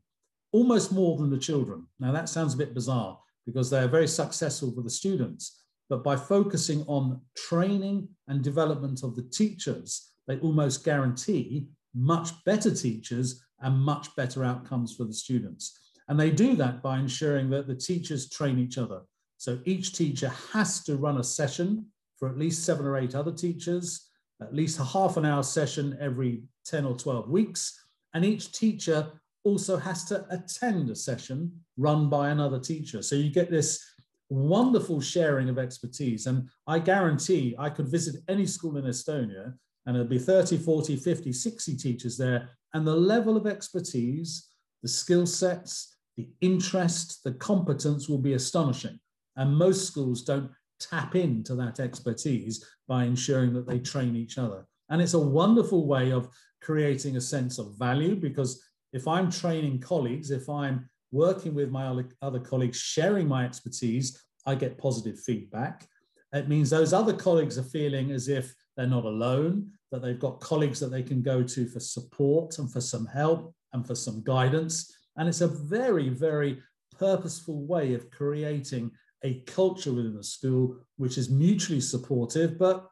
almost 0.55 0.93
more 0.93 1.19
than 1.19 1.31
the 1.31 1.37
children. 1.37 1.85
Now, 1.99 2.13
that 2.13 2.29
sounds 2.29 2.55
a 2.55 2.57
bit 2.57 2.75
bizarre 2.75 3.19
because 3.45 3.69
they're 3.69 3.89
very 3.89 4.07
successful 4.07 4.73
for 4.73 4.83
the 4.83 4.91
students. 4.91 5.61
but 5.91 6.03
by 6.03 6.17
focusing 6.17 6.83
on 6.87 7.21
training 7.37 8.09
and 8.29 8.43
development 8.43 9.03
of 9.03 9.15
the 9.17 9.23
teachers, 9.41 10.14
they 10.27 10.39
almost 10.39 10.85
guarantee 10.85 11.69
much 11.95 12.31
better 12.45 12.75
teachers 12.75 13.43
and 13.61 13.79
much 13.79 14.15
better 14.17 14.45
outcomes 14.45 14.95
for 14.95 15.05
the 15.05 15.13
students. 15.13 15.79
And 16.09 16.19
they 16.19 16.31
do 16.31 16.55
that 16.57 16.83
by 16.83 16.99
ensuring 16.99 17.51
that 17.51 17.67
the 17.67 17.75
teachers 17.75 18.29
train 18.29 18.59
each 18.59 18.79
other. 18.79 19.03
So 19.39 19.59
each 19.65 19.95
teacher 19.95 20.29
has 20.53 20.83
to 20.85 20.97
run 20.97 21.19
a 21.19 21.25
session 21.25 21.87
for 22.19 22.29
at 22.29 22.39
least 22.39 22.65
seven 22.65 22.87
or 22.87 22.99
eight 22.99 23.15
other 23.15 23.33
teachers, 23.33 24.09
at 24.41 24.55
least 24.55 24.81
a 24.81 24.85
half 24.85 25.17
an 25.17 25.25
hour 25.25 25.43
session 25.43 25.97
every 26.01 26.43
10 26.67 26.85
or 26.85 26.97
12 26.97 27.31
weeks. 27.31 27.87
And 28.13 28.25
each 28.25 28.53
teacher 28.53 29.13
also 29.45 29.77
has 29.77 30.05
to 30.07 30.27
attend 30.31 30.91
a 30.91 30.97
session 30.97 31.53
run 31.77 32.09
by 32.09 32.31
another 32.31 32.59
teacher. 32.59 33.03
So 33.03 33.17
you 33.17 33.31
get 33.31 33.51
this 33.51 33.85
wonderful 34.31 35.01
sharing 35.01 35.49
of 35.49 35.59
expertise. 35.59 36.27
And 36.27 36.49
I 36.67 36.79
guarantee 36.79 37.55
I 37.59 37.71
could 37.71 37.89
visit 37.89 38.23
any 38.29 38.47
school 38.47 38.77
in 38.77 38.85
Estonia 38.85 39.55
and 39.87 39.95
there'll 39.95 40.09
be 40.09 40.19
30, 40.19 40.59
40, 40.59 40.97
50, 40.97 41.33
60 41.33 41.77
teachers 41.77 42.17
there. 42.17 42.51
And 42.73 42.87
the 42.87 42.95
level 42.95 43.37
of 43.37 43.47
expertise, 43.47 44.49
the 44.83 44.89
skill 44.89 45.27
sets, 45.27 45.97
the 46.17 46.29
interest, 46.41 47.23
the 47.25 47.33
competence 47.33 48.09
will 48.09 48.19
be 48.19 48.35
astonishing. 48.35 48.99
And 49.37 49.57
most 49.57 49.87
schools 49.87 50.23
don't 50.23 50.51
tap 50.81 51.17
into 51.17 51.55
that 51.57 51.81
expertise 51.81 52.65
by 52.89 53.05
ensuring 53.05 53.53
that 53.55 53.67
they 53.67 53.79
train 53.79 54.17
each 54.17 54.39
other. 54.39 54.67
And 54.91 55.01
it's 55.01 55.15
a 55.15 55.19
wonderful 55.19 55.87
way 55.87 56.13
of 56.13 56.29
creating 56.63 57.17
a 57.17 57.21
sense 57.21 57.59
of 57.59 57.77
value 57.79 58.17
because 58.17 58.63
if 58.93 59.09
I'm 59.09 59.31
training 59.31 59.81
colleagues, 59.81 60.31
if 60.31 60.49
I'm 60.49 60.89
working 61.11 61.55
with 61.55 61.71
my 61.71 62.05
other 62.23 62.41
colleagues, 62.41 62.79
sharing 62.79 63.29
my 63.29 63.45
expertise, 63.45 64.23
I 64.47 64.55
get 64.55 64.79
positive 64.79 65.19
feedback. 65.21 65.87
It 66.33 66.49
means 66.49 66.71
those 66.71 66.93
other 66.93 67.13
colleagues 67.13 67.59
are 67.59 67.65
feeling 67.65 68.11
as 68.11 68.29
if 68.29 68.55
they're 68.77 68.87
not 68.87 69.05
alone, 69.05 69.71
that 69.91 70.03
they've 70.03 70.19
got 70.19 70.41
colleagues 70.41 70.81
that 70.81 70.91
they 70.91 71.03
can 71.03 71.23
go 71.23 71.43
to 71.43 71.67
for 71.67 71.81
support 71.81 72.59
and 72.59 72.73
for 72.73 72.81
some 72.81 73.07
help 73.07 73.55
and 73.73 73.87
for 73.87 73.95
some 73.95 74.23
guidance. 74.25 74.93
And 75.17 75.29
it's 75.29 75.41
a 75.41 75.49
very, 75.49 76.09
very 76.09 76.61
purposeful 76.99 77.65
way 77.65 77.95
of 77.95 78.11
creating 78.11 78.91
a 79.23 79.41
culture 79.47 79.93
within 79.93 80.15
the 80.15 80.25
school 80.25 80.77
which 80.97 81.17
is 81.19 81.31
mutually 81.31 81.81
supportive, 81.81 82.59
but 82.59 82.89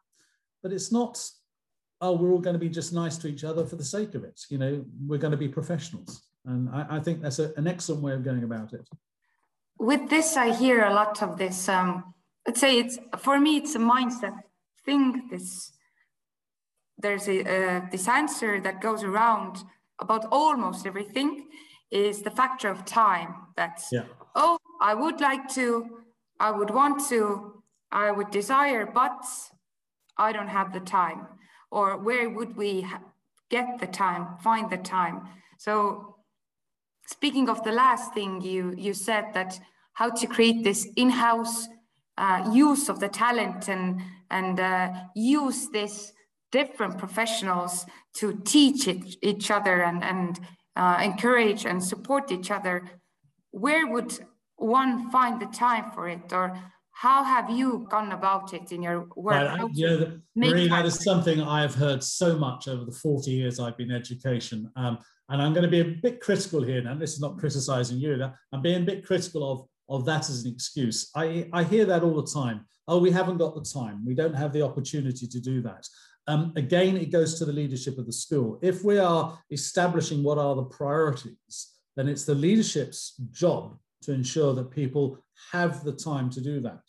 but 0.62 0.72
it's 0.72 0.92
not, 0.92 1.20
oh, 2.00 2.12
we're 2.12 2.30
all 2.30 2.38
going 2.38 2.54
to 2.54 2.60
be 2.60 2.68
just 2.68 2.92
nice 2.92 3.18
to 3.18 3.26
each 3.26 3.42
other 3.42 3.66
for 3.66 3.74
the 3.74 3.84
sake 3.84 4.14
of 4.14 4.22
it. 4.22 4.40
You 4.48 4.58
know, 4.58 4.84
we're 5.04 5.18
going 5.18 5.32
to 5.32 5.36
be 5.36 5.48
professionals. 5.48 6.22
And 6.46 6.68
I, 6.70 6.86
I 6.88 7.00
think 7.00 7.20
that's 7.20 7.40
a, 7.40 7.52
an 7.56 7.66
excellent 7.66 8.00
way 8.00 8.12
of 8.12 8.22
going 8.22 8.44
about 8.44 8.72
it. 8.72 8.88
With 9.80 10.08
this, 10.08 10.36
I 10.36 10.54
hear 10.54 10.84
a 10.84 10.94
lot 10.94 11.20
of 11.20 11.36
this. 11.36 11.68
Um, 11.68 12.14
let's 12.46 12.60
say 12.60 12.78
it's 12.78 12.96
for 13.18 13.40
me, 13.40 13.56
it's 13.56 13.74
a 13.74 13.80
mindset 13.80 14.38
thing. 14.84 15.28
This 15.30 15.72
there's 16.98 17.28
a 17.28 17.40
uh, 17.42 17.80
this 17.90 18.08
answer 18.08 18.60
that 18.60 18.80
goes 18.80 19.02
around 19.02 19.64
about 19.98 20.26
almost 20.30 20.86
everything 20.86 21.48
is 21.90 22.22
the 22.22 22.30
factor 22.30 22.68
of 22.68 22.84
time. 22.84 23.34
That's 23.56 23.92
yeah. 23.92 24.04
oh, 24.34 24.58
I 24.80 24.94
would 24.94 25.20
like 25.20 25.48
to 25.54 26.02
I 26.42 26.50
would 26.50 26.70
want 26.70 27.08
to, 27.08 27.62
I 27.92 28.10
would 28.10 28.32
desire, 28.32 28.84
but 28.84 29.24
I 30.18 30.32
don't 30.32 30.48
have 30.48 30.72
the 30.72 30.80
time. 30.80 31.28
Or 31.70 31.96
where 31.96 32.28
would 32.28 32.56
we 32.56 32.84
get 33.48 33.78
the 33.78 33.86
time, 33.86 34.26
find 34.42 34.68
the 34.68 34.78
time? 34.78 35.28
So, 35.58 36.16
speaking 37.06 37.48
of 37.48 37.62
the 37.62 37.70
last 37.70 38.12
thing 38.12 38.40
you, 38.40 38.74
you 38.76 38.92
said 38.92 39.26
that 39.34 39.60
how 39.92 40.10
to 40.10 40.26
create 40.26 40.64
this 40.64 40.88
in-house 40.96 41.68
uh, 42.18 42.50
use 42.52 42.88
of 42.88 43.00
the 43.00 43.08
talent 43.08 43.68
and, 43.68 44.00
and 44.30 44.60
uh, 44.60 44.92
use 45.14 45.68
this 45.70 46.12
different 46.50 46.98
professionals 46.98 47.86
to 48.14 48.40
teach 48.44 48.86
it, 48.86 49.16
each 49.22 49.50
other 49.50 49.82
and, 49.82 50.04
and 50.04 50.40
uh, 50.76 51.00
encourage 51.02 51.64
and 51.64 51.82
support 51.82 52.30
each 52.30 52.50
other. 52.50 52.84
Where 53.50 53.86
would 53.86 54.12
one 54.56 55.10
find 55.10 55.40
the 55.40 55.46
time 55.46 55.90
for 55.92 56.08
it 56.08 56.32
or 56.32 56.58
how 56.92 57.24
have 57.24 57.50
you 57.50 57.86
gone 57.90 58.12
about 58.12 58.52
it 58.52 58.70
in 58.70 58.82
your 58.82 59.08
work? 59.16 59.34
Right. 59.34 59.68
You 59.72 59.88
know, 59.88 60.20
Marie, 60.36 60.68
that 60.68 60.84
is 60.84 61.02
something 61.02 61.40
I've 61.40 61.74
heard 61.74 62.04
so 62.04 62.38
much 62.38 62.68
over 62.68 62.84
the 62.84 62.92
40 62.92 63.30
years 63.30 63.58
I've 63.58 63.76
been 63.76 63.90
in 63.90 63.96
education. 63.96 64.70
Um, 64.76 64.98
and 65.28 65.40
I'm 65.40 65.52
going 65.52 65.64
to 65.64 65.70
be 65.70 65.80
a 65.80 65.96
bit 66.02 66.20
critical 66.20 66.62
here 66.62 66.82
now. 66.82 66.94
This 66.94 67.14
is 67.14 67.20
not 67.20 67.38
criticizing 67.38 67.98
you. 67.98 68.22
I'm 68.52 68.62
being 68.62 68.82
a 68.82 68.86
bit 68.86 69.06
critical 69.06 69.50
of, 69.50 69.66
of 69.92 70.06
that 70.06 70.28
as 70.30 70.44
an 70.44 70.52
excuse. 70.52 71.10
I, 71.14 71.48
I 71.52 71.62
hear 71.62 71.84
that 71.84 72.02
all 72.02 72.20
the 72.20 72.30
time. 72.30 72.64
Oh, 72.88 72.98
we 72.98 73.10
haven't 73.10 73.36
got 73.36 73.54
the 73.54 73.62
time. 73.62 74.04
We 74.04 74.14
don't 74.14 74.34
have 74.34 74.52
the 74.52 74.62
opportunity 74.62 75.26
to 75.26 75.40
do 75.40 75.60
that. 75.62 75.86
Um, 76.26 76.52
again, 76.56 76.96
it 76.96 77.12
goes 77.12 77.38
to 77.38 77.44
the 77.44 77.52
leadership 77.52 77.98
of 77.98 78.06
the 78.06 78.12
school. 78.12 78.58
If 78.62 78.84
we 78.84 78.98
are 78.98 79.38
establishing 79.50 80.22
what 80.22 80.38
are 80.38 80.56
the 80.56 80.64
priorities, 80.64 81.72
then 81.94 82.08
it's 82.08 82.24
the 82.24 82.34
leadership's 82.34 83.16
job 83.30 83.76
to 84.02 84.12
ensure 84.12 84.54
that 84.54 84.70
people 84.70 85.18
have 85.52 85.84
the 85.84 85.92
time 85.92 86.30
to 86.30 86.40
do 86.40 86.60
that. 86.60 86.80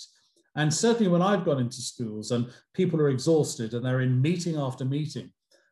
And 0.56 0.74
certainly 0.74 1.12
when 1.12 1.22
I've 1.22 1.46
gone 1.46 1.60
into 1.60 1.82
schools 1.82 2.32
and 2.32 2.50
people 2.74 3.02
are 3.02 3.10
exhausted 3.10 3.74
and 3.74 3.86
they're 3.86 4.02
in 4.02 4.22
meeting 4.22 4.56
after 4.56 4.86
meeting, 4.86 5.32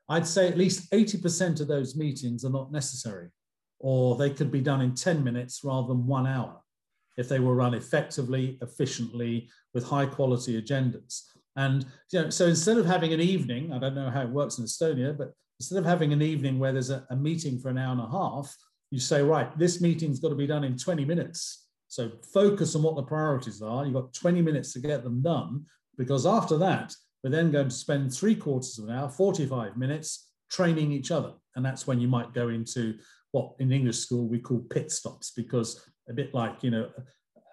I'd 0.09 0.27
say 0.27 0.47
at 0.47 0.57
least 0.57 0.91
80% 0.91 1.61
of 1.61 1.67
those 1.67 1.95
meetings 1.95 2.43
are 2.43 2.49
not 2.49 2.71
necessary, 2.71 3.29
or 3.79 4.17
they 4.17 4.31
could 4.31 4.51
be 4.51 4.59
done 4.59 4.81
in 4.81 4.95
10 4.95 5.23
minutes 5.23 5.61
rather 5.63 5.87
than 5.87 6.05
one 6.05 6.27
hour 6.27 6.60
if 7.17 7.29
they 7.29 7.39
were 7.39 7.55
run 7.55 7.73
effectively, 7.73 8.57
efficiently, 8.61 9.49
with 9.73 9.85
high 9.85 10.05
quality 10.05 10.61
agendas. 10.61 11.21
And 11.55 11.85
you 12.11 12.21
know, 12.21 12.29
so 12.29 12.47
instead 12.47 12.77
of 12.77 12.85
having 12.85 13.13
an 13.13 13.21
evening, 13.21 13.73
I 13.73 13.79
don't 13.79 13.95
know 13.95 14.09
how 14.09 14.21
it 14.21 14.29
works 14.29 14.57
in 14.57 14.65
Estonia, 14.65 15.17
but 15.17 15.33
instead 15.59 15.77
of 15.77 15.85
having 15.85 16.13
an 16.13 16.21
evening 16.21 16.59
where 16.59 16.71
there's 16.71 16.89
a, 16.89 17.05
a 17.09 17.15
meeting 17.15 17.59
for 17.59 17.69
an 17.69 17.77
hour 17.77 17.91
and 17.91 18.01
a 18.01 18.09
half, 18.09 18.55
you 18.89 18.99
say, 18.99 19.21
right, 19.21 19.57
this 19.57 19.81
meeting's 19.81 20.19
got 20.19 20.29
to 20.29 20.35
be 20.35 20.47
done 20.47 20.63
in 20.63 20.77
20 20.77 21.05
minutes. 21.05 21.67
So 21.87 22.11
focus 22.33 22.75
on 22.75 22.83
what 22.83 22.95
the 22.95 23.03
priorities 23.03 23.61
are. 23.61 23.85
You've 23.85 23.93
got 23.93 24.13
20 24.13 24.41
minutes 24.41 24.73
to 24.73 24.79
get 24.79 25.03
them 25.03 25.21
done, 25.21 25.65
because 25.97 26.25
after 26.25 26.57
that, 26.57 26.93
we're 27.23 27.29
then 27.31 27.51
going 27.51 27.69
to 27.69 27.75
spend 27.75 28.13
three 28.13 28.35
quarters 28.35 28.79
of 28.79 28.87
an 28.87 28.95
hour, 28.95 29.09
45 29.09 29.77
minutes 29.77 30.29
training 30.49 30.91
each 30.91 31.11
other. 31.11 31.33
And 31.55 31.65
that's 31.65 31.85
when 31.85 31.99
you 31.99 32.07
might 32.07 32.33
go 32.33 32.49
into 32.49 32.95
what 33.31 33.53
in 33.59 33.71
English 33.71 33.99
school 33.99 34.27
we 34.27 34.39
call 34.39 34.59
pit 34.69 34.91
stops, 34.91 35.31
because 35.35 35.85
a 36.09 36.13
bit 36.13 36.33
like, 36.33 36.63
you 36.63 36.71
know, 36.71 36.89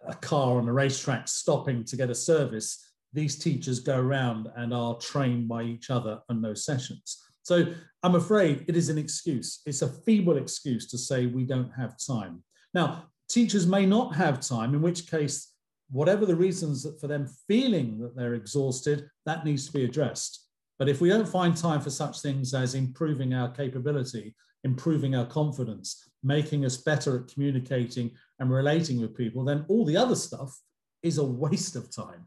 a 0.07 0.15
car 0.15 0.59
on 0.59 0.69
a 0.69 0.73
racetrack 0.73 1.29
stopping 1.29 1.85
to 1.85 1.97
get 1.97 2.11
a 2.11 2.15
service, 2.15 2.93
these 3.13 3.39
teachers 3.39 3.81
go 3.81 3.99
around 3.99 4.49
and 4.57 4.73
are 4.73 4.97
trained 4.97 5.49
by 5.49 5.63
each 5.63 5.91
other 5.91 6.21
in 6.31 6.43
those 6.43 6.65
sessions. 6.65 7.23
So 7.43 7.73
I'm 8.03 8.15
afraid 8.15 8.65
it 8.69 8.77
is 8.77 8.91
an 8.91 8.99
excuse. 8.99 9.63
It's 9.65 9.83
a 9.83 9.89
feeble 9.89 10.37
excuse 10.37 10.91
to 10.91 10.99
say 10.99 11.27
we 11.27 11.45
don't 11.45 11.71
have 11.71 11.97
time. 11.99 12.43
Now, 12.75 13.05
teachers 13.29 13.67
may 13.67 13.87
not 13.87 14.15
have 14.15 14.41
time, 14.41 14.75
in 14.75 14.83
which 14.83 15.11
case, 15.11 15.53
whatever 15.91 16.27
the 16.27 16.37
reasons 16.37 16.87
for 17.01 17.07
them 17.07 17.27
feeling 17.47 17.99
that 18.01 18.15
they're 18.15 18.35
exhausted, 18.35 19.09
that 19.25 19.45
needs 19.45 19.67
to 19.67 19.73
be 19.73 19.85
addressed. 19.85 20.47
But 20.79 20.89
if 20.89 21.01
we 21.01 21.09
don't 21.09 21.29
find 21.29 21.57
time 21.57 21.81
for 21.81 21.91
such 21.91 22.21
things 22.21 22.53
as 22.55 22.75
improving 22.75 23.33
our 23.33 23.49
capability, 23.49 24.37
improving 24.65 25.17
our 25.17 25.27
confidence, 25.27 26.11
making 26.23 26.65
us 26.65 26.77
better 26.77 27.17
at 27.17 27.29
communicating 27.33 28.11
and 28.39 28.51
relating 28.51 29.01
with 29.01 29.17
people, 29.17 29.45
then 29.45 29.65
all 29.69 29.85
the 29.85 29.97
other 29.97 30.15
stuff 30.15 30.59
is 31.03 31.19
a 31.19 31.25
waste 31.25 31.77
of 31.77 31.95
time. 31.95 32.25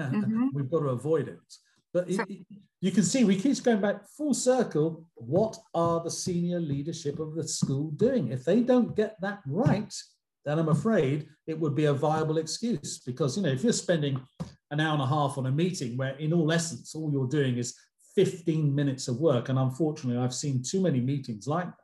Mm-hmm. 0.00 0.48
We've 0.54 0.70
got 0.70 0.80
to 0.80 0.88
avoid 0.88 1.28
it. 1.28 1.38
But 1.92 2.10
it, 2.10 2.20
you 2.80 2.90
can 2.90 3.04
see 3.04 3.24
we 3.24 3.36
keep 3.36 3.62
going 3.62 3.80
back 3.80 4.08
full 4.08 4.34
circle. 4.34 5.06
What 5.14 5.56
are 5.74 6.02
the 6.02 6.10
senior 6.10 6.58
leadership 6.58 7.20
of 7.20 7.34
the 7.34 7.46
school 7.46 7.92
doing? 7.92 8.32
If 8.32 8.44
they 8.44 8.60
don't 8.62 8.96
get 8.96 9.20
that 9.20 9.40
right, 9.46 9.94
then 10.44 10.58
I'm 10.58 10.68
afraid 10.68 11.28
it 11.46 11.58
would 11.58 11.74
be 11.74 11.86
a 11.86 11.92
viable 11.94 12.38
excuse 12.38 12.98
because 12.98 13.36
you 13.36 13.42
know 13.42 13.50
if 13.50 13.62
you're 13.62 13.72
spending 13.72 14.20
an 14.70 14.80
hour 14.80 14.94
and 14.94 15.02
a 15.02 15.06
half 15.06 15.38
on 15.38 15.46
a 15.46 15.52
meeting 15.52 15.96
where 15.96 16.16
in 16.16 16.32
all 16.32 16.52
essence 16.52 16.94
all 16.94 17.10
you're 17.10 17.28
doing 17.28 17.56
is 17.56 17.74
15 18.14 18.74
minutes 18.74 19.08
of 19.08 19.18
work 19.18 19.48
and 19.48 19.58
unfortunately 19.58 20.22
I've 20.22 20.34
seen 20.34 20.62
too 20.62 20.80
many 20.80 21.00
meetings 21.00 21.46
like 21.46 21.66
that 21.66 21.74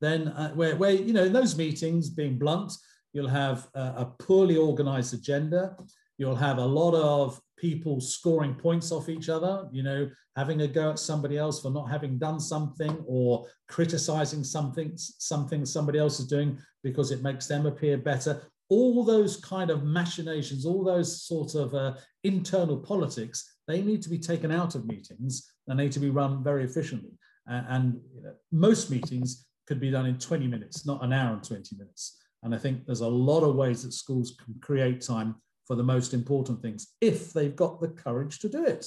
then 0.00 0.28
uh, 0.28 0.52
where, 0.52 0.76
where 0.76 0.92
you 0.92 1.12
know 1.12 1.24
in 1.24 1.32
those 1.32 1.56
meetings 1.56 2.10
being 2.10 2.38
blunt 2.38 2.72
you'll 3.12 3.28
have 3.28 3.68
a, 3.74 3.80
a 3.80 4.14
poorly 4.18 4.56
organized 4.56 5.14
agenda 5.14 5.76
You'll 6.18 6.36
have 6.36 6.58
a 6.58 6.64
lot 6.64 6.94
of 6.94 7.40
people 7.58 8.00
scoring 8.00 8.54
points 8.54 8.90
off 8.90 9.08
each 9.08 9.28
other, 9.28 9.68
you 9.70 9.82
know, 9.82 10.08
having 10.34 10.62
a 10.62 10.68
go 10.68 10.90
at 10.90 10.98
somebody 10.98 11.36
else 11.36 11.60
for 11.60 11.70
not 11.70 11.90
having 11.90 12.18
done 12.18 12.40
something 12.40 13.04
or 13.06 13.46
criticizing 13.68 14.44
something, 14.44 14.92
something 14.96 15.64
somebody 15.64 15.98
else 15.98 16.20
is 16.20 16.26
doing 16.26 16.58
because 16.82 17.10
it 17.10 17.22
makes 17.22 17.46
them 17.46 17.66
appear 17.66 17.98
better. 17.98 18.42
All 18.68 19.04
those 19.04 19.36
kind 19.36 19.70
of 19.70 19.84
machinations, 19.84 20.64
all 20.66 20.84
those 20.84 21.22
sort 21.22 21.54
of 21.54 21.74
uh, 21.74 21.94
internal 22.24 22.78
politics, 22.78 23.58
they 23.68 23.82
need 23.82 24.02
to 24.02 24.10
be 24.10 24.18
taken 24.18 24.50
out 24.50 24.74
of 24.74 24.86
meetings. 24.86 25.52
And 25.68 25.78
they 25.78 25.84
need 25.84 25.92
to 25.92 26.00
be 26.00 26.10
run 26.10 26.42
very 26.42 26.64
efficiently. 26.64 27.12
Uh, 27.50 27.62
and 27.68 28.00
you 28.14 28.22
know, 28.22 28.34
most 28.52 28.90
meetings 28.90 29.45
could 29.66 29.80
be 29.80 29.90
done 29.90 30.06
in 30.06 30.18
20 30.18 30.46
minutes, 30.46 30.86
not 30.86 31.02
an 31.04 31.12
hour 31.12 31.34
and 31.34 31.44
20 31.44 31.76
minutes. 31.76 32.18
And 32.42 32.54
I 32.54 32.58
think 32.58 32.86
there's 32.86 33.00
a 33.00 33.08
lot 33.08 33.42
of 33.42 33.56
ways 33.56 33.82
that 33.82 33.92
schools 33.92 34.36
can 34.44 34.54
create 34.60 35.00
time 35.00 35.36
for 35.66 35.74
the 35.74 35.82
most 35.82 36.14
important 36.14 36.62
things 36.62 36.94
if 37.00 37.32
they've 37.32 37.56
got 37.56 37.80
the 37.80 37.88
courage 37.88 38.38
to 38.40 38.48
do 38.48 38.64
it. 38.64 38.86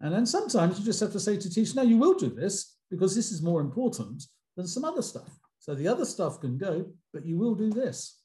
And 0.00 0.12
then 0.12 0.26
sometimes 0.26 0.78
you 0.78 0.84
just 0.84 1.00
have 1.00 1.12
to 1.12 1.20
say 1.20 1.36
to 1.36 1.48
teachers, 1.48 1.74
no, 1.74 1.82
you 1.82 1.96
will 1.96 2.14
do 2.14 2.28
this 2.28 2.76
because 2.90 3.14
this 3.14 3.30
is 3.30 3.42
more 3.42 3.60
important 3.60 4.24
than 4.56 4.66
some 4.66 4.84
other 4.84 5.02
stuff. 5.02 5.38
So 5.58 5.74
the 5.74 5.88
other 5.88 6.04
stuff 6.04 6.40
can 6.40 6.56
go, 6.56 6.86
but 7.12 7.26
you 7.26 7.36
will 7.36 7.54
do 7.54 7.70
this. 7.70 8.20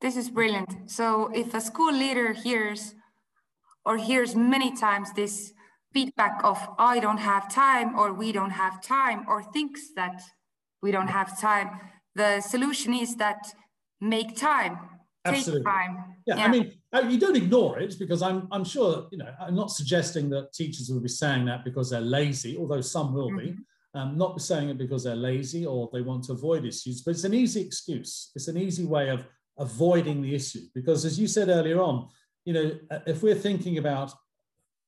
This 0.00 0.16
is 0.16 0.30
brilliant. 0.30 0.90
So 0.90 1.30
if 1.34 1.54
a 1.54 1.60
school 1.60 1.92
leader 1.92 2.32
hears 2.32 2.94
or 3.84 3.96
hears 3.96 4.34
many 4.34 4.76
times 4.76 5.12
this 5.12 5.52
feedback 5.92 6.40
of 6.44 6.58
I 6.78 7.00
don't 7.00 7.18
have 7.18 7.52
time 7.52 7.98
or 7.98 8.12
we 8.12 8.32
don't 8.32 8.50
have 8.50 8.82
time 8.82 9.24
or 9.26 9.42
thinks 9.42 9.92
that 9.96 10.22
we 10.82 10.90
don't 10.92 11.08
have 11.08 11.40
time, 11.40 11.70
the 12.14 12.40
solution 12.40 12.94
is 12.94 13.16
that 13.16 13.38
make 14.00 14.36
time 14.36 14.78
Absolutely. 15.24 15.70
Yeah, 16.26 16.36
yeah, 16.36 16.44
I 16.44 16.48
mean, 16.48 16.72
you 17.10 17.18
don't 17.18 17.36
ignore 17.36 17.78
it 17.78 17.98
because 17.98 18.22
I'm, 18.22 18.48
I'm 18.50 18.64
sure, 18.64 19.08
you 19.10 19.18
know, 19.18 19.32
I'm 19.40 19.54
not 19.54 19.70
suggesting 19.70 20.28
that 20.30 20.52
teachers 20.52 20.90
will 20.90 21.00
be 21.00 21.08
saying 21.08 21.46
that 21.46 21.64
because 21.64 21.90
they're 21.90 22.00
lazy, 22.00 22.56
although 22.56 22.80
some 22.80 23.14
will 23.14 23.30
mm-hmm. 23.30 23.38
be. 23.38 23.56
Um, 23.94 24.18
not 24.18 24.40
saying 24.40 24.68
it 24.68 24.78
because 24.78 25.04
they're 25.04 25.16
lazy 25.16 25.64
or 25.64 25.88
they 25.92 26.02
want 26.02 26.24
to 26.24 26.32
avoid 26.32 26.66
issues, 26.66 27.00
but 27.02 27.12
it's 27.12 27.24
an 27.24 27.32
easy 27.32 27.62
excuse. 27.62 28.30
It's 28.36 28.46
an 28.46 28.58
easy 28.58 28.84
way 28.84 29.08
of 29.08 29.26
avoiding 29.58 30.20
the 30.20 30.34
issue 30.34 30.60
because, 30.74 31.04
as 31.06 31.18
you 31.18 31.26
said 31.26 31.48
earlier 31.48 31.80
on, 31.80 32.06
you 32.44 32.52
know, 32.52 32.78
uh, 32.90 32.98
if 33.06 33.22
we're 33.22 33.34
thinking 33.34 33.78
about, 33.78 34.12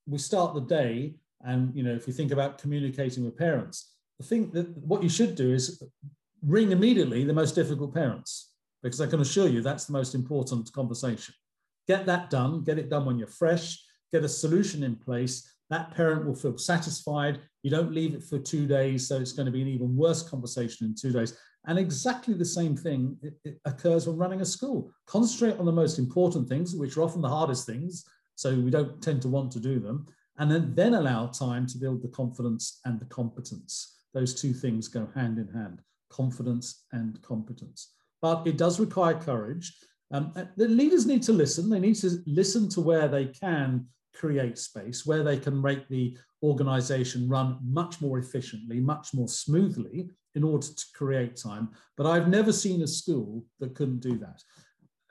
we 0.07 0.19
start 0.19 0.55
the 0.55 0.61
day, 0.61 1.15
and 1.41 1.75
you 1.75 1.83
know, 1.83 1.95
if 1.95 2.07
we 2.07 2.13
think 2.13 2.31
about 2.31 2.59
communicating 2.59 3.25
with 3.25 3.39
parents, 3.39 3.95
the 4.21 4.27
thing 4.27 4.51
that 4.51 4.69
what 4.77 5.03
you 5.03 5.09
should 5.09 5.35
do 5.35 5.51
is 5.51 5.83
ring 6.43 6.73
immediately 6.73 7.25
the 7.25 7.33
most 7.33 7.55
difficult 7.55 7.95
parents 7.95 8.53
because 8.83 9.01
I 9.01 9.07
can 9.07 9.21
assure 9.21 9.49
you 9.49 9.63
that's 9.63 9.87
the 9.87 9.95
most 9.95 10.15
important 10.15 10.71
conversation. 10.75 11.35
Get 11.89 12.05
that 12.05 12.29
done, 12.29 12.63
get 12.63 12.79
it 12.79 12.91
done 12.91 13.07
when 13.07 13.19
you're 13.19 13.29
fresh, 13.29 13.83
get 14.13 14.23
a 14.23 14.29
solution 14.29 14.83
in 14.83 14.97
place. 14.97 15.55
That 15.71 15.95
parent 15.95 16.27
will 16.27 16.35
feel 16.35 16.59
satisfied. 16.59 17.41
You 17.63 17.71
don't 17.71 17.95
leave 17.95 18.15
it 18.15 18.23
for 18.23 18.39
two 18.39 18.67
days, 18.67 19.09
so 19.09 19.19
it's 19.19 19.33
going 19.33 19.47
to 19.47 19.53
be 19.53 19.63
an 19.63 19.69
even 19.69 19.97
worse 19.97 20.23
conversation 20.23 20.87
in 20.87 20.95
two 20.95 21.13
days. 21.13 21.39
And 21.67 21.79
exactly 21.79 22.35
the 22.35 22.45
same 22.45 22.77
thing 22.77 23.17
it, 23.23 23.35
it 23.45 23.61
occurs 23.65 24.07
when 24.07 24.19
running 24.19 24.43
a 24.43 24.45
school. 24.47 24.93
Concentrate 25.07 25.59
on 25.59 25.65
the 25.65 25.73
most 25.73 25.99
important 25.99 26.47
things, 26.47 26.75
which 26.75 26.99
are 26.99 27.03
often 27.03 27.23
the 27.23 27.29
hardest 27.29 27.65
things, 27.65 28.05
so 28.35 28.55
we 28.55 28.71
don't 28.71 29.03
tend 29.03 29.23
to 29.23 29.29
want 29.29 29.51
to 29.53 29.61
do 29.61 29.81
them, 29.81 30.07
and 30.39 30.51
then, 30.51 30.75
then 30.75 30.95
allow 30.95 31.27
time 31.27 31.67
to 31.69 31.79
build 31.79 32.03
the 32.03 32.09
confidence 32.09 32.81
and 32.85 33.01
the 33.01 33.07
competence. 33.07 34.00
Those 34.15 34.35
two 34.35 34.53
things 34.53 34.89
go 34.89 35.09
hand 35.15 35.39
in 35.39 35.49
hand 35.49 35.81
confidence 36.11 36.87
and 36.91 37.23
competence 37.23 37.93
but 38.23 38.47
it 38.47 38.57
does 38.57 38.81
require 38.81 39.15
courage. 39.15 39.75
Um, 40.13 40.33
uh, 40.37 40.45
the 40.57 40.69
leaders 40.69 41.07
need 41.07 41.23
to 41.25 41.33
listen. 41.33 41.71
They 41.71 41.81
need 41.81 41.97
to 41.97 42.23
listen 42.27 42.69
to 42.71 42.81
where 42.81 43.09
they 43.09 43.27
can 43.27 43.87
create 44.15 44.59
space, 44.59 45.07
where 45.07 45.23
they 45.23 45.39
can 45.39 45.61
make 45.61 45.89
the 45.89 46.17
organization 46.43 47.29
run 47.29 47.59
much 47.63 48.01
more 48.01 48.19
efficiently, 48.19 48.81
much 48.81 49.15
more 49.15 49.29
smoothly 49.29 50.11
in 50.35 50.45
order 50.45 50.67
to 50.67 50.85
create 50.95 51.37
time. 51.37 51.71
But 51.97 52.07
I've 52.07 52.29
never 52.29 52.53
seen 52.53 52.83
a 52.83 52.87
school 52.87 53.45
that 53.61 53.75
couldn't 53.75 54.01
do 54.01 54.19
that. 54.19 54.43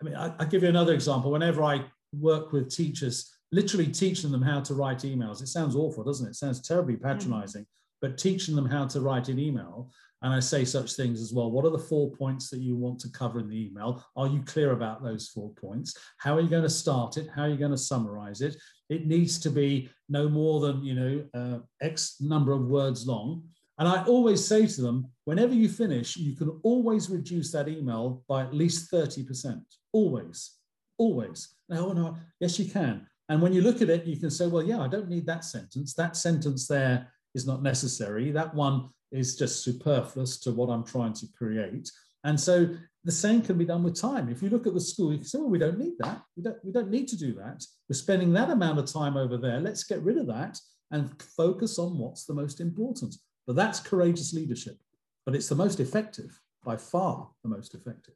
I 0.02 0.06
mean, 0.06 0.16
I, 0.16 0.30
will 0.38 0.45
give 0.45 0.64
you 0.64 0.70
another 0.70 0.93
example. 0.93 1.32
Whenever 1.32 1.64
I 1.64 1.86
work 2.14 2.52
with 2.52 2.74
teachers, 2.74 3.32
literally 3.52 3.88
teaching 3.88 4.32
them 4.32 4.41
how 4.41 4.62
to 4.62 4.74
write 4.74 5.00
emails, 5.00 5.41
it 5.41 5.47
sounds 5.47 5.76
awful, 5.76 6.04
doesn't 6.04 6.28
it? 6.28 6.32
It 6.32 6.36
sounds 6.36 6.62
terribly 6.62 6.95
mm. 6.95 7.04
patronizing, 7.04 7.64
mm-hmm. 7.64 7.78
But 8.02 8.18
teaching 8.18 8.56
them 8.56 8.66
how 8.66 8.86
to 8.88 9.02
write 9.02 9.30
an 9.30 9.39
email, 9.39 9.91
and 10.22 10.34
I 10.34 10.39
say 10.39 10.66
such 10.66 10.93
things 10.93 11.22
as 11.22 11.34
well. 11.34 11.50
What 11.50 11.66
are 11.66 11.70
the 11.70 11.80
four 11.80 12.12
points 12.12 12.50
that 12.50 12.60
you 12.60 12.76
want 12.76 13.00
to 13.00 13.12
cover 13.12 13.39
in 13.39 13.47
the 13.47 13.68
email? 13.68 14.04
Are 14.18 14.28
you 14.28 14.41
clear 14.41 14.72
about 14.72 15.02
those 15.02 15.30
four 15.30 15.52
points? 15.54 15.95
How 16.18 16.36
are 16.36 16.41
you 16.41 16.50
going 16.50 16.64
to 16.64 16.70
start 16.70 17.18
it? 17.18 17.30
How 17.34 17.43
are 17.43 17.50
you 17.50 17.58
going 17.58 17.72
to 17.72 17.78
summarize 17.78 18.41
it? 18.41 18.58
It 18.89 19.08
needs 19.08 19.39
to 19.39 19.50
be 19.50 19.89
no 20.10 20.28
more 20.28 20.60
than, 20.60 20.84
you 20.84 20.93
know, 20.95 21.24
uh, 21.34 21.60
X 21.82 22.18
number 22.20 22.52
of 22.52 22.68
words 22.68 23.08
long. 23.08 23.43
And 23.78 23.88
I 23.88 24.04
always 24.04 24.45
say 24.45 24.68
to 24.68 24.82
them, 24.82 25.08
whenever 25.24 25.54
you 25.54 25.70
finish, 25.70 26.18
you 26.18 26.36
can 26.36 26.60
always 26.64 27.10
reduce 27.10 27.52
that 27.54 27.70
email 27.70 28.24
by 28.28 28.41
at 28.41 28.54
least 28.54 28.91
30%. 28.91 29.62
Always, 29.93 30.56
always. 30.97 31.56
No, 31.70 31.93
no, 31.93 32.18
yes, 32.41 32.60
you 32.60 32.70
can. 32.70 33.08
And 33.30 33.41
when 33.41 33.54
you 33.54 33.62
look 33.62 33.82
at 33.82 33.89
it, 33.89 34.06
you 34.06 34.18
can 34.18 34.32
say, 34.32 34.47
well, 34.47 34.64
yeah, 34.64 34.82
I 34.82 34.89
don't 34.89 35.08
need 35.08 35.26
that 35.28 35.45
sentence. 35.45 35.93
That 35.93 36.18
sentence 36.18 36.68
there 36.68 37.08
is 37.36 37.45
not 37.47 37.63
necessary. 37.63 38.32
That 38.32 38.53
one 38.53 38.89
is 39.11 39.36
just 39.36 39.63
superfluous 39.63 40.39
to 40.41 40.51
what 40.51 40.69
I'm 40.69 40.84
trying 40.84 41.13
to 41.13 41.27
create. 41.38 41.89
And 42.23 42.39
so 42.39 42.75
the 43.05 43.11
same 43.11 43.41
can 43.41 43.57
be 43.57 43.65
done 43.65 43.84
with 43.84 43.99
time. 43.99 44.30
If 44.30 44.43
you 44.43 44.49
look 44.49 44.67
at 44.67 44.73
the 44.73 44.82
school, 44.82 45.11
you 45.11 45.19
can 45.19 45.27
say, 45.27 45.39
well, 45.39 45.49
we 45.49 45.57
don't 45.57 45.80
need 45.80 45.93
that. 45.99 46.21
We 46.36 46.43
don't, 46.43 46.57
we 46.63 46.71
don't 46.71 46.89
need 46.89 47.07
to 47.09 47.17
do 47.17 47.34
that. 47.36 47.63
We're 47.88 47.95
spending 47.95 48.34
that 48.34 48.49
amount 48.49 48.80
of 48.80 48.91
time 48.91 49.15
over 49.17 49.38
there. 49.38 49.59
Let's 49.59 49.84
get 49.84 50.01
rid 50.01 50.17
of 50.17 50.27
that 50.27 50.59
and 50.91 51.21
focus 51.21 51.80
on 51.80 51.97
what's 51.97 52.25
the 52.25 52.34
most 52.34 52.59
important. 52.59 53.15
But 53.47 53.55
that's 53.55 53.80
courageous 53.80 54.34
leadership. 54.34 54.77
But 55.25 55.36
it's 55.36 55.47
the 55.47 55.55
most 55.55 55.80
effective, 55.80 56.39
by 56.63 56.75
far 56.75 57.30
the 57.43 57.49
most 57.49 57.73
effective. 57.73 58.15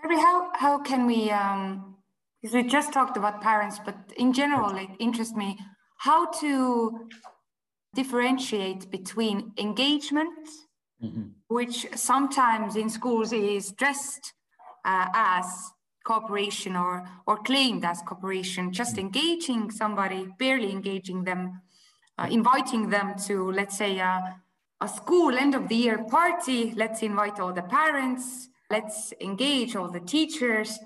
Gary, 0.00 0.16
how, 0.16 0.50
how 0.54 0.78
can 0.78 1.06
we, 1.06 1.30
um, 1.30 1.96
because 2.40 2.54
we 2.54 2.62
just 2.62 2.92
talked 2.92 3.16
about 3.16 3.42
parents, 3.42 3.80
but 3.84 3.96
in 4.16 4.32
general, 4.32 4.76
it 4.76 4.88
interests 5.00 5.34
me 5.34 5.58
how 5.96 6.30
to 6.40 7.08
differentiate 7.94 8.90
between 8.90 9.52
engagement, 9.58 10.48
mm-hmm. 11.02 11.28
which 11.48 11.86
sometimes 11.94 12.76
in 12.76 12.88
schools 12.88 13.32
is 13.32 13.72
dressed 13.72 14.32
uh, 14.84 15.06
as 15.14 15.46
cooperation 16.04 16.76
or, 16.76 17.06
or 17.26 17.36
claimed 17.38 17.84
as 17.84 18.00
cooperation, 18.02 18.72
just 18.72 18.96
mm-hmm. 18.96 19.06
engaging 19.06 19.70
somebody, 19.70 20.28
barely 20.38 20.70
engaging 20.70 21.24
them, 21.24 21.60
uh, 22.18 22.28
inviting 22.30 22.88
them 22.88 23.14
to, 23.26 23.50
let's 23.52 23.76
say, 23.76 23.98
a, 23.98 24.36
a 24.80 24.88
school 24.88 25.36
end 25.36 25.54
of 25.54 25.68
the 25.68 25.74
year 25.74 26.04
party. 26.04 26.72
Let's 26.76 27.02
invite 27.02 27.40
all 27.40 27.52
the 27.52 27.62
parents, 27.62 28.48
let's 28.70 29.12
engage 29.20 29.76
all 29.76 29.90
the 29.90 30.00
teachers. 30.00 30.78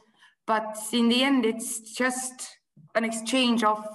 But 0.46 0.76
in 0.92 1.08
the 1.08 1.22
end, 1.22 1.44
it's 1.44 1.94
just 1.94 2.58
an 2.94 3.04
exchange 3.04 3.62
of, 3.62 3.86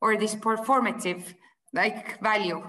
or 0.00 0.16
this 0.16 0.34
performative 0.34 1.34
like 1.76 2.20
value. 2.20 2.62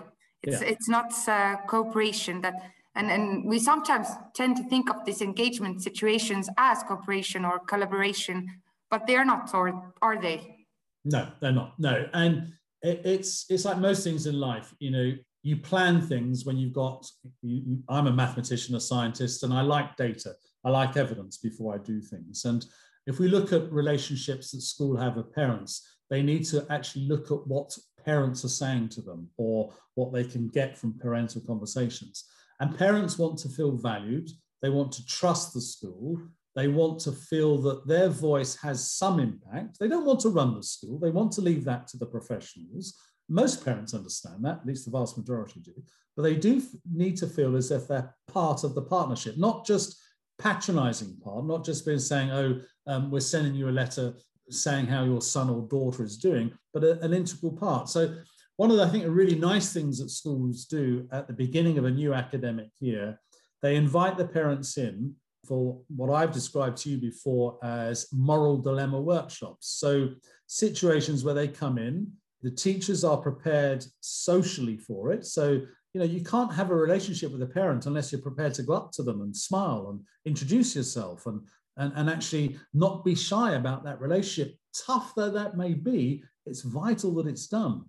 It's 0.44 0.62
yeah. 0.62 0.68
it's 0.68 0.88
not 0.88 1.12
uh, 1.28 1.56
cooperation 1.68 2.42
that 2.42 2.56
and 2.98 3.10
and 3.12 3.46
we 3.46 3.60
sometimes 3.60 4.08
tend 4.36 4.58
to 4.58 4.64
think 4.64 4.90
of 4.90 5.06
these 5.06 5.22
engagement 5.22 5.82
situations 5.82 6.50
as 6.58 6.84
cooperation 6.84 7.46
or 7.46 7.60
collaboration, 7.60 8.48
but 8.92 9.08
they 9.08 9.16
are 9.16 9.26
not, 9.26 9.54
or 9.54 9.94
are 10.02 10.22
they? 10.22 10.66
No, 11.06 11.28
they're 11.40 11.52
not. 11.52 11.74
No, 11.80 12.08
and 12.14 12.54
it, 12.82 13.02
it's 13.06 13.46
it's 13.50 13.66
like 13.66 13.78
most 13.78 14.04
things 14.04 14.26
in 14.26 14.40
life. 14.40 14.74
You 14.80 14.92
know, 14.92 15.14
you 15.44 15.58
plan 15.58 16.02
things 16.02 16.46
when 16.46 16.58
you've 16.58 16.74
got. 16.74 17.10
You, 17.42 17.80
I'm 17.88 18.08
a 18.08 18.12
mathematician, 18.12 18.76
a 18.76 18.80
scientist, 18.80 19.44
and 19.44 19.54
I 19.54 19.62
like 19.62 19.96
data. 19.96 20.36
I 20.66 20.70
like 20.70 20.98
evidence 20.98 21.38
before 21.38 21.74
I 21.76 21.78
do 21.78 22.02
things. 22.02 22.46
And 22.46 22.66
if 23.06 23.20
we 23.20 23.28
look 23.30 23.54
at 23.54 23.72
relationships 23.72 24.52
that 24.52 24.62
school 24.62 24.98
have 24.98 25.16
with 25.16 25.34
parents, 25.34 25.88
they 26.10 26.22
need 26.22 26.46
to 26.46 26.66
actually 26.70 27.08
look 27.08 27.32
at 27.32 27.46
what 27.48 27.78
parents 28.08 28.46
are 28.46 28.60
saying 28.64 28.88
to 28.88 29.02
them 29.02 29.30
or 29.38 29.74
what 29.96 30.14
they 30.14 30.24
can 30.24 30.48
get 30.48 30.78
from 30.78 30.98
parental 30.98 31.42
conversations. 31.42 32.24
And 32.62 32.78
parents 32.78 33.20
want 33.20 33.38
to 33.40 33.50
feel 33.50 33.74
valued, 33.74 34.30
they 34.62 34.70
want 34.70 34.94
to 34.94 35.06
trust 35.06 35.54
the 35.54 35.62
school, 35.62 36.18
they 36.56 36.70
want 36.70 37.00
to 37.02 37.12
feel 37.12 37.58
that 37.64 37.86
their 37.86 38.10
voice 38.10 38.56
has 38.56 38.92
some 38.92 39.20
impact. 39.20 39.78
They 39.80 39.90
don't 39.90 40.06
want 40.06 40.22
to 40.22 40.30
run 40.30 40.56
the 40.56 40.64
school, 40.64 40.98
they 40.98 41.12
want 41.12 41.34
to 41.34 41.42
leave 41.42 41.66
that 41.66 41.88
to 41.90 41.98
the 41.98 42.06
professionals. 42.06 42.98
Most 43.30 43.64
parents 43.66 43.94
understand 43.94 44.46
that, 44.46 44.60
at 44.62 44.66
least 44.66 44.86
the 44.86 44.98
vast 44.98 45.18
majority 45.18 45.60
do, 45.60 45.74
but 46.16 46.24
they 46.24 46.36
do 46.36 46.64
need 46.92 47.18
to 47.18 47.28
feel 47.28 47.58
as 47.58 47.72
if 47.72 47.90
they're 47.90 48.16
part 48.32 48.64
of 48.64 48.74
the 48.74 48.82
partnership, 48.82 49.38
not 49.38 49.66
just 49.66 50.02
patronizing 50.40 51.18
part, 51.22 51.46
not 51.46 51.66
just 51.66 51.86
being 51.86 52.00
saying, 52.00 52.32
oh, 52.32 52.62
um, 52.88 53.12
we're 53.12 53.20
sending 53.20 53.54
you 53.54 53.68
a 53.68 53.80
letter 53.82 54.14
saying 54.50 54.88
how 54.88 55.04
your 55.04 55.22
son 55.22 55.50
or 55.50 55.68
daughter 55.68 56.04
is 56.04 56.18
doing, 56.18 56.52
but 56.74 56.84
a, 56.84 57.00
an 57.02 57.14
integral 57.14 57.54
part. 57.54 57.90
So 57.90 58.16
one 58.58 58.72
of 58.72 58.78
the, 58.78 58.84
I 58.84 58.90
think, 58.90 59.06
really 59.08 59.38
nice 59.38 59.72
things 59.72 60.00
that 60.00 60.10
schools 60.10 60.66
do 60.66 61.08
at 61.12 61.28
the 61.28 61.34
beginning 61.34 61.78
of 61.78 61.86
a 61.86 61.92
new 61.92 62.14
academic 62.14 62.70
year, 62.80 63.20
they 63.62 63.76
invite 63.76 64.18
the 64.18 64.28
parents 64.28 64.78
in 64.78 65.16
for 65.48 65.80
what 65.96 66.14
I've 66.14 66.32
described 66.32 66.78
to 66.80 66.90
you 66.90 66.98
before 66.98 67.58
as 67.64 68.08
moral 68.12 68.58
dilemma 68.58 69.00
workshops. 69.00 69.68
So 69.68 70.10
situations 70.48 71.24
where 71.24 71.34
they 71.34 71.48
come 71.48 71.78
in, 71.78 72.12
the 72.42 72.52
teachers 72.52 73.04
are 73.04 73.18
prepared 73.18 73.86
socially 74.02 74.78
for 74.78 75.12
it. 75.12 75.26
So, 75.26 75.62
you 75.94 76.00
know, 76.00 76.04
you 76.04 76.24
can't 76.24 76.54
have 76.54 76.70
a 76.70 76.76
relationship 76.76 77.32
with 77.32 77.42
a 77.42 77.48
parent 77.48 77.86
unless 77.86 78.12
you're 78.12 78.22
prepared 78.22 78.54
to 78.56 78.64
go 78.64 78.74
up 78.74 78.92
to 78.94 79.04
them 79.04 79.22
and 79.22 79.36
smile 79.36 79.90
and 79.90 80.02
introduce 80.26 80.76
yourself 80.76 81.26
and 81.26 81.42
and, 81.78 81.94
and 81.96 82.10
actually 82.10 82.60
not 82.74 83.06
be 83.06 83.16
shy 83.16 83.54
about 83.54 83.84
that 83.86 84.02
relationship. 84.02 84.56
Tough 84.86 85.14
though 85.16 85.32
that 85.32 85.58
may 85.58 85.74
be, 85.74 86.24
it's 86.46 86.62
vital 86.62 87.14
that 87.16 87.28
it's 87.28 87.48
done. 87.48 87.84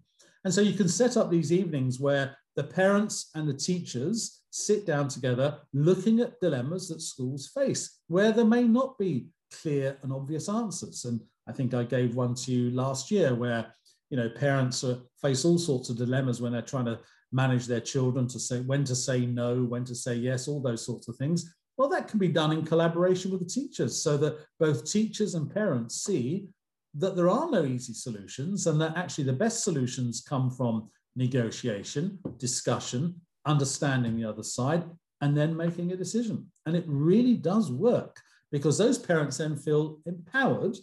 And 0.45 0.53
so 0.53 0.61
you 0.61 0.73
can 0.73 0.89
set 0.89 1.17
up 1.17 1.31
these 1.31 1.53
evenings 1.53 1.99
where 2.01 2.37
the 2.57 2.65
parents 2.65 3.31
and 3.35 3.49
the 3.49 3.55
teachers 3.55 4.43
sit 4.51 4.87
down 4.87 5.09
together 5.09 5.59
looking 5.73 6.21
at 6.21 6.41
dilemmas 6.41 6.89
that 6.89 7.01
schools 7.01 7.51
face, 7.55 8.01
where 8.09 8.33
there 8.33 8.45
may 8.45 8.65
not 8.65 8.99
be 8.99 9.29
clear 9.63 9.99
and 10.03 10.13
obvious 10.13 10.49
answers. 10.49 11.05
And 11.05 11.21
I 11.47 11.53
think 11.53 11.75
I 11.75 11.85
gave 11.85 12.15
one 12.15 12.35
to 12.35 12.53
you 12.53 12.71
last 12.71 13.11
year 13.11 13.35
where 13.35 13.73
you 14.11 14.17
know 14.17 14.29
parents 14.29 14.85
are, 14.85 14.99
face 15.21 15.45
all 15.45 15.59
sorts 15.59 15.91
of 15.91 15.97
dilemmas 15.97 16.41
when 16.41 16.53
they're 16.53 16.63
trying 16.63 16.87
to 16.87 16.99
manage 17.31 17.67
their 17.67 17.81
children 17.81 18.27
to 18.29 18.39
say 18.39 18.61
when 18.61 18.85
to 18.85 18.95
say 18.95 19.27
no, 19.27 19.65
when 19.65 19.85
to 19.85 19.95
say 19.95 20.15
yes, 20.15 20.49
all 20.49 20.61
those 20.61 20.85
sorts 20.85 21.09
of 21.09 21.17
things. 21.17 21.55
Well, 21.79 21.89
that 21.91 22.09
can 22.09 22.19
be 22.19 22.29
done 22.29 22.51
in 22.51 22.67
collaboration 22.67 23.31
with 23.31 23.41
the 23.41 23.47
teachers 23.47 24.03
so 24.03 24.17
that 24.17 24.39
both 24.59 24.91
teachers 24.91 25.37
and 25.37 25.49
parents 25.49 26.03
see 26.03 26.49
that 26.95 27.15
there 27.15 27.31
are 27.31 27.49
no 27.49 27.65
easy 27.65 27.95
solutions 27.95 28.67
and 28.67 28.81
that 28.81 28.97
actually 28.97 29.25
the 29.25 29.33
best 29.33 29.63
solutions 29.63 30.25
come 30.29 30.51
from 30.51 30.91
negotiation, 31.15 32.19
discussion, 32.37 33.15
understanding 33.47 34.17
the 34.17 34.25
other 34.25 34.43
side, 34.43 34.83
and 35.21 35.37
then 35.37 35.57
making 35.57 35.93
a 35.93 35.97
decision. 35.97 36.47
And 36.67 36.75
it 36.75 36.85
really 36.89 37.35
does 37.35 37.71
work 37.71 38.17
because 38.51 38.77
those 38.77 38.99
parents 38.99 39.37
then 39.37 39.57
feel 39.57 40.01
empowered 40.05 40.77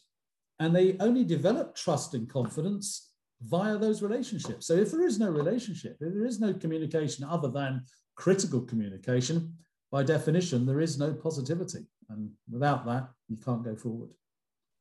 and 0.59 0.73
they 0.73 0.95
only 1.01 1.25
develop 1.25 1.75
trust 1.75 2.13
and 2.13 2.29
confidence 2.29 3.11
via 3.41 3.77
those 3.77 4.01
relationships. 4.01 4.65
So 4.65 4.75
if 4.75 4.91
there 4.91 5.05
is 5.05 5.19
no 5.19 5.29
relationship, 5.29 5.97
if 5.99 6.13
there 6.13 6.25
is 6.25 6.39
no 6.39 6.53
communication 6.53 7.25
other 7.25 7.49
than 7.49 7.83
critical 8.15 8.61
communication, 8.61 9.57
by 9.95 10.03
definition, 10.03 10.65
there 10.65 10.81
is 10.81 10.99
no 10.99 11.13
positivity. 11.13 11.85
And 12.09 12.31
without 12.51 12.85
that, 12.85 13.03
you 13.29 13.37
can't 13.37 13.63
go 13.63 13.77
forward. 13.77 14.09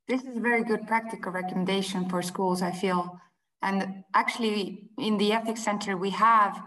This 0.08 0.22
is 0.24 0.36
a 0.36 0.40
very 0.40 0.64
good 0.64 0.88
practical 0.88 1.30
recommendation 1.30 2.08
for 2.08 2.20
schools, 2.20 2.62
I 2.62 2.72
feel. 2.72 3.20
And 3.62 4.02
actually, 4.12 4.90
in 4.98 5.16
the 5.18 5.32
Ethics 5.32 5.62
Center, 5.62 5.96
we 5.96 6.10
have 6.10 6.60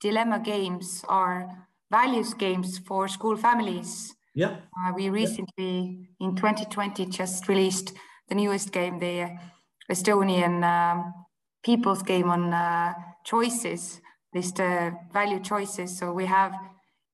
dilemma 0.00 0.40
games 0.40 1.04
or 1.08 1.48
values 1.92 2.34
games 2.34 2.70
for 2.88 3.06
school 3.06 3.36
families. 3.36 4.12
Yeah. 4.34 4.56
Uh, 4.76 4.92
we 4.96 5.08
recently, 5.08 5.72
yeah. 6.18 6.26
in 6.26 6.34
2020, 6.34 7.06
just 7.06 7.46
released 7.46 7.92
the 8.28 8.34
newest 8.34 8.72
game, 8.72 8.98
the 8.98 9.38
Estonian 9.88 10.64
um, 10.64 11.14
people's 11.62 12.02
game 12.02 12.28
on 12.30 12.52
uh, 12.52 12.94
choices, 13.24 14.00
this 14.32 14.50
uh, 14.58 14.90
value 15.12 15.38
choices. 15.38 15.96
So 15.96 16.12
we 16.12 16.26
have 16.26 16.52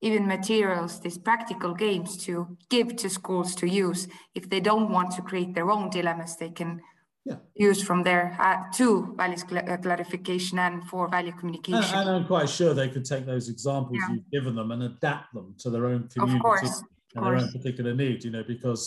even 0.01 0.27
materials, 0.27 0.99
these 1.01 1.17
practical 1.17 1.73
games 1.73 2.17
to 2.25 2.57
give 2.69 2.95
to 2.97 3.09
schools 3.09 3.53
to 3.55 3.67
use. 3.67 4.07
If 4.33 4.49
they 4.49 4.59
don't 4.59 4.91
want 4.91 5.11
to 5.15 5.21
create 5.21 5.53
their 5.53 5.69
own 5.71 5.89
dilemmas, 5.89 6.37
they 6.37 6.49
can 6.49 6.81
yeah. 7.25 7.35
use 7.53 7.83
from 7.83 8.03
there 8.03 8.37
uh, 8.39 8.71
to 8.77 9.13
values 9.17 9.43
cl 9.47 9.59
uh, 9.59 9.77
clarification 9.77 10.57
and 10.59 10.83
for 10.89 11.09
value 11.09 11.33
communication. 11.33 11.83
And, 11.83 12.07
and, 12.07 12.17
I'm 12.17 12.27
quite 12.27 12.49
sure 12.49 12.73
they 12.73 12.89
could 12.89 13.05
take 13.05 13.25
those 13.25 13.49
examples 13.49 13.97
yeah. 13.99 14.15
you've 14.15 14.31
given 14.31 14.55
them 14.55 14.71
and 14.71 14.83
adapt 14.83 15.33
them 15.33 15.55
to 15.59 15.69
their 15.69 15.85
own 15.85 16.07
community 16.07 16.37
of 16.37 16.41
course, 16.41 16.83
and 17.15 17.25
their 17.25 17.35
own 17.35 17.51
particular 17.51 17.93
need, 17.93 18.23
you 18.23 18.31
know, 18.31 18.43
because 18.43 18.83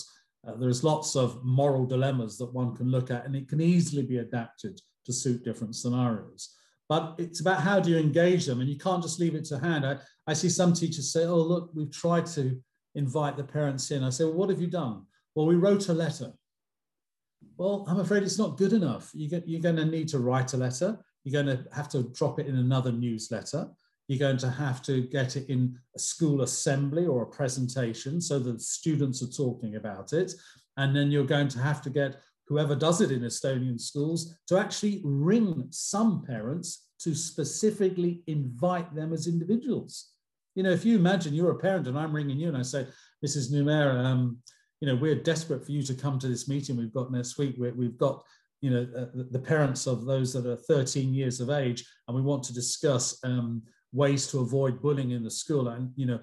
uh, 0.47 0.55
there's 0.57 0.83
lots 0.83 1.15
of 1.15 1.45
moral 1.45 1.85
dilemmas 1.87 2.39
that 2.39 2.53
one 2.53 2.75
can 2.75 2.91
look 2.91 3.11
at 3.11 3.27
and 3.27 3.37
it 3.37 3.49
can 3.49 3.61
easily 3.61 4.03
be 4.03 4.19
adapted 4.19 4.81
to 5.05 5.13
suit 5.13 5.45
different 5.45 5.77
scenarios. 5.77 6.57
But 6.93 7.15
it's 7.17 7.41
about 7.41 7.63
how 7.63 7.81
do 7.81 7.89
you 7.89 7.97
engage 7.97 8.45
them 8.45 8.61
and 8.61 8.69
you 8.69 8.77
can't 8.77 9.03
just 9.03 9.19
leave 9.19 9.35
it 9.35 9.47
to 9.47 9.59
hand. 9.59 9.87
I, 9.87 9.97
I 10.27 10.35
see 10.35 10.51
some 10.51 10.75
teachers 10.75 11.11
say, 11.11 11.25
oh, 11.25 11.41
look, 11.41 11.71
we've 11.73 11.91
tried 11.91 12.27
to 12.37 12.61
invite 12.95 13.39
the 13.39 13.45
parents 13.45 13.91
in. 13.91 14.05
I 14.05 14.11
say, 14.11 14.25
well, 14.25 14.35
what 14.35 14.51
have 14.51 14.61
you 14.61 14.67
done? 14.67 15.07
Well, 15.35 15.47
we 15.47 15.55
wrote 15.55 15.89
a 15.89 15.95
letter. 15.95 16.33
Well, 17.57 17.87
I'm 17.89 18.01
afraid 18.01 18.25
it's 18.25 18.39
not 18.39 18.59
good 18.59 18.75
enough. 18.75 19.11
You 19.15 19.43
you're 19.47 19.63
going 19.63 19.77
to 19.77 19.87
need 19.87 20.09
to 20.09 20.19
write 20.19 20.53
a 20.53 20.59
letter. 20.59 20.99
You're 21.25 21.43
going 21.43 21.57
to 21.57 21.65
have 21.75 21.89
to 21.93 22.03
drop 22.13 22.39
it 22.39 22.47
in 22.47 22.57
another 22.57 22.93
newsletter. 22.93 23.71
You're 24.07 24.19
going 24.19 24.37
to 24.37 24.51
have 24.51 24.83
to 24.83 25.01
get 25.01 25.37
it 25.37 25.49
in 25.49 25.79
a 25.97 25.99
school 25.99 26.43
assembly 26.43 27.07
or 27.07 27.23
a 27.23 27.35
presentation 27.39 28.21
so 28.21 28.39
that 28.41 28.61
students 28.61 29.23
are 29.23 29.35
talking 29.45 29.77
about 29.77 30.13
it. 30.13 30.35
And 30.77 30.95
then 30.95 31.11
you're 31.11 31.25
going 31.25 31.49
to 31.49 31.59
have 31.59 31.81
to 31.85 31.89
get 31.89 32.17
whoever 32.49 32.75
does 32.75 33.01
it 33.01 33.11
in 33.11 33.21
Estonian 33.21 33.81
schools 33.81 34.35
to 34.49 34.59
actually 34.59 35.01
ring 35.05 35.67
some 35.71 36.25
parents 36.27 36.89
to 37.01 37.15
specifically 37.15 38.23
invite 38.27 38.95
them 38.95 39.13
as 39.13 39.27
individuals. 39.27 40.11
You 40.55 40.63
know, 40.63 40.71
if 40.71 40.85
you 40.85 40.97
imagine 40.97 41.35
you're 41.35 41.53
a 41.53 41.59
parent 41.59 41.87
and 41.87 41.99
I'm 41.99 42.15
ringing 42.15 42.39
you 42.39 42.49
and 42.49 42.57
I 42.57 42.63
say, 42.63 42.87
Mrs. 43.25 43.51
Nummert, 43.51 44.05
um, 44.05 44.39
you 44.81 44.89
know, 44.89 44.97
we're 44.97 45.15
desperate 45.15 45.65
for 45.65 45.73
you 45.73 45.83
to 45.85 45.95
come 45.95 46.19
to 46.19 46.29
this 46.29 46.49
meeting 46.49 46.77
we've 46.77 46.93
got 46.93 47.13
next 47.13 47.39
week. 47.39 47.57
we 47.57 47.87
have 47.87 47.99
got, 47.99 48.23
you 48.61 48.71
know, 48.71 48.87
uh, 48.97 49.23
the 49.31 49.39
parents 49.39 49.87
of 49.87 50.05
those 50.05 50.33
that 50.33 50.47
are 50.47 50.57
13 50.57 51.15
years 51.15 51.41
of 51.41 51.51
age, 51.51 51.85
and 52.07 52.17
we 52.17 52.23
want 52.23 52.43
to 52.45 52.53
discuss 52.53 53.19
um, 53.25 53.63
ways 53.93 54.27
to 54.29 54.41
avoid 54.41 54.83
bullying 54.83 55.13
in 55.13 55.23
the 55.23 55.31
school. 55.31 55.69
And, 55.69 55.91
you 55.97 56.07
know, 56.07 56.21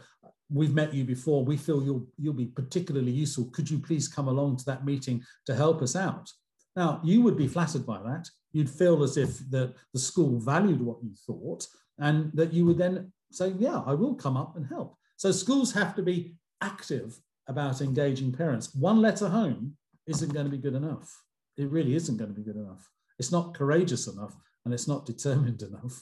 we've 0.51 0.73
met 0.73 0.93
you 0.93 1.03
before. 1.03 1.43
We 1.43 1.57
feel 1.57 1.83
you'll, 1.83 2.07
you'll 2.17 2.33
be 2.33 2.47
particularly 2.47 3.11
useful. 3.11 3.45
Could 3.45 3.69
you 3.69 3.79
please 3.79 4.07
come 4.07 4.27
along 4.27 4.57
to 4.57 4.65
that 4.65 4.85
meeting 4.85 5.23
to 5.45 5.55
help 5.55 5.81
us 5.81 5.95
out? 5.95 6.29
Now, 6.75 7.01
you 7.03 7.21
would 7.21 7.37
be 7.37 7.47
flattered 7.47 7.85
by 7.85 8.01
that. 8.03 8.27
You'd 8.51 8.69
feel 8.69 9.03
as 9.03 9.17
if 9.17 9.49
the, 9.49 9.73
the 9.93 9.99
school 9.99 10.39
valued 10.39 10.81
what 10.81 11.03
you 11.03 11.11
thought 11.25 11.67
and 11.99 12.31
that 12.33 12.53
you 12.53 12.65
would 12.65 12.77
then 12.77 13.11
say, 13.31 13.53
yeah, 13.59 13.83
I 13.85 13.93
will 13.93 14.15
come 14.15 14.37
up 14.37 14.55
and 14.55 14.65
help. 14.67 14.97
So 15.17 15.31
schools 15.31 15.73
have 15.73 15.95
to 15.95 16.01
be 16.01 16.35
active 16.61 17.19
about 17.47 17.81
engaging 17.81 18.31
parents. 18.31 18.73
One 18.73 19.01
letter 19.01 19.27
home 19.27 19.75
isn't 20.07 20.33
going 20.33 20.45
to 20.45 20.51
be 20.51 20.57
good 20.57 20.75
enough. 20.75 21.11
It 21.57 21.69
really 21.69 21.95
isn't 21.95 22.17
going 22.17 22.29
to 22.29 22.35
be 22.35 22.43
good 22.43 22.55
enough. 22.55 22.89
It's 23.19 23.31
not 23.31 23.53
courageous 23.53 24.07
enough 24.07 24.35
and 24.63 24.73
it's 24.73 24.87
not 24.87 25.05
determined 25.05 25.61
enough. 25.69 26.01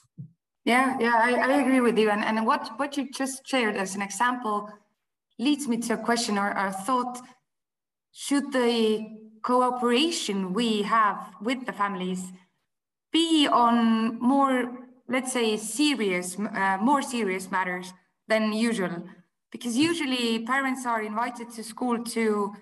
Yeah, 0.68 0.98
yeah, 1.00 1.16
I, 1.16 1.34
I 1.36 1.62
agree 1.62 1.80
with 1.80 1.98
you. 1.98 2.10
And, 2.10 2.26
and 2.26 2.46
what, 2.46 2.78
what 2.78 2.98
you 2.98 3.10
just 3.10 3.48
shared 3.48 3.78
as 3.78 3.96
an 3.96 4.02
example 4.02 4.70
leads 5.40 5.66
me 5.66 5.78
to 5.78 5.94
a 5.94 5.98
question 5.98 6.38
or, 6.38 6.50
or 6.60 6.72
thought 6.72 7.22
should 8.12 8.52
the 8.52 9.08
cooperation 9.44 10.54
we 10.54 10.82
have 10.82 11.36
with 11.42 11.66
the 11.66 11.72
families 11.72 12.34
be 13.14 13.48
on 13.48 14.20
more, 14.20 14.78
let's 15.08 15.32
say, 15.32 15.56
serious, 15.56 16.38
uh, 16.38 16.78
more 16.82 17.02
serious 17.02 17.50
matters 17.50 17.94
than 18.28 18.52
usual? 18.52 19.08
Because 19.54 19.78
usually 19.78 20.40
parents 20.40 20.86
are 20.86 21.02
invited 21.02 21.50
to 21.52 21.64
school 21.64 22.04
to 22.04 22.54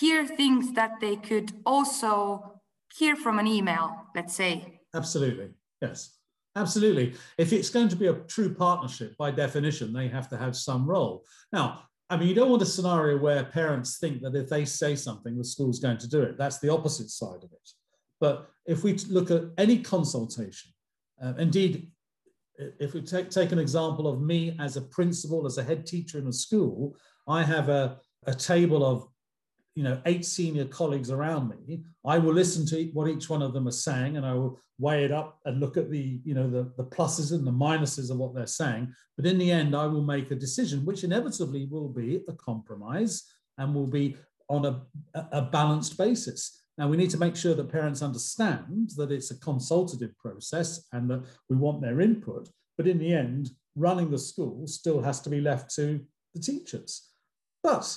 hear 0.00 0.26
things 0.26 0.72
that 0.72 1.00
they 1.02 1.16
could 1.16 1.52
also 1.66 2.62
hear 2.96 3.14
from 3.14 3.38
an 3.38 3.46
email, 3.46 4.06
let's 4.14 4.34
say. 4.34 4.80
Absolutely, 4.94 5.50
yes. 5.82 6.15
Absolutely. 6.56 7.14
If 7.36 7.52
it's 7.52 7.68
going 7.68 7.88
to 7.88 7.96
be 7.96 8.06
a 8.06 8.14
true 8.14 8.52
partnership, 8.54 9.16
by 9.18 9.30
definition, 9.30 9.92
they 9.92 10.08
have 10.08 10.28
to 10.30 10.38
have 10.38 10.56
some 10.56 10.86
role. 10.86 11.24
Now, 11.52 11.82
I 12.08 12.16
mean, 12.16 12.28
you 12.28 12.34
don't 12.34 12.50
want 12.50 12.62
a 12.62 12.66
scenario 12.66 13.18
where 13.18 13.44
parents 13.44 13.98
think 13.98 14.22
that 14.22 14.34
if 14.34 14.48
they 14.48 14.64
say 14.64 14.96
something, 14.96 15.36
the 15.36 15.44
school's 15.44 15.78
going 15.78 15.98
to 15.98 16.08
do 16.08 16.22
it. 16.22 16.38
That's 16.38 16.58
the 16.58 16.70
opposite 16.70 17.10
side 17.10 17.44
of 17.44 17.52
it. 17.52 17.70
But 18.20 18.48
if 18.64 18.84
we 18.84 18.94
look 19.10 19.30
at 19.30 19.42
any 19.58 19.80
consultation, 19.80 20.72
uh, 21.22 21.34
indeed, 21.36 21.90
if 22.58 22.94
we 22.94 23.02
take, 23.02 23.28
take 23.28 23.52
an 23.52 23.58
example 23.58 24.08
of 24.08 24.22
me 24.22 24.56
as 24.58 24.76
a 24.76 24.82
principal, 24.82 25.44
as 25.46 25.58
a 25.58 25.64
head 25.64 25.84
teacher 25.84 26.18
in 26.18 26.26
a 26.26 26.32
school, 26.32 26.96
I 27.28 27.42
have 27.42 27.68
a, 27.68 27.98
a 28.26 28.34
table 28.34 28.84
of 28.84 29.08
you 29.76 29.84
know 29.84 30.00
eight 30.06 30.24
senior 30.24 30.64
colleagues 30.64 31.10
around 31.10 31.48
me 31.50 31.82
i 32.04 32.18
will 32.18 32.32
listen 32.32 32.66
to 32.66 32.90
what 32.94 33.08
each 33.08 33.30
one 33.30 33.42
of 33.42 33.52
them 33.52 33.68
are 33.68 33.82
saying 33.86 34.16
and 34.16 34.26
i 34.26 34.34
will 34.34 34.58
weigh 34.78 35.04
it 35.04 35.12
up 35.12 35.38
and 35.44 35.60
look 35.60 35.76
at 35.76 35.90
the 35.90 36.20
you 36.24 36.34
know 36.34 36.48
the, 36.50 36.70
the 36.76 36.84
pluses 36.84 37.32
and 37.32 37.46
the 37.46 37.52
minuses 37.52 38.10
of 38.10 38.18
what 38.18 38.34
they're 38.34 38.46
saying. 38.46 38.92
But 39.16 39.26
in 39.26 39.38
the 39.38 39.50
end 39.50 39.74
i 39.74 39.86
will 39.86 40.02
make 40.02 40.30
a 40.30 40.36
decision 40.36 40.84
which 40.84 41.04
inevitably 41.04 41.66
will 41.66 41.88
be 41.88 42.22
a 42.28 42.32
compromise 42.32 43.24
and 43.58 43.74
will 43.74 43.86
be 43.86 44.16
on 44.48 44.64
a, 44.66 44.82
a 45.32 45.42
balanced 45.42 45.96
basis. 45.96 46.62
Now 46.78 46.88
we 46.88 46.98
need 46.98 47.10
to 47.10 47.18
make 47.18 47.36
sure 47.36 47.54
that 47.54 47.72
parents 47.72 48.02
understand 48.02 48.90
that 48.96 49.10
it's 49.10 49.30
a 49.30 49.40
consultative 49.40 50.16
process 50.18 50.86
and 50.92 51.08
that 51.10 51.24
we 51.48 51.56
want 51.56 51.80
their 51.80 52.00
input 52.00 52.48
but 52.76 52.86
in 52.86 52.98
the 52.98 53.14
end 53.14 53.50
running 53.74 54.10
the 54.10 54.18
school 54.18 54.66
still 54.66 55.00
has 55.00 55.20
to 55.20 55.30
be 55.30 55.40
left 55.40 55.74
to 55.76 56.00
the 56.34 56.40
teachers. 56.40 57.10
But 57.62 57.96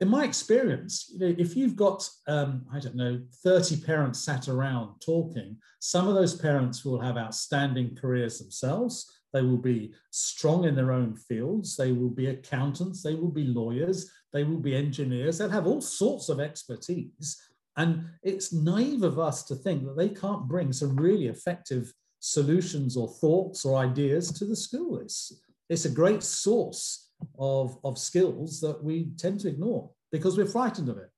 in 0.00 0.08
my 0.08 0.24
experience, 0.24 1.10
you 1.12 1.18
know, 1.18 1.34
if 1.38 1.56
you've 1.56 1.74
got, 1.74 2.08
um, 2.28 2.64
I 2.72 2.78
don't 2.78 2.94
know, 2.94 3.20
30 3.42 3.80
parents 3.80 4.20
sat 4.20 4.48
around 4.48 5.00
talking, 5.00 5.56
some 5.80 6.06
of 6.06 6.14
those 6.14 6.36
parents 6.36 6.84
will 6.84 7.00
have 7.00 7.16
outstanding 7.16 7.96
careers 7.96 8.38
themselves. 8.38 9.10
They 9.32 9.42
will 9.42 9.58
be 9.58 9.92
strong 10.10 10.64
in 10.64 10.76
their 10.76 10.92
own 10.92 11.16
fields. 11.16 11.76
They 11.76 11.92
will 11.92 12.10
be 12.10 12.28
accountants. 12.28 13.02
They 13.02 13.14
will 13.14 13.30
be 13.30 13.44
lawyers. 13.44 14.10
They 14.32 14.44
will 14.44 14.60
be 14.60 14.76
engineers. 14.76 15.38
They'll 15.38 15.50
have 15.50 15.66
all 15.66 15.80
sorts 15.80 16.28
of 16.28 16.38
expertise. 16.38 17.36
And 17.76 18.04
it's 18.22 18.52
naive 18.52 19.02
of 19.02 19.18
us 19.18 19.42
to 19.44 19.56
think 19.56 19.84
that 19.84 19.96
they 19.96 20.08
can't 20.08 20.48
bring 20.48 20.72
some 20.72 20.96
really 20.96 21.26
effective 21.26 21.92
solutions 22.20 22.96
or 22.96 23.08
thoughts 23.08 23.64
or 23.64 23.78
ideas 23.78 24.32
to 24.32 24.44
the 24.44 24.56
school. 24.56 24.98
It's, 24.98 25.32
it's 25.68 25.84
a 25.84 25.90
great 25.90 26.22
source 26.22 27.07
of, 27.38 27.78
of 27.84 27.98
skills 27.98 28.60
that 28.60 28.82
we 28.82 29.10
tend 29.16 29.40
to 29.40 29.48
ignore 29.48 29.90
because 30.10 30.36
we're 30.36 30.46
frightened 30.46 30.88
of 30.88 30.98
it. 30.98 31.10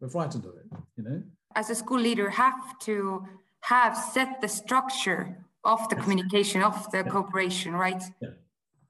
We're 0.00 0.08
frightened 0.08 0.44
of 0.44 0.54
it, 0.56 0.66
you 0.96 1.04
know? 1.04 1.22
As 1.54 1.70
a 1.70 1.74
school 1.74 2.00
leader, 2.00 2.28
have 2.30 2.78
to 2.80 3.26
have 3.60 3.96
set 3.96 4.40
the 4.40 4.48
structure 4.48 5.38
of 5.64 5.88
the 5.88 5.96
yes. 5.96 6.04
communication, 6.04 6.62
of 6.62 6.90
the 6.90 6.98
yeah. 6.98 7.02
cooperation, 7.04 7.74
right? 7.74 8.02
Yeah. 8.20 8.30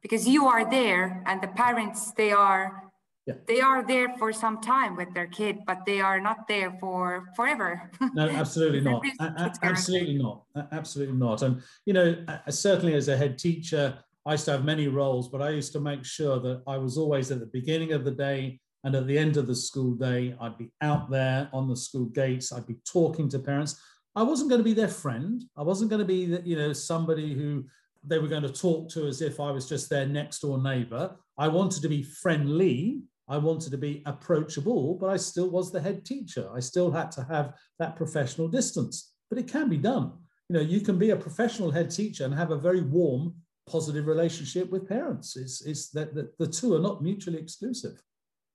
Because 0.02 0.28
you 0.28 0.46
are 0.46 0.68
there 0.68 1.22
and 1.26 1.40
the 1.40 1.48
parents, 1.48 2.12
they 2.12 2.32
are 2.32 2.82
Yeah. 3.26 3.34
They 3.48 3.60
are 3.60 3.82
there 3.82 4.14
for 4.18 4.32
some 4.32 4.60
time 4.60 4.94
with 4.94 5.10
their 5.12 5.26
kid, 5.26 5.54
but 5.66 5.78
they 5.84 6.00
are 6.00 6.20
not 6.20 6.46
there 6.46 6.70
for 6.78 7.24
forever. 7.34 7.90
no, 8.14 8.28
absolutely 8.42 8.80
not. 8.80 9.02
absolutely 9.18 10.14
not. 10.14 10.44
absolutely 10.70 11.16
not. 11.16 11.42
And, 11.42 11.60
you 11.86 11.92
know, 11.92 12.24
certainly 12.50 12.94
as 12.94 13.08
a 13.08 13.16
head 13.16 13.36
teacher, 13.36 13.98
I 14.26 14.32
used 14.32 14.44
to 14.46 14.50
have 14.50 14.64
many 14.64 14.88
roles, 14.88 15.28
but 15.28 15.40
I 15.40 15.50
used 15.50 15.72
to 15.74 15.80
make 15.80 16.04
sure 16.04 16.40
that 16.40 16.62
I 16.66 16.76
was 16.78 16.98
always 16.98 17.30
at 17.30 17.38
the 17.38 17.46
beginning 17.46 17.92
of 17.92 18.04
the 18.04 18.10
day 18.10 18.60
and 18.82 18.94
at 18.96 19.06
the 19.06 19.16
end 19.16 19.36
of 19.36 19.46
the 19.46 19.54
school 19.54 19.94
day, 19.94 20.34
I'd 20.40 20.58
be 20.58 20.72
out 20.82 21.10
there 21.10 21.48
on 21.52 21.68
the 21.68 21.76
school 21.76 22.06
gates. 22.06 22.52
I'd 22.52 22.66
be 22.66 22.78
talking 22.84 23.28
to 23.30 23.38
parents. 23.38 23.80
I 24.16 24.22
wasn't 24.22 24.50
going 24.50 24.60
to 24.60 24.64
be 24.64 24.74
their 24.74 24.88
friend. 24.88 25.44
I 25.56 25.62
wasn't 25.62 25.90
going 25.90 26.00
to 26.00 26.06
be, 26.06 26.40
you 26.44 26.56
know, 26.56 26.72
somebody 26.72 27.34
who 27.34 27.64
they 28.04 28.18
were 28.18 28.28
going 28.28 28.42
to 28.42 28.52
talk 28.52 28.88
to 28.90 29.06
as 29.06 29.22
if 29.22 29.38
I 29.40 29.50
was 29.50 29.68
just 29.68 29.90
their 29.90 30.06
next 30.06 30.40
door 30.40 30.62
neighbor. 30.62 31.16
I 31.38 31.48
wanted 31.48 31.82
to 31.82 31.88
be 31.88 32.02
friendly. 32.02 33.02
I 33.28 33.38
wanted 33.38 33.70
to 33.72 33.78
be 33.78 34.02
approachable, 34.06 34.94
but 34.94 35.10
I 35.10 35.16
still 35.16 35.50
was 35.50 35.70
the 35.70 35.80
head 35.80 36.04
teacher. 36.04 36.48
I 36.54 36.60
still 36.60 36.90
had 36.90 37.10
to 37.12 37.24
have 37.24 37.54
that 37.78 37.96
professional 37.96 38.48
distance, 38.48 39.14
but 39.28 39.38
it 39.38 39.48
can 39.48 39.68
be 39.68 39.78
done. 39.78 40.12
You 40.48 40.54
know, 40.54 40.62
you 40.62 40.80
can 40.80 40.98
be 40.98 41.10
a 41.10 41.16
professional 41.16 41.72
head 41.72 41.90
teacher 41.90 42.24
and 42.24 42.34
have 42.34 42.52
a 42.52 42.58
very 42.58 42.82
warm, 42.82 43.34
positive 43.66 44.06
relationship 44.06 44.70
with 44.70 44.88
parents. 44.88 45.36
It's, 45.36 45.64
it's 45.66 45.90
that 45.90 46.14
the, 46.14 46.30
the 46.38 46.46
two 46.46 46.74
are 46.74 46.78
not 46.78 47.02
mutually 47.02 47.38
exclusive, 47.38 48.02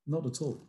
not 0.08 0.26
at 0.26 0.42
all. 0.42 0.68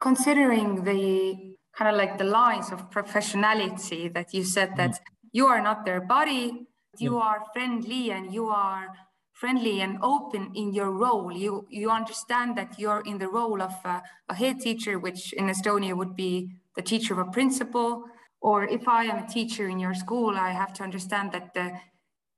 Considering 0.00 0.84
the 0.84 1.54
kind 1.76 1.90
of 1.90 1.96
like 1.96 2.18
the 2.18 2.24
lines 2.24 2.70
of 2.72 2.90
professionality 2.90 4.12
that 4.12 4.34
you 4.34 4.44
said 4.44 4.76
that 4.76 4.92
mm. 4.92 4.98
you 5.32 5.46
are 5.46 5.62
not 5.62 5.84
their 5.84 6.00
body, 6.00 6.66
you 6.98 7.14
yeah. 7.16 7.22
are 7.22 7.44
friendly 7.52 8.10
and 8.10 8.32
you 8.32 8.48
are 8.48 8.88
friendly 9.32 9.80
and 9.80 9.98
open 10.02 10.52
in 10.54 10.72
your 10.74 10.90
role. 10.90 11.32
You 11.32 11.66
you 11.70 11.90
understand 11.90 12.56
that 12.58 12.78
you're 12.78 13.02
in 13.06 13.18
the 13.18 13.28
role 13.28 13.62
of 13.62 13.74
a, 13.84 14.02
a 14.28 14.34
head 14.34 14.60
teacher, 14.60 14.98
which 14.98 15.32
in 15.32 15.46
Estonia 15.48 15.96
would 15.96 16.14
be 16.14 16.52
the 16.76 16.82
teacher 16.82 17.14
of 17.14 17.26
a 17.26 17.30
principal. 17.30 18.04
Or 18.40 18.64
if 18.64 18.88
I 18.88 19.04
am 19.04 19.24
a 19.24 19.28
teacher 19.28 19.68
in 19.68 19.78
your 19.78 19.94
school, 19.94 20.36
I 20.36 20.50
have 20.50 20.72
to 20.74 20.82
understand 20.82 21.32
that 21.32 21.54
the 21.54 21.72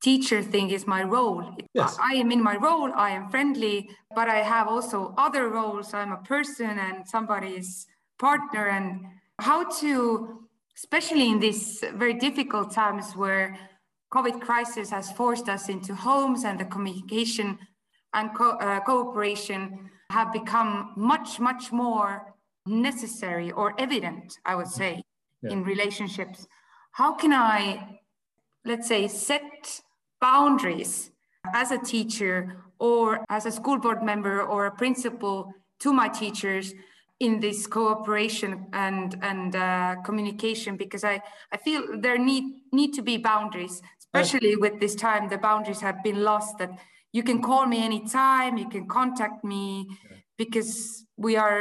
teacher 0.04 0.42
thing 0.42 0.70
is 0.70 0.86
my 0.86 1.02
role. 1.02 1.42
Yes. 1.72 1.96
I 1.98 2.12
am 2.16 2.30
in 2.30 2.42
my 2.42 2.56
role, 2.56 2.92
I 2.94 3.10
am 3.10 3.30
friendly, 3.30 3.88
but 4.14 4.28
I 4.28 4.40
have 4.54 4.68
also 4.68 5.14
other 5.16 5.48
roles. 5.48 5.94
I'm 5.94 6.12
a 6.12 6.22
person 6.34 6.78
and 6.78 7.08
somebody's 7.08 7.86
partner. 8.18 8.68
And 8.68 9.06
how 9.38 9.60
to, 9.80 9.94
especially 10.76 11.30
in 11.30 11.40
these 11.40 11.82
very 11.94 12.14
difficult 12.14 12.70
times 12.70 13.16
where 13.16 13.56
COVID 14.12 14.42
crisis 14.42 14.90
has 14.90 15.10
forced 15.12 15.48
us 15.48 15.70
into 15.70 15.94
homes 15.94 16.44
and 16.44 16.60
the 16.60 16.66
communication 16.66 17.58
and 18.12 18.34
co- 18.34 18.58
uh, 18.58 18.80
cooperation 18.80 19.90
have 20.10 20.32
become 20.34 20.92
much, 20.96 21.40
much 21.40 21.72
more 21.72 22.34
necessary 22.66 23.50
or 23.52 23.74
evident, 23.78 24.38
I 24.44 24.54
would 24.54 24.68
say, 24.68 25.02
yeah. 25.42 25.52
in 25.52 25.64
relationships. 25.64 26.46
How 26.92 27.14
can 27.14 27.32
I, 27.32 28.00
let's 28.64 28.86
say, 28.86 29.08
set 29.08 29.80
boundaries 30.30 31.10
as 31.52 31.70
a 31.70 31.80
teacher 31.92 32.36
or 32.78 33.04
as 33.28 33.44
a 33.46 33.52
school 33.58 33.78
board 33.84 34.02
member 34.02 34.36
or 34.52 34.60
a 34.66 34.74
principal 34.82 35.52
to 35.82 35.92
my 35.92 36.08
teachers 36.08 36.66
in 37.20 37.32
this 37.40 37.58
cooperation 37.76 38.50
and 38.72 39.08
and 39.30 39.54
uh, 39.54 39.94
communication 40.08 40.72
because 40.84 41.04
I, 41.04 41.16
I 41.54 41.56
feel 41.66 41.80
there 42.04 42.18
need 42.30 42.44
need 42.72 42.92
to 42.98 43.02
be 43.10 43.16
boundaries 43.32 43.76
especially 44.04 44.56
with 44.64 44.74
this 44.84 44.94
time 45.06 45.22
the 45.28 45.42
boundaries 45.48 45.82
have 45.88 45.98
been 46.08 46.20
lost 46.30 46.52
that 46.60 46.72
you 47.16 47.22
can 47.28 47.38
call 47.48 47.64
me 47.74 47.78
anytime 47.90 48.52
you 48.64 48.68
can 48.76 48.86
contact 48.98 49.38
me 49.44 49.64
because 50.42 50.72
we 51.26 51.32
are 51.36 51.60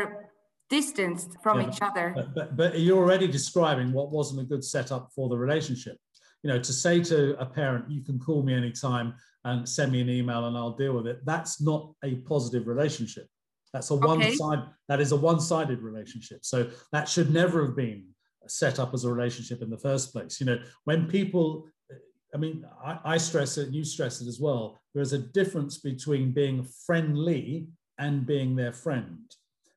distanced 0.69 1.31
from 1.43 1.55
yeah. 1.59 1.67
each 1.67 1.79
other. 1.87 2.05
But, 2.15 2.33
but, 2.37 2.47
but 2.59 2.79
you're 2.79 3.03
already 3.05 3.27
describing 3.39 3.87
what 3.97 4.07
wasn't 4.17 4.39
a 4.45 4.47
good 4.51 4.63
setup 4.63 5.03
for 5.15 5.25
the 5.29 5.37
relationship 5.37 5.97
you 6.43 6.49
know 6.49 6.59
to 6.59 6.73
say 6.73 7.01
to 7.01 7.39
a 7.39 7.45
parent 7.45 7.89
you 7.89 8.01
can 8.01 8.19
call 8.19 8.43
me 8.43 8.53
anytime 8.53 9.15
and 9.45 9.67
send 9.67 9.91
me 9.91 10.01
an 10.01 10.09
email 10.09 10.45
and 10.45 10.57
i'll 10.57 10.75
deal 10.75 10.93
with 10.93 11.07
it 11.07 11.19
that's 11.25 11.61
not 11.61 11.93
a 12.03 12.15
positive 12.15 12.67
relationship 12.67 13.27
that's 13.71 13.89
a 13.89 13.95
one 13.95 14.19
okay. 14.19 14.35
side 14.35 14.63
that 14.87 15.01
is 15.01 15.11
a 15.11 15.15
one-sided 15.15 15.81
relationship 15.81 16.39
so 16.43 16.69
that 16.91 17.09
should 17.09 17.33
never 17.33 17.65
have 17.65 17.75
been 17.75 18.05
set 18.47 18.77
up 18.77 18.93
as 18.93 19.05
a 19.05 19.11
relationship 19.11 19.61
in 19.61 19.69
the 19.69 19.77
first 19.77 20.11
place 20.11 20.39
you 20.39 20.45
know 20.45 20.59
when 20.83 21.07
people 21.07 21.65
I 22.33 22.37
mean, 22.37 22.65
I, 22.83 22.97
I, 23.05 23.17
stress 23.17 23.57
it, 23.59 23.69
you 23.69 23.83
stress 23.85 24.19
it 24.19 24.27
as 24.27 24.39
well. 24.39 24.81
There's 24.95 25.13
a 25.13 25.19
difference 25.19 25.77
between 25.77 26.31
being 26.31 26.67
friendly 26.85 27.67
and 27.99 28.25
being 28.25 28.55
their 28.55 28.73
friend. 28.73 29.19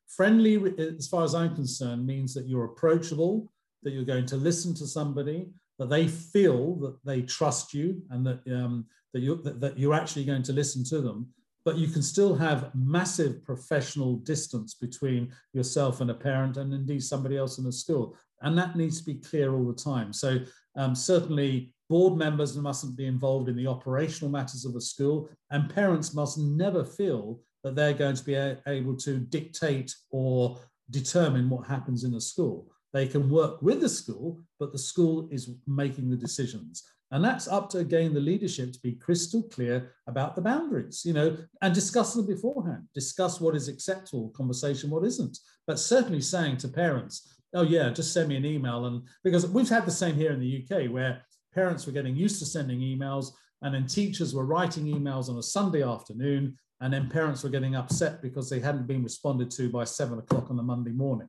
Friendly, 0.09 0.75
as 0.79 1.07
far 1.07 1.25
as 1.25 1.35
I'm 1.35 1.55
concerned, 1.55 2.07
means 2.07 2.33
that 2.33 2.49
you're 2.49 2.65
approachable, 2.65 3.53
that 3.83 3.93
you're 3.93 4.05
going 4.05 4.25
to 4.27 4.37
listen 4.37 4.75
to 4.77 4.87
somebody, 4.87 5.49
that 5.79 5.91
they 5.91 6.09
feel 6.09 6.77
that 6.77 6.97
they 7.05 7.23
trust 7.23 7.75
you, 7.75 8.03
and 8.11 8.27
that 8.27 8.41
um, 8.53 8.87
that 9.13 9.21
you 9.21 9.43
that, 9.43 9.61
that 9.61 9.79
you're 9.79 9.95
actually 9.95 10.25
going 10.25 10.43
to 10.45 10.53
listen 10.53 10.85
to 10.85 11.01
them. 11.01 11.29
But 11.65 11.79
you 11.79 11.89
can 11.89 12.03
still 12.03 12.35
have 12.37 12.71
massive 12.75 13.45
professional 13.45 14.17
distance 14.19 14.75
between 14.75 15.33
yourself 15.53 16.01
and 16.01 16.11
a 16.11 16.15
parent, 16.15 16.57
and 16.57 16.73
indeed 16.73 17.03
somebody 17.03 17.37
else 17.37 17.59
in 17.59 17.65
the 17.65 17.73
school, 17.73 18.17
and 18.43 18.57
that 18.57 18.77
needs 18.77 18.99
to 19.01 19.05
be 19.05 19.15
clear 19.15 19.53
all 19.53 19.67
the 19.67 19.75
time. 19.75 20.13
So 20.13 20.39
um, 20.77 20.95
certainly 20.95 21.75
Board 21.89 22.17
members 22.17 22.57
mustn't 22.57 22.97
be 22.97 23.07
involved 23.07 23.49
in 23.49 23.57
the 23.57 23.69
operational 23.69 24.31
matters 24.31 24.65
of 24.65 24.75
a 24.75 24.81
school, 24.81 25.29
and 25.51 25.73
parents 25.73 26.15
must 26.15 26.37
never 26.37 26.85
feel 26.85 27.41
that 27.63 27.77
they're 27.77 27.95
going 27.95 28.17
to 28.17 28.25
be 28.25 28.35
able 28.67 28.97
to 28.97 29.19
dictate 29.19 29.95
or 30.11 30.59
determine 30.91 31.49
what 31.49 31.67
happens 31.67 32.03
in 32.03 32.11
the 32.11 32.21
school. 32.21 32.69
They 32.97 33.07
can 33.07 33.29
work 33.29 33.61
with 33.61 33.83
the 33.83 33.91
school, 33.91 34.41
but 34.59 34.73
the 34.73 34.79
school 34.79 35.29
is 35.31 35.51
making 35.67 36.09
the 36.09 36.17
decisions. 36.17 36.83
And 37.11 37.23
that's 37.23 37.47
up 37.47 37.69
to, 37.71 37.79
again, 37.81 38.15
the 38.15 38.21
leadership 38.21 38.73
to 38.73 38.81
be 38.81 38.93
crystal 38.93 39.43
clear 39.43 39.93
about 40.07 40.35
the 40.35 40.41
boundaries, 40.41 41.03
you 41.05 41.13
know, 41.13 41.37
and 41.61 41.75
discuss 41.75 42.15
them 42.15 42.27
beforehand. 42.27 42.85
Discuss 42.95 43.39
what 43.39 43.55
is 43.55 43.69
acceptable 43.69 44.31
conversation, 44.31 44.89
what 44.89 45.05
isn't. 45.05 45.37
But 45.67 45.79
certainly 45.79 46.23
saying 46.23 46.57
to 46.59 46.69
parents, 46.69 47.39
oh, 47.53 47.65
yeah, 47.65 47.91
just 47.91 48.15
send 48.15 48.31
me 48.31 48.37
an 48.37 48.47
email. 48.47 48.87
And 48.87 49.03
because 49.23 49.47
we've 49.47 49.69
had 49.69 49.85
the 49.85 49.91
same 49.91 50.15
here 50.15 50.33
in 50.33 50.41
the 50.41 50.65
UK 50.65 50.91
where 50.91 51.21
parents 51.55 51.85
were 51.85 51.93
getting 51.93 52.17
used 52.17 52.39
to 52.39 52.47
sending 52.47 52.81
emails, 52.81 53.27
and 53.61 53.75
then 53.75 53.87
teachers 53.87 54.35
were 54.35 54.47
writing 54.47 54.87
emails 54.87 55.29
on 55.29 55.37
a 55.37 55.43
Sunday 55.43 55.83
afternoon, 55.83 56.57
and 56.81 56.95
then 56.95 57.11
parents 57.11 57.45
were 57.45 57.51
getting 57.51 57.77
upset 57.77 58.23
because 58.23 58.49
they 58.49 58.61
hadn't 58.61 58.87
been 58.87 59.03
responded 59.03 59.51
to 59.51 59.69
by 59.69 59.85
seven 59.85 60.19
o'clock 60.19 60.49
on 60.49 60.57
the 60.57 60.63
Monday 60.63 60.93
morning. 60.93 61.29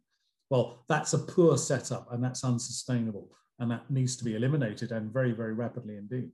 Well, 0.50 0.84
that's 0.88 1.14
a 1.14 1.20
poor 1.20 1.58
setup 1.58 2.12
and 2.12 2.24
that's 2.24 2.44
unsustainable, 2.44 3.32
and 3.60 3.70
that 3.72 3.90
needs 3.90 4.16
to 4.18 4.24
be 4.24 4.36
eliminated 4.36 4.92
and 4.92 5.12
very, 5.12 5.32
very 5.32 5.54
rapidly 5.54 5.98
indeed. 5.98 6.30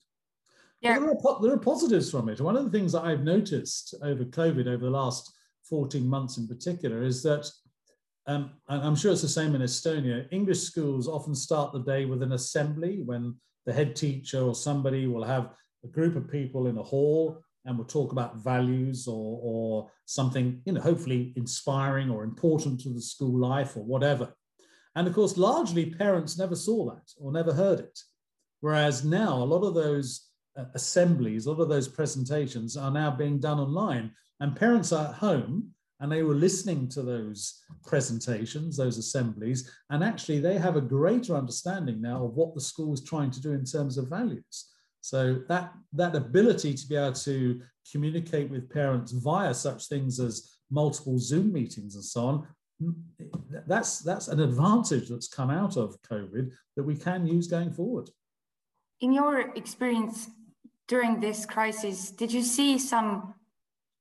Yeah. 0.82 1.00
There 1.00 1.10
are, 1.10 1.42
there, 1.42 1.54
are, 1.54 1.58
positives 1.58 2.12
from 2.12 2.28
it. 2.28 2.42
One 2.42 2.58
of 2.58 2.66
the 2.66 2.70
things 2.70 2.92
that 2.92 3.06
I've 3.06 3.24
noticed 3.24 3.96
over 4.04 4.26
COVID, 4.26 4.68
over 4.68 4.84
the 4.84 4.90
last 4.90 5.34
14 5.70 6.06
months 6.06 6.38
in 6.38 6.48
particular, 6.48 7.04
is 7.04 7.24
that 7.24 7.50
um, 8.28 8.52
I'm 8.68 8.96
sure 8.96 9.12
it's 9.12 9.22
the 9.22 9.28
same 9.28 9.56
in 9.56 9.62
Estonia. 9.62 10.28
English 10.32 10.62
schools 10.62 11.08
often 11.08 11.36
start 11.36 11.74
the 11.74 11.80
day 11.80 12.06
with 12.06 12.22
an 12.22 12.34
assembly 12.34 13.02
when 13.04 13.36
the 13.66 13.74
head 13.74 13.96
teacher 13.96 14.42
or 14.42 14.56
somebody 14.56 15.08
will 15.08 15.24
have 15.24 15.52
a 15.84 15.88
group 15.88 16.16
of 16.16 16.30
people 16.30 16.68
in 16.68 16.78
a 16.78 16.84
hall 16.84 17.43
and 17.66 17.78
we'll 17.78 17.88
talk 17.88 18.12
about 18.12 18.38
values 18.38 19.08
or, 19.08 19.40
or 19.42 19.92
something, 20.06 20.62
you 20.66 20.74
know, 20.74 20.82
hopefully 20.82 21.34
inspiring 21.36 22.10
or 22.10 22.24
important 22.24 22.80
to 22.82 22.90
the 22.90 23.02
school 23.02 23.40
life 23.40 23.78
or 23.78 23.84
whatever. 23.84 24.34
And 24.96 25.08
of 25.08 25.14
course, 25.14 25.38
largely 25.38 25.88
parents 25.88 26.38
never 26.38 26.56
saw 26.56 26.94
that 26.94 27.12
or 27.18 27.32
never 27.32 27.54
heard 27.54 27.80
it. 27.80 28.00
Whereas 28.60 29.04
now, 29.04 29.38
a 29.38 29.44
lot 29.44 29.64
of 29.64 29.74
those 29.74 30.30
uh, 30.58 30.66
assemblies, 30.74 31.46
a 31.46 31.52
lot 31.52 31.62
of 31.62 31.70
those 31.70 31.88
presentations 31.88 32.78
are 32.78 32.92
now 32.92 33.12
being 33.12 33.40
done 33.40 33.60
online, 33.60 34.12
and 34.40 34.56
parents 34.56 34.92
are 34.92 35.08
at 35.08 35.16
home 35.16 35.74
and 36.00 36.12
they 36.12 36.24
were 36.24 36.36
listening 36.36 36.90
to 36.90 37.02
those 37.02 37.62
presentations, 37.86 38.76
those 38.76 38.98
assemblies, 38.98 39.72
and 39.90 40.04
actually 40.04 40.40
they 40.40 40.58
have 40.58 40.76
a 40.76 40.82
greater 40.82 41.34
understanding 41.34 42.02
now 42.02 42.26
of 42.26 42.34
what 42.34 42.54
the 42.54 42.62
school 42.62 42.94
is 42.94 43.02
trying 43.02 43.32
to 43.32 43.42
do 43.42 43.54
in 43.54 43.64
terms 43.64 43.98
of 43.98 44.10
values. 44.10 44.73
So 45.04 45.42
that, 45.50 45.74
that 45.94 46.16
ability 46.16 46.74
to 46.74 46.88
be 46.88 46.96
able 46.96 47.14
to 47.14 47.62
communicate 47.92 48.50
with 48.50 48.70
parents 48.70 49.12
via 49.12 49.54
such 49.54 49.88
things 49.88 50.20
as 50.20 50.58
multiple 50.72 51.20
Zoom 51.20 51.52
meetings 51.52 51.96
and 51.96 52.04
so 52.04 52.26
on, 52.26 52.48
that's, 53.68 54.00
that's 54.00 54.30
an 54.30 54.40
advantage 54.40 55.10
that's 55.10 55.28
come 55.28 55.50
out 55.50 55.78
of 55.78 56.02
COVID 56.02 56.52
that 56.76 56.84
we 56.84 56.96
can 56.96 57.28
use 57.28 57.48
going 57.48 57.72
forward. 57.72 58.10
In 59.02 59.12
your 59.12 59.54
experience 59.56 60.30
during 60.88 61.20
this 61.20 61.46
crisis, 61.46 62.12
did 62.12 62.32
you 62.32 62.42
see 62.42 62.80
some 62.80 63.36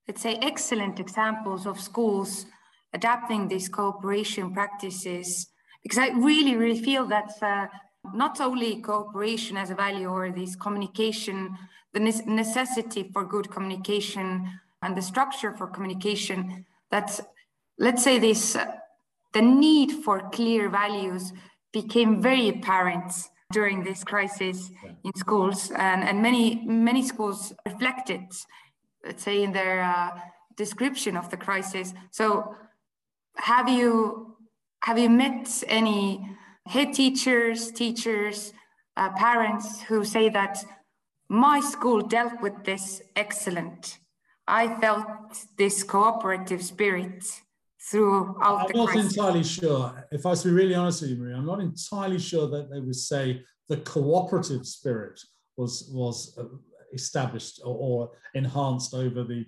let's 0.08 0.22
say, 0.22 0.36
excellent 0.42 1.00
examples 1.00 1.66
of 1.66 1.80
schools 1.80 2.46
adapting 2.92 3.48
these 3.48 3.68
cooperation 3.68 4.52
practices. 4.52 5.48
Because 5.82 5.98
I 5.98 6.08
really, 6.08 6.56
really 6.56 6.80
feel 6.80 7.06
that 7.06 7.30
uh, 7.40 7.66
not 8.14 8.40
only 8.40 8.76
cooperation 8.80 9.56
as 9.56 9.70
a 9.70 9.74
value 9.74 10.08
or 10.08 10.30
this 10.30 10.56
communication, 10.56 11.56
the 11.92 12.00
necessity 12.00 13.10
for 13.12 13.24
good 13.24 13.50
communication 13.50 14.48
and 14.82 14.96
the 14.96 15.02
structure 15.02 15.52
for 15.52 15.66
communication, 15.66 16.66
that, 16.90 17.20
let's 17.78 18.02
say 18.02 18.18
this, 18.18 18.56
the 19.32 19.42
need 19.42 19.92
for 20.04 20.28
clear 20.30 20.68
values 20.68 21.32
became 21.72 22.20
very 22.20 22.48
apparent 22.48 23.12
during 23.52 23.84
this 23.84 24.02
crisis 24.02 24.70
in 25.04 25.14
schools 25.14 25.70
and, 25.76 26.02
and 26.02 26.22
many 26.22 26.62
many 26.64 27.02
schools 27.02 27.52
reflected 27.66 28.22
let's 29.04 29.22
say 29.22 29.42
in 29.42 29.52
their 29.52 29.82
uh, 29.82 30.10
description 30.56 31.16
of 31.16 31.30
the 31.30 31.36
crisis. 31.36 31.94
So 32.10 32.54
have 33.36 33.68
you 33.68 34.36
have 34.80 34.98
you 34.98 35.10
met 35.10 35.62
any 35.68 36.36
head 36.66 36.92
teachers 36.92 37.70
teachers 37.72 38.52
uh, 38.96 39.10
parents 39.10 39.82
who 39.82 40.04
say 40.04 40.28
that 40.28 40.64
my 41.28 41.60
school 41.60 42.00
dealt 42.02 42.40
with 42.40 42.64
this 42.64 43.02
excellent 43.16 43.98
i 44.46 44.68
felt 44.80 45.06
this 45.56 45.82
cooperative 45.82 46.62
spirit 46.62 47.24
throughout 47.90 48.60
I'm 48.60 48.66
the 48.68 48.74
not 48.74 48.88
crisis. 48.88 49.16
entirely 49.16 49.44
sure. 49.44 50.06
If 50.12 50.24
I 50.24 50.30
was 50.30 50.42
to 50.42 50.48
be 50.48 50.54
really 50.54 50.74
honest 50.74 51.02
with 51.02 51.10
you, 51.10 51.16
Marie, 51.16 51.34
I'm 51.34 51.46
not 51.46 51.60
entirely 51.60 52.18
sure 52.18 52.48
that 52.48 52.70
they 52.70 52.80
would 52.80 52.96
say 52.96 53.42
the 53.68 53.78
cooperative 53.78 54.66
spirit 54.66 55.20
was 55.56 55.88
was 55.92 56.36
uh, 56.38 56.44
established 56.92 57.60
or, 57.64 57.76
or 57.76 58.10
enhanced 58.34 58.94
over 58.94 59.24
the 59.24 59.44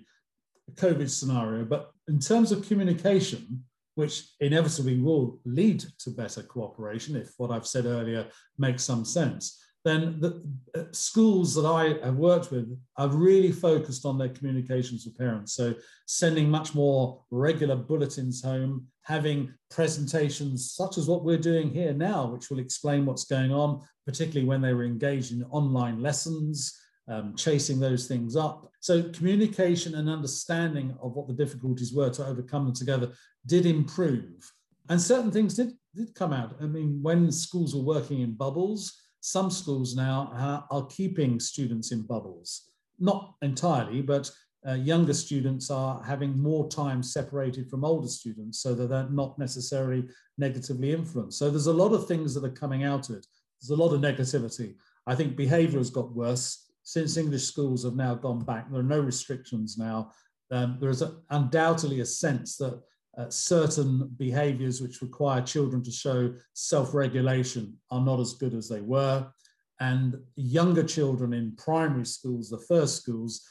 COVID 0.73 1.09
scenario. 1.09 1.63
But 1.65 1.91
in 2.07 2.19
terms 2.19 2.51
of 2.51 2.67
communication, 2.67 3.63
which 3.95 4.27
inevitably 4.39 4.99
will 4.99 5.39
lead 5.45 5.83
to 5.99 6.11
better 6.11 6.43
cooperation, 6.43 7.15
if 7.15 7.33
what 7.37 7.51
I've 7.51 7.67
said 7.67 7.85
earlier 7.85 8.27
makes 8.57 8.83
some 8.83 9.03
sense, 9.03 9.61
then 9.85 10.19
the 10.19 10.43
uh, 10.75 10.83
schools 10.91 11.53
that 11.53 11.65
I 11.65 12.03
have 12.03 12.15
worked 12.15 12.51
with 12.51 12.75
have 12.97 13.13
really 13.13 13.51
focused 13.51 14.03
on 14.03 14.17
their 14.17 14.29
communications 14.29 15.05
with 15.05 15.17
parents. 15.17 15.53
So 15.53 15.75
sending 16.07 16.49
much 16.49 16.73
more 16.73 17.23
regular 17.29 17.75
bulletins 17.75 18.43
home, 18.43 18.87
having 19.03 19.53
presentations 19.69 20.71
such 20.71 20.97
as 20.97 21.07
what 21.07 21.23
we're 21.23 21.37
doing 21.37 21.69
here 21.71 21.93
now, 21.93 22.25
which 22.25 22.49
will 22.49 22.59
explain 22.59 23.05
what's 23.05 23.25
going 23.25 23.53
on, 23.53 23.81
particularly 24.07 24.47
when 24.47 24.61
they 24.61 24.73
were 24.73 24.83
engaged 24.83 25.31
in 25.31 25.43
online 25.51 26.01
lessons, 26.01 26.75
um, 27.07 27.35
chasing 27.35 27.79
those 27.79 28.07
things 28.07 28.35
up. 28.35 28.71
So 28.79 29.03
communication 29.09 29.95
and 29.95 30.09
understanding 30.09 30.95
of 31.01 31.13
what 31.13 31.27
the 31.27 31.33
difficulties 31.33 31.93
were 31.93 32.09
to 32.11 32.25
overcome 32.25 32.65
them 32.65 32.75
together 32.75 33.11
did 33.45 33.65
improve. 33.65 34.51
And 34.89 35.01
certain 35.01 35.31
things 35.31 35.55
did, 35.55 35.73
did 35.95 36.13
come 36.15 36.33
out. 36.33 36.55
I 36.61 36.65
mean, 36.65 36.99
when 37.01 37.31
schools 37.31 37.75
were 37.75 37.81
working 37.81 38.21
in 38.21 38.33
bubbles, 38.33 38.93
some 39.21 39.49
schools 39.49 39.95
now 39.95 40.65
are 40.69 40.85
keeping 40.87 41.39
students 41.39 41.91
in 41.91 42.03
bubbles. 42.03 42.69
Not 42.99 43.33
entirely, 43.41 44.01
but 44.01 44.29
uh, 44.67 44.73
younger 44.73 45.13
students 45.13 45.69
are 45.69 46.01
having 46.03 46.37
more 46.39 46.67
time 46.69 47.03
separated 47.03 47.69
from 47.69 47.85
older 47.85 48.07
students 48.07 48.59
so 48.59 48.73
that 48.73 48.87
they're 48.87 49.09
not 49.09 49.37
necessarily 49.37 50.07
negatively 50.37 50.91
influenced. 50.91 51.37
So 51.37 51.49
there's 51.49 51.67
a 51.67 51.73
lot 51.73 51.93
of 51.93 52.07
things 52.07 52.33
that 52.33 52.43
are 52.43 52.49
coming 52.49 52.83
out 52.83 53.09
of 53.09 53.17
it. 53.17 53.27
There's 53.61 53.77
a 53.77 53.81
lot 53.81 53.93
of 53.93 54.01
negativity. 54.01 54.75
I 55.07 55.15
think 55.15 55.35
behavior 55.35 55.77
has 55.77 55.89
got 55.91 56.15
worse 56.15 56.64
since 56.85 57.17
English 57.17 57.43
schools 57.43 57.83
have 57.83 57.95
now 57.95 58.15
gone 58.15 58.45
back. 58.45 58.69
There 58.71 58.79
are 58.79 58.83
no 58.83 59.01
restrictions 59.01 59.77
now. 59.77 60.11
Um, 60.51 60.77
there 60.79 60.91
is 60.91 61.01
a, 61.01 61.17
undoubtedly 61.31 61.99
a 61.99 62.05
sense 62.05 62.55
that 62.57 62.79
uh, 63.17 63.29
certain 63.29 64.09
behaviors 64.17 64.81
which 64.81 65.01
require 65.01 65.41
children 65.41 65.83
to 65.83 65.91
show 65.91 66.33
self-regulation 66.53 67.75
are 67.89 68.01
not 68.01 68.19
as 68.19 68.33
good 68.33 68.53
as 68.53 68.69
they 68.69 68.81
were. 68.81 69.27
And 69.79 70.15
younger 70.35 70.83
children 70.83 71.33
in 71.33 71.55
primary 71.55 72.05
schools, 72.05 72.49
the 72.49 72.59
first 72.59 73.01
schools, 73.01 73.41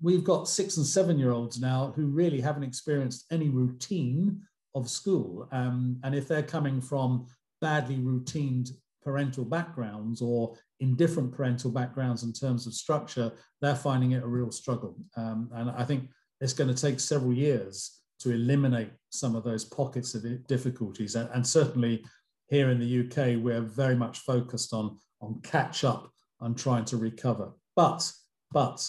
we've 0.00 0.24
got 0.24 0.48
six 0.48 0.76
and 0.76 0.86
seven 0.86 1.18
year 1.18 1.32
olds 1.32 1.60
now 1.60 1.92
who 1.96 2.06
really 2.06 2.40
haven't 2.40 2.64
experienced 2.64 3.24
any 3.30 3.48
routine 3.48 4.42
of 4.74 4.90
school. 4.90 5.48
Um, 5.50 5.98
and 6.04 6.14
if 6.14 6.28
they're 6.28 6.42
coming 6.42 6.80
from 6.80 7.26
badly 7.60 7.96
routined 7.96 8.70
parental 9.02 9.44
backgrounds 9.44 10.20
or 10.20 10.54
indifferent 10.82 11.32
parental 11.32 11.70
backgrounds 11.70 12.24
in 12.24 12.32
terms 12.32 12.66
of 12.66 12.74
structure, 12.74 13.32
they're 13.60 13.76
finding 13.76 14.12
it 14.12 14.22
a 14.22 14.26
real 14.26 14.50
struggle. 14.50 14.96
Um, 15.16 15.48
and 15.54 15.70
I 15.70 15.84
think 15.84 16.10
it's 16.40 16.52
going 16.52 16.74
to 16.74 16.80
take 16.80 16.98
several 16.98 17.32
years 17.32 18.00
to 18.18 18.32
eliminate 18.32 18.90
some 19.10 19.36
of 19.36 19.44
those 19.44 19.64
pockets 19.64 20.14
of 20.14 20.24
difficulties. 20.48 21.14
And, 21.14 21.28
and, 21.32 21.46
certainly 21.46 22.04
here 22.48 22.70
in 22.70 22.78
the 22.78 23.00
UK, 23.00 23.42
we're 23.42 23.62
very 23.62 23.96
much 23.96 24.18
focused 24.18 24.72
on, 24.72 24.98
on 25.20 25.40
catch 25.42 25.84
up 25.84 26.10
and 26.40 26.58
trying 26.58 26.84
to 26.86 26.96
recover. 26.96 27.52
But, 27.76 28.10
but 28.50 28.88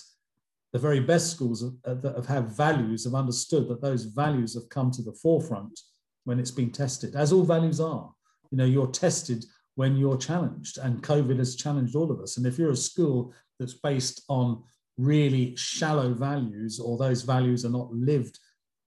the 0.71 0.79
very 0.79 0.99
best 0.99 1.31
schools 1.31 1.63
that 1.83 2.13
have 2.15 2.25
had 2.25 2.47
values 2.47 3.05
have 3.05 3.13
understood 3.13 3.67
that 3.69 3.81
those 3.81 4.05
values 4.05 4.55
have 4.55 4.67
come 4.69 4.89
to 4.91 5.03
the 5.03 5.13
forefront 5.13 5.79
when 6.25 6.39
it's 6.39 6.51
been 6.51 6.71
tested, 6.71 7.15
as 7.15 7.31
all 7.31 7.43
values 7.43 7.79
are. 7.79 8.11
You 8.51 8.57
know, 8.57 8.65
you're 8.65 8.87
tested 8.87 9.45
when 9.75 9.95
you're 9.95 10.17
challenged, 10.17 10.77
and 10.77 11.01
COVID 11.01 11.37
has 11.39 11.55
challenged 11.55 11.95
all 11.95 12.11
of 12.11 12.19
us. 12.19 12.37
And 12.37 12.45
if 12.45 12.57
you're 12.59 12.71
a 12.71 12.75
school 12.75 13.33
that's 13.59 13.73
based 13.73 14.23
on 14.29 14.63
really 14.97 15.55
shallow 15.55 16.13
values, 16.13 16.79
or 16.79 16.97
those 16.97 17.23
values 17.23 17.65
are 17.65 17.69
not 17.69 17.91
lived 17.91 18.39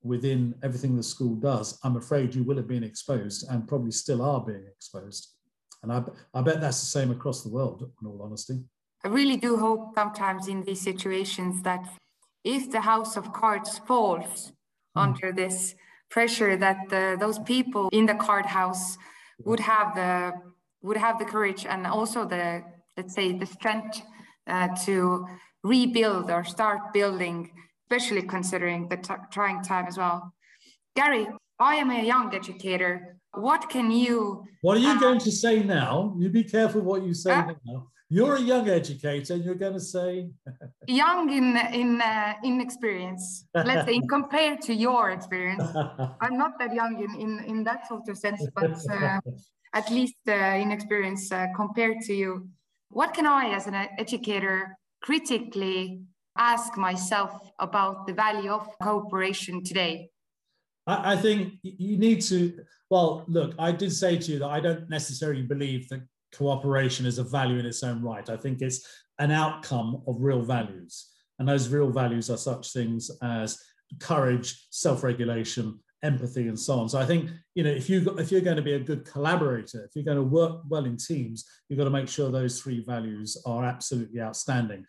within 0.02 0.54
everything 0.62 0.96
the 0.96 1.02
school 1.02 1.34
does, 1.34 1.78
I'm 1.82 1.96
afraid 1.96 2.34
you 2.34 2.44
will 2.44 2.56
have 2.56 2.68
been 2.68 2.84
exposed 2.84 3.48
and 3.50 3.66
probably 3.66 3.90
still 3.90 4.22
are 4.22 4.40
being 4.44 4.64
exposed. 4.66 5.34
And 5.82 5.92
I, 5.92 6.04
I 6.32 6.42
bet 6.42 6.60
that's 6.60 6.80
the 6.80 6.86
same 6.86 7.10
across 7.10 7.42
the 7.42 7.48
world, 7.50 7.90
in 8.00 8.06
all 8.06 8.22
honesty. 8.22 8.60
I 9.04 9.08
really 9.08 9.36
do 9.36 9.56
hope 9.56 9.94
sometimes 9.94 10.48
in 10.48 10.62
these 10.62 10.80
situations 10.80 11.62
that 11.62 11.86
if 12.44 12.70
the 12.70 12.80
house 12.80 13.16
of 13.16 13.32
cards 13.32 13.78
falls 13.78 14.52
mm. 14.96 15.02
under 15.02 15.32
this 15.32 15.74
pressure, 16.08 16.56
that 16.56 16.88
the, 16.88 17.16
those 17.18 17.38
people 17.40 17.88
in 17.92 18.06
the 18.06 18.14
card 18.14 18.46
house 18.46 18.96
would 19.44 19.60
have 19.60 19.94
the 19.94 20.32
would 20.86 20.96
have 21.06 21.18
the 21.18 21.28
courage 21.34 21.62
and 21.72 21.86
also 21.86 22.20
the 22.24 22.62
let's 22.96 23.14
say 23.14 23.26
the 23.42 23.48
strength 23.56 24.00
uh, 24.46 24.68
to 24.86 25.26
rebuild 25.62 26.30
or 26.30 26.42
start 26.44 26.80
building 26.92 27.50
especially 27.86 28.22
considering 28.22 28.88
the 28.88 28.98
trying 29.30 29.62
time 29.62 29.86
as 29.86 29.96
well. 29.96 30.32
Gary, 30.94 31.26
I 31.58 31.76
am 31.76 31.90
a 31.90 32.02
young 32.02 32.34
educator. 32.34 33.16
What 33.32 33.68
can 33.68 33.90
you? 33.90 34.44
What 34.62 34.76
are 34.78 34.80
you 34.80 34.88
uh, 34.96 35.00
going 35.00 35.20
to 35.20 35.30
say 35.30 35.62
now? 35.62 36.14
You 36.18 36.28
be 36.28 36.44
careful 36.44 36.80
what 36.80 37.02
you 37.02 37.14
say 37.14 37.32
uh, 37.32 37.52
now. 37.64 37.88
You're 38.08 38.36
a 38.36 38.40
young 38.40 38.68
educator, 38.68 39.34
and 39.34 39.44
you're 39.44 39.56
going 39.56 39.74
to 39.74 39.80
say 39.80 40.30
young 40.86 41.30
in 41.30 41.56
in 41.72 42.00
uh, 42.00 42.34
in 42.42 42.60
experience. 42.60 43.46
Let's 43.54 43.86
say 43.86 44.00
compared 44.08 44.62
to 44.62 44.74
your 44.74 45.10
experience. 45.10 45.64
I'm 46.20 46.36
not 46.38 46.58
that 46.58 46.72
young 46.74 46.94
in 47.04 47.20
in, 47.20 47.44
in 47.44 47.64
that 47.64 47.86
sort 47.88 48.08
of 48.08 48.16
sense, 48.16 48.46
but 48.54 48.72
uh, 48.90 49.20
at 49.76 49.90
least 49.90 50.16
uh, 50.26 50.62
in 50.62 50.72
experience 50.72 51.30
uh, 51.30 51.46
compared 51.54 52.00
to 52.00 52.14
you. 52.14 52.48
What 52.88 53.12
can 53.12 53.26
I, 53.26 53.50
as 53.50 53.66
an 53.66 53.74
educator, 53.98 54.78
critically 55.02 56.00
ask 56.38 56.78
myself 56.78 57.32
about 57.58 58.06
the 58.06 58.14
value 58.14 58.50
of 58.50 58.66
cooperation 58.82 59.62
today? 59.62 60.08
I, 60.86 61.12
I 61.12 61.16
think 61.16 61.54
you 61.62 61.98
need 61.98 62.22
to, 62.22 62.38
well, 62.88 63.24
look, 63.28 63.54
I 63.58 63.70
did 63.70 63.92
say 63.92 64.16
to 64.16 64.32
you 64.32 64.38
that 64.38 64.48
I 64.48 64.60
don't 64.60 64.88
necessarily 64.88 65.42
believe 65.42 65.88
that 65.90 66.02
cooperation 66.34 67.04
is 67.04 67.18
a 67.18 67.24
value 67.24 67.58
in 67.58 67.66
its 67.66 67.82
own 67.82 68.02
right. 68.02 68.28
I 68.30 68.38
think 68.38 68.62
it's 68.62 68.80
an 69.18 69.30
outcome 69.30 70.02
of 70.06 70.16
real 70.20 70.42
values. 70.42 71.10
And 71.38 71.46
those 71.46 71.68
real 71.68 71.90
values 71.90 72.30
are 72.30 72.38
such 72.38 72.72
things 72.72 73.10
as 73.22 73.58
courage, 74.00 74.68
self-regulation, 74.70 75.78
empathy, 76.06 76.48
and 76.48 76.58
so 76.58 76.74
on. 76.80 76.88
So 76.88 76.98
I 76.98 77.06
think 77.06 77.30
you 77.54 77.64
know 77.64 77.70
if 77.70 77.88
you 77.90 77.98
if 78.18 78.30
you're 78.30 78.48
going 78.48 78.62
to 78.62 78.62
be 78.70 78.74
a 78.74 78.80
good 78.90 79.04
collaborator, 79.04 79.84
if 79.84 79.90
you're 79.94 80.10
going 80.10 80.22
to 80.22 80.22
work 80.40 80.62
well 80.68 80.84
in 80.84 80.96
teams, 80.96 81.44
you've 81.68 81.78
got 81.78 81.84
to 81.84 81.98
make 81.98 82.08
sure 82.08 82.30
those 82.30 82.60
three 82.60 82.84
values 82.84 83.36
are 83.46 83.64
absolutely 83.64 84.20
outstanding 84.20 84.86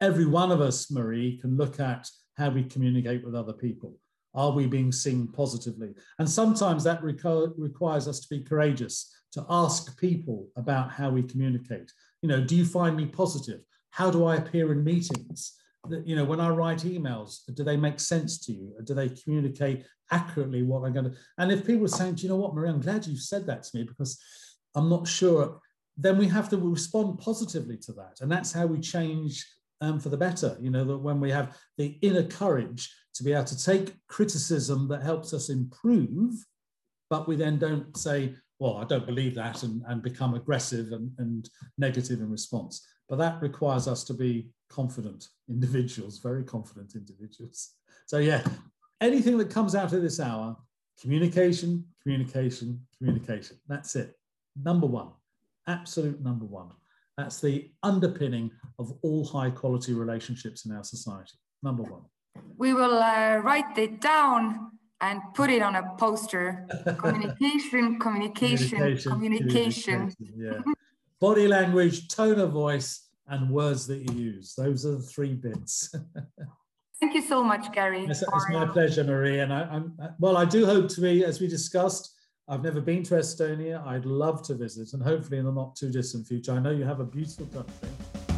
every 0.00 0.24
one 0.24 0.50
of 0.50 0.60
us, 0.60 0.90
Marie, 0.90 1.38
can 1.38 1.56
look 1.56 1.78
at 1.78 2.08
how 2.36 2.50
we 2.50 2.64
communicate 2.64 3.24
with 3.24 3.34
other 3.34 3.52
people. 3.52 3.98
Are 4.34 4.52
we 4.52 4.66
being 4.66 4.92
seen 4.92 5.28
positively? 5.28 5.94
And 6.18 6.28
sometimes 6.28 6.84
that 6.84 7.02
requires 7.02 8.08
us 8.08 8.20
to 8.20 8.28
be 8.30 8.44
courageous, 8.44 9.12
to 9.32 9.44
ask 9.50 9.98
people 9.98 10.48
about 10.56 10.90
how 10.90 11.10
we 11.10 11.22
communicate. 11.22 11.92
You 12.22 12.28
know, 12.28 12.40
do 12.42 12.56
you 12.56 12.64
find 12.64 12.96
me 12.96 13.06
positive? 13.06 13.60
How 13.90 14.10
do 14.10 14.24
I 14.24 14.36
appear 14.36 14.72
in 14.72 14.84
meetings? 14.84 15.56
You 15.88 16.14
know, 16.14 16.24
when 16.24 16.40
I 16.40 16.50
write 16.50 16.78
emails, 16.78 17.40
do 17.54 17.64
they 17.64 17.76
make 17.76 18.00
sense 18.00 18.38
to 18.46 18.52
you? 18.52 18.74
Do 18.84 18.94
they 18.94 19.08
communicate 19.08 19.86
accurately 20.10 20.62
what 20.62 20.84
I'm 20.84 20.92
going 20.92 21.10
to? 21.10 21.16
And 21.38 21.50
if 21.50 21.66
people 21.66 21.86
are 21.86 21.88
saying, 21.88 22.16
do 22.16 22.22
you 22.22 22.28
know 22.28 22.36
what, 22.36 22.54
Marie, 22.54 22.68
I'm 22.68 22.80
glad 22.80 23.06
you've 23.06 23.20
said 23.20 23.46
that 23.46 23.62
to 23.64 23.78
me 23.78 23.84
because 23.84 24.20
I'm 24.74 24.90
not 24.90 25.08
sure, 25.08 25.58
then 25.96 26.18
we 26.18 26.28
have 26.28 26.48
to 26.50 26.58
respond 26.58 27.18
positively 27.18 27.76
to 27.78 27.92
that. 27.92 28.18
And 28.20 28.30
that's 28.30 28.52
how 28.52 28.66
we 28.66 28.78
change 28.80 29.46
um, 29.80 29.98
for 29.98 30.10
the 30.10 30.16
better. 30.16 30.56
You 30.60 30.70
know, 30.70 30.84
that 30.84 30.98
when 30.98 31.18
we 31.18 31.30
have 31.30 31.56
the 31.78 31.98
inner 32.02 32.24
courage 32.24 32.92
to 33.14 33.24
be 33.24 33.32
able 33.32 33.44
to 33.44 33.64
take 33.64 33.94
criticism 34.06 34.88
that 34.88 35.02
helps 35.02 35.32
us 35.32 35.48
improve, 35.48 36.34
but 37.08 37.26
we 37.26 37.36
then 37.36 37.58
don't 37.58 37.96
say, 37.96 38.34
well, 38.58 38.76
I 38.76 38.84
don't 38.84 39.06
believe 39.06 39.34
that 39.36 39.62
and, 39.62 39.82
and 39.88 40.02
become 40.02 40.34
aggressive 40.34 40.92
and, 40.92 41.10
and 41.18 41.48
negative 41.78 42.20
in 42.20 42.30
response. 42.30 42.86
But 43.10 43.18
that 43.18 43.42
requires 43.42 43.88
us 43.88 44.04
to 44.04 44.14
be 44.14 44.52
confident 44.70 45.28
individuals, 45.48 46.20
very 46.20 46.44
confident 46.44 46.94
individuals. 46.94 47.72
So, 48.06 48.18
yeah, 48.18 48.44
anything 49.00 49.36
that 49.38 49.50
comes 49.50 49.74
out 49.74 49.92
of 49.92 50.00
this 50.00 50.20
hour, 50.20 50.56
communication, 51.00 51.84
communication, 52.02 52.80
communication. 52.96 53.56
That's 53.66 53.96
it. 53.96 54.16
Number 54.62 54.86
one, 54.86 55.08
absolute 55.66 56.22
number 56.22 56.44
one. 56.44 56.68
That's 57.18 57.40
the 57.40 57.72
underpinning 57.82 58.52
of 58.78 58.96
all 59.02 59.24
high 59.26 59.50
quality 59.50 59.92
relationships 59.92 60.64
in 60.64 60.72
our 60.72 60.84
society. 60.84 61.36
Number 61.64 61.82
one. 61.82 62.02
We 62.56 62.74
will 62.74 63.02
uh, 63.02 63.38
write 63.38 63.76
it 63.76 64.00
down 64.00 64.70
and 65.00 65.20
put 65.34 65.50
it 65.50 65.62
on 65.62 65.74
a 65.74 65.94
poster. 65.98 66.68
communication, 66.98 67.98
communication, 67.98 68.78
communication. 68.78 69.10
communication. 69.10 70.10
communication 70.10 70.14
yeah. 70.36 70.72
Body 71.20 71.46
language, 71.46 72.08
tone 72.08 72.38
of 72.38 72.52
voice, 72.52 73.08
and 73.28 73.50
words 73.50 73.86
that 73.86 73.98
you 74.10 74.18
use. 74.18 74.54
Those 74.56 74.84
are 74.86 74.96
the 74.96 75.02
three 75.02 75.34
bits. 75.34 75.94
Thank 77.00 77.14
you 77.14 77.22
so 77.22 77.42
much, 77.42 77.72
Gary. 77.72 78.04
It's, 78.04 78.22
it's 78.22 78.50
my 78.50 78.66
pleasure, 78.66 79.04
Marie. 79.04 79.38
And 79.38 79.52
I, 79.52 79.62
am 79.74 79.94
uh, 80.02 80.08
well, 80.18 80.36
I 80.36 80.44
do 80.44 80.66
hope 80.66 80.88
to 80.90 81.00
be, 81.00 81.24
as 81.24 81.40
we 81.40 81.48
discussed, 81.48 82.14
I've 82.48 82.62
never 82.62 82.80
been 82.80 83.02
to 83.04 83.14
Estonia. 83.14 83.86
I'd 83.86 84.04
love 84.04 84.42
to 84.48 84.54
visit, 84.54 84.92
and 84.92 85.02
hopefully 85.02 85.38
in 85.38 85.44
the 85.44 85.52
not 85.52 85.76
too 85.76 85.90
distant 85.90 86.26
future. 86.26 86.52
I 86.52 86.58
know 86.58 86.70
you 86.70 86.84
have 86.84 87.00
a 87.00 87.04
beautiful 87.04 87.46
country. 87.46 88.29